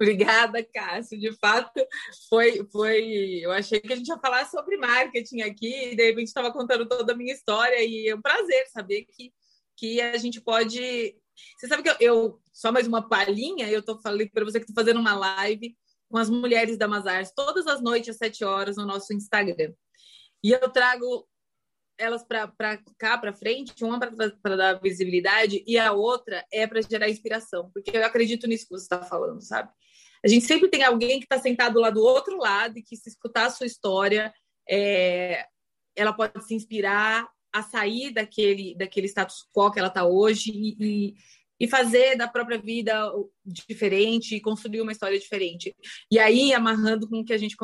Obrigada, 0.00 0.64
Cássio. 0.64 1.18
De 1.18 1.32
fato, 1.38 1.80
foi, 2.28 2.66
foi. 2.72 3.38
Eu 3.40 3.52
achei 3.52 3.80
que 3.80 3.92
a 3.92 3.96
gente 3.96 4.08
ia 4.08 4.18
falar 4.18 4.46
sobre 4.46 4.76
marketing 4.76 5.42
aqui, 5.42 5.92
e 5.92 5.96
de 5.96 6.04
repente 6.04 6.26
estava 6.26 6.52
contando 6.52 6.86
toda 6.86 7.12
a 7.12 7.16
minha 7.16 7.32
história, 7.32 7.80
e 7.84 8.08
é 8.08 8.14
um 8.14 8.20
prazer 8.20 8.66
saber 8.68 9.04
que, 9.04 9.32
que 9.76 10.00
a 10.00 10.16
gente 10.16 10.40
pode 10.40 11.14
você 11.58 11.68
sabe 11.68 11.82
que 11.82 11.90
eu, 11.90 11.96
eu 12.00 12.42
só 12.52 12.72
mais 12.72 12.86
uma 12.86 13.08
palhinha, 13.08 13.70
eu 13.70 13.82
tô 13.82 13.98
falando 14.00 14.28
para 14.30 14.44
você 14.44 14.58
que 14.58 14.66
estou 14.66 14.82
fazendo 14.82 15.00
uma 15.00 15.14
live 15.14 15.76
com 16.08 16.18
as 16.18 16.28
mulheres 16.28 16.76
da 16.76 16.86
Mazars 16.86 17.32
todas 17.34 17.66
as 17.66 17.82
noites 17.82 18.10
às 18.10 18.16
sete 18.16 18.44
horas 18.44 18.76
no 18.76 18.84
nosso 18.84 19.12
Instagram. 19.14 19.72
E 20.44 20.50
eu 20.50 20.68
trago 20.70 21.26
elas 21.98 22.24
para 22.24 22.48
cá, 22.98 23.16
para 23.16 23.32
frente, 23.32 23.84
uma 23.84 23.98
para 23.98 24.56
dar 24.56 24.80
visibilidade 24.80 25.62
e 25.66 25.78
a 25.78 25.92
outra 25.92 26.44
é 26.52 26.66
para 26.66 26.82
gerar 26.82 27.08
inspiração, 27.08 27.70
porque 27.72 27.96
eu 27.96 28.04
acredito 28.04 28.46
nisso 28.46 28.64
que 28.64 28.70
você 28.70 28.84
está 28.84 29.02
falando, 29.04 29.40
sabe? 29.40 29.70
A 30.24 30.28
gente 30.28 30.44
sempre 30.46 30.68
tem 30.68 30.84
alguém 30.84 31.18
que 31.18 31.24
está 31.24 31.38
sentado 31.38 31.80
lá 31.80 31.90
do 31.90 32.02
outro 32.02 32.36
lado 32.38 32.78
e 32.78 32.82
que, 32.82 32.96
se 32.96 33.08
escutar 33.08 33.46
a 33.46 33.50
sua 33.50 33.66
história, 33.66 34.32
é, 34.68 35.46
ela 35.96 36.12
pode 36.12 36.44
se 36.44 36.54
inspirar 36.54 37.28
a 37.52 37.62
sair 37.62 38.12
daquele, 38.12 38.74
daquele 38.76 39.06
status 39.06 39.46
quo 39.52 39.70
que 39.70 39.78
ela 39.78 39.88
está 39.88 40.04
hoje 40.04 40.50
e, 40.54 41.14
e 41.60 41.68
fazer 41.68 42.16
da 42.16 42.26
própria 42.26 42.58
vida 42.58 43.12
diferente 43.44 44.34
e 44.34 44.40
construir 44.40 44.80
uma 44.80 44.92
história 44.92 45.18
diferente. 45.18 45.74
E 46.10 46.18
aí, 46.18 46.52
amarrando 46.52 47.08
com 47.08 47.20
o 47.20 47.24
que 47.24 47.32
a 47.32 47.38
gente 47.38 47.56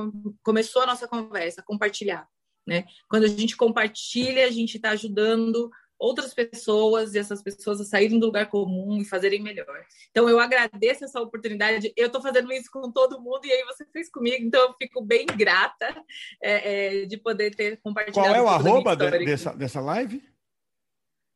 começou 0.43 0.83
a 0.83 0.87
nossa 0.87 1.09
conversa, 1.09 1.63
compartilhar. 1.63 2.29
Né? 2.67 2.85
Quando 3.09 3.25
a 3.25 3.29
gente 3.29 3.57
compartilha, 3.57 4.47
a 4.47 4.51
gente 4.51 4.77
está 4.77 4.91
ajudando 4.91 5.71
outras 5.99 6.33
pessoas 6.33 7.15
e 7.15 7.19
essas 7.19 7.43
pessoas 7.43 7.81
a 7.81 7.85
saírem 7.85 8.19
do 8.19 8.27
lugar 8.27 8.47
comum 8.49 8.99
e 9.01 9.05
fazerem 9.05 9.43
melhor. 9.43 9.85
Então, 10.11 10.29
eu 10.29 10.39
agradeço 10.39 11.05
essa 11.05 11.21
oportunidade. 11.21 11.93
Eu 11.97 12.07
estou 12.07 12.23
fazendo 12.23 12.53
isso 12.53 12.71
com 12.71 12.91
todo 12.93 13.21
mundo 13.21 13.45
e 13.45 13.53
aí 13.53 13.65
você 13.65 13.85
fez 13.93 14.11
comigo, 14.11 14.45
então 14.45 14.61
eu 14.61 14.75
fico 14.75 15.03
bem 15.03 15.27
grata 15.27 15.95
é, 16.43 17.03
é, 17.03 17.07
de 17.07 17.17
poder 17.17 17.55
ter 17.55 17.81
compartilhado. 17.81 18.29
Qual 18.29 18.37
é 18.37 18.43
o 18.43 18.49
arroba 18.49 18.97
de, 18.97 19.25
dessa, 19.25 19.53
dessa 19.53 19.81
live? 19.81 20.23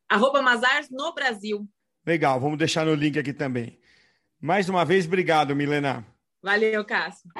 Arroba 0.09 0.43
Mazars 0.43 0.89
no 0.91 1.13
Brasil. 1.15 1.67
Legal, 2.07 2.39
vamos 2.41 2.59
deixar 2.59 2.85
no 2.85 2.95
link 2.95 3.19
aqui 3.19 3.33
também. 3.33 3.79
Mais 4.41 4.69
uma 4.69 4.85
vez, 4.85 5.07
obrigado, 5.07 5.55
Milena. 5.55 6.05
Valeu, 6.43 6.85
Cássio. 6.85 7.31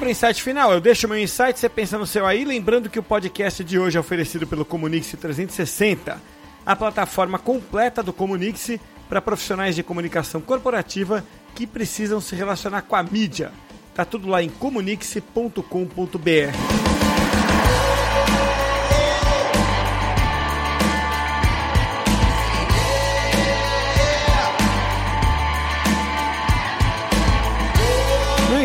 Para 0.00 0.08
o 0.08 0.10
insight 0.10 0.42
final. 0.42 0.72
Eu 0.72 0.80
deixo 0.80 1.06
meu 1.06 1.18
insight, 1.18 1.58
você 1.58 1.68
pensa 1.68 1.98
no 1.98 2.06
seu 2.06 2.26
aí. 2.26 2.42
Lembrando 2.42 2.88
que 2.88 2.98
o 2.98 3.02
podcast 3.02 3.62
de 3.62 3.78
hoje 3.78 3.98
é 3.98 4.00
oferecido 4.00 4.46
pelo 4.46 4.64
Comunix 4.64 5.14
360, 5.20 6.18
a 6.64 6.74
plataforma 6.74 7.38
completa 7.38 8.02
do 8.02 8.10
Comunix 8.10 8.70
para 9.10 9.20
profissionais 9.20 9.76
de 9.76 9.82
comunicação 9.82 10.40
corporativa 10.40 11.22
que 11.54 11.66
precisam 11.66 12.18
se 12.18 12.34
relacionar 12.34 12.80
com 12.82 12.96
a 12.96 13.02
mídia. 13.02 13.52
Tá 13.94 14.06
tudo 14.06 14.26
lá 14.26 14.42
em 14.42 14.48
comunix.com.br. 14.48 16.99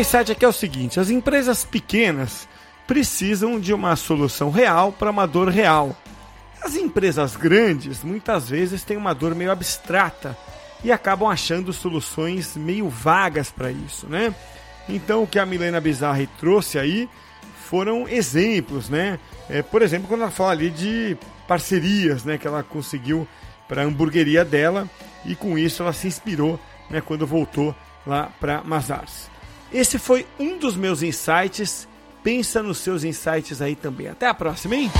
insight 0.06 0.30
aqui 0.30 0.44
é 0.44 0.48
o 0.48 0.52
seguinte: 0.52 1.00
as 1.00 1.10
empresas 1.10 1.64
pequenas 1.64 2.48
precisam 2.86 3.58
de 3.58 3.74
uma 3.74 3.96
solução 3.96 4.50
real 4.50 4.92
para 4.92 5.10
uma 5.10 5.26
dor 5.26 5.48
real. 5.48 5.96
As 6.62 6.76
empresas 6.76 7.34
grandes 7.34 8.04
muitas 8.04 8.48
vezes 8.48 8.84
têm 8.84 8.96
uma 8.96 9.12
dor 9.12 9.34
meio 9.34 9.50
abstrata 9.50 10.36
e 10.84 10.92
acabam 10.92 11.28
achando 11.28 11.72
soluções 11.72 12.56
meio 12.56 12.88
vagas 12.88 13.50
para 13.50 13.72
isso, 13.72 14.06
né? 14.06 14.32
Então 14.88 15.24
o 15.24 15.26
que 15.26 15.40
a 15.40 15.46
Milena 15.46 15.80
Bizarre 15.80 16.28
trouxe 16.38 16.78
aí 16.78 17.08
foram 17.64 18.08
exemplos, 18.08 18.88
né? 18.88 19.18
É, 19.50 19.60
por 19.60 19.82
exemplo, 19.82 20.06
quando 20.06 20.20
ela 20.22 20.30
fala 20.30 20.52
ali 20.52 20.70
de 20.70 21.16
parcerias, 21.48 22.24
né, 22.24 22.38
que 22.38 22.46
ela 22.46 22.62
conseguiu 22.62 23.26
para 23.66 23.82
a 23.82 23.84
hamburgueria 23.84 24.44
dela 24.44 24.88
e 25.24 25.34
com 25.34 25.58
isso 25.58 25.82
ela 25.82 25.92
se 25.92 26.06
inspirou, 26.06 26.60
né, 26.88 27.00
quando 27.00 27.26
voltou 27.26 27.74
lá 28.06 28.30
para 28.40 28.62
Mazars. 28.62 29.35
Esse 29.72 29.98
foi 29.98 30.26
um 30.38 30.58
dos 30.58 30.76
meus 30.76 31.02
insights. 31.02 31.88
Pensa 32.22 32.62
nos 32.62 32.78
seus 32.78 33.04
insights 33.04 33.62
aí 33.62 33.76
também. 33.76 34.08
Até 34.08 34.26
a 34.26 34.34
próxima, 34.34 34.74
hein? 34.74 34.90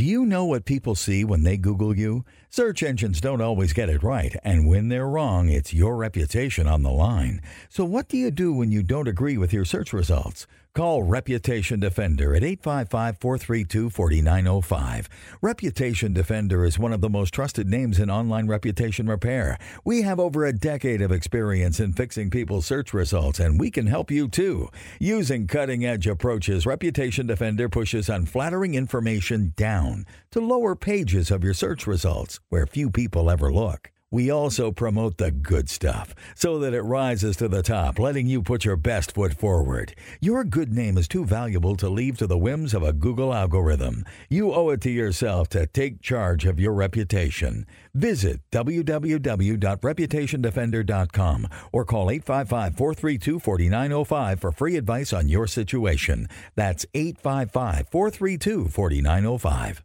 Do 0.00 0.06
you 0.06 0.24
know 0.24 0.46
what 0.46 0.64
people 0.64 0.94
see 0.94 1.24
when 1.24 1.42
they 1.42 1.58
Google 1.58 1.94
you? 1.94 2.24
Search 2.48 2.82
engines 2.82 3.20
don't 3.20 3.42
always 3.42 3.74
get 3.74 3.90
it 3.90 4.02
right, 4.02 4.34
and 4.42 4.66
when 4.66 4.88
they're 4.88 5.06
wrong, 5.06 5.50
it's 5.50 5.74
your 5.74 5.94
reputation 5.94 6.66
on 6.66 6.82
the 6.82 6.90
line. 6.90 7.42
So, 7.68 7.84
what 7.84 8.08
do 8.08 8.16
you 8.16 8.30
do 8.30 8.50
when 8.50 8.72
you 8.72 8.82
don't 8.82 9.08
agree 9.08 9.36
with 9.36 9.52
your 9.52 9.66
search 9.66 9.92
results? 9.92 10.46
Call 10.72 11.02
Reputation 11.02 11.80
Defender 11.80 12.32
at 12.32 12.44
855 12.44 13.18
432 13.18 13.90
4905. 13.90 15.08
Reputation 15.42 16.12
Defender 16.12 16.64
is 16.64 16.78
one 16.78 16.92
of 16.92 17.00
the 17.00 17.10
most 17.10 17.34
trusted 17.34 17.66
names 17.66 17.98
in 17.98 18.08
online 18.08 18.46
reputation 18.46 19.08
repair. 19.08 19.58
We 19.84 20.02
have 20.02 20.20
over 20.20 20.46
a 20.46 20.52
decade 20.52 21.02
of 21.02 21.10
experience 21.10 21.80
in 21.80 21.92
fixing 21.92 22.30
people's 22.30 22.66
search 22.66 22.94
results, 22.94 23.40
and 23.40 23.58
we 23.58 23.72
can 23.72 23.88
help 23.88 24.12
you 24.12 24.28
too. 24.28 24.68
Using 25.00 25.48
cutting 25.48 25.84
edge 25.84 26.06
approaches, 26.06 26.66
Reputation 26.66 27.26
Defender 27.26 27.68
pushes 27.68 28.08
unflattering 28.08 28.76
information 28.76 29.52
down 29.56 30.06
to 30.30 30.40
lower 30.40 30.76
pages 30.76 31.32
of 31.32 31.42
your 31.42 31.54
search 31.54 31.88
results 31.88 32.38
where 32.48 32.64
few 32.64 32.90
people 32.90 33.28
ever 33.28 33.52
look. 33.52 33.90
We 34.12 34.28
also 34.28 34.72
promote 34.72 35.18
the 35.18 35.30
good 35.30 35.70
stuff 35.70 36.16
so 36.34 36.58
that 36.58 36.74
it 36.74 36.82
rises 36.82 37.36
to 37.36 37.46
the 37.46 37.62
top, 37.62 38.00
letting 38.00 38.26
you 38.26 38.42
put 38.42 38.64
your 38.64 38.74
best 38.74 39.12
foot 39.12 39.34
forward. 39.34 39.94
Your 40.20 40.42
good 40.42 40.72
name 40.72 40.98
is 40.98 41.06
too 41.06 41.24
valuable 41.24 41.76
to 41.76 41.88
leave 41.88 42.18
to 42.18 42.26
the 42.26 42.36
whims 42.36 42.74
of 42.74 42.82
a 42.82 42.92
Google 42.92 43.32
algorithm. 43.32 44.04
You 44.28 44.52
owe 44.52 44.70
it 44.70 44.80
to 44.80 44.90
yourself 44.90 45.48
to 45.50 45.64
take 45.66 46.02
charge 46.02 46.44
of 46.44 46.58
your 46.58 46.72
reputation. 46.72 47.66
Visit 47.94 48.40
www.reputationdefender.com 48.50 51.48
or 51.72 51.84
call 51.84 52.10
855 52.10 52.76
432 52.76 53.38
4905 53.38 54.40
for 54.40 54.50
free 54.50 54.76
advice 54.76 55.12
on 55.12 55.28
your 55.28 55.46
situation. 55.46 56.26
That's 56.56 56.84
855 56.94 57.88
432 57.90 58.66
4905. 58.66 59.84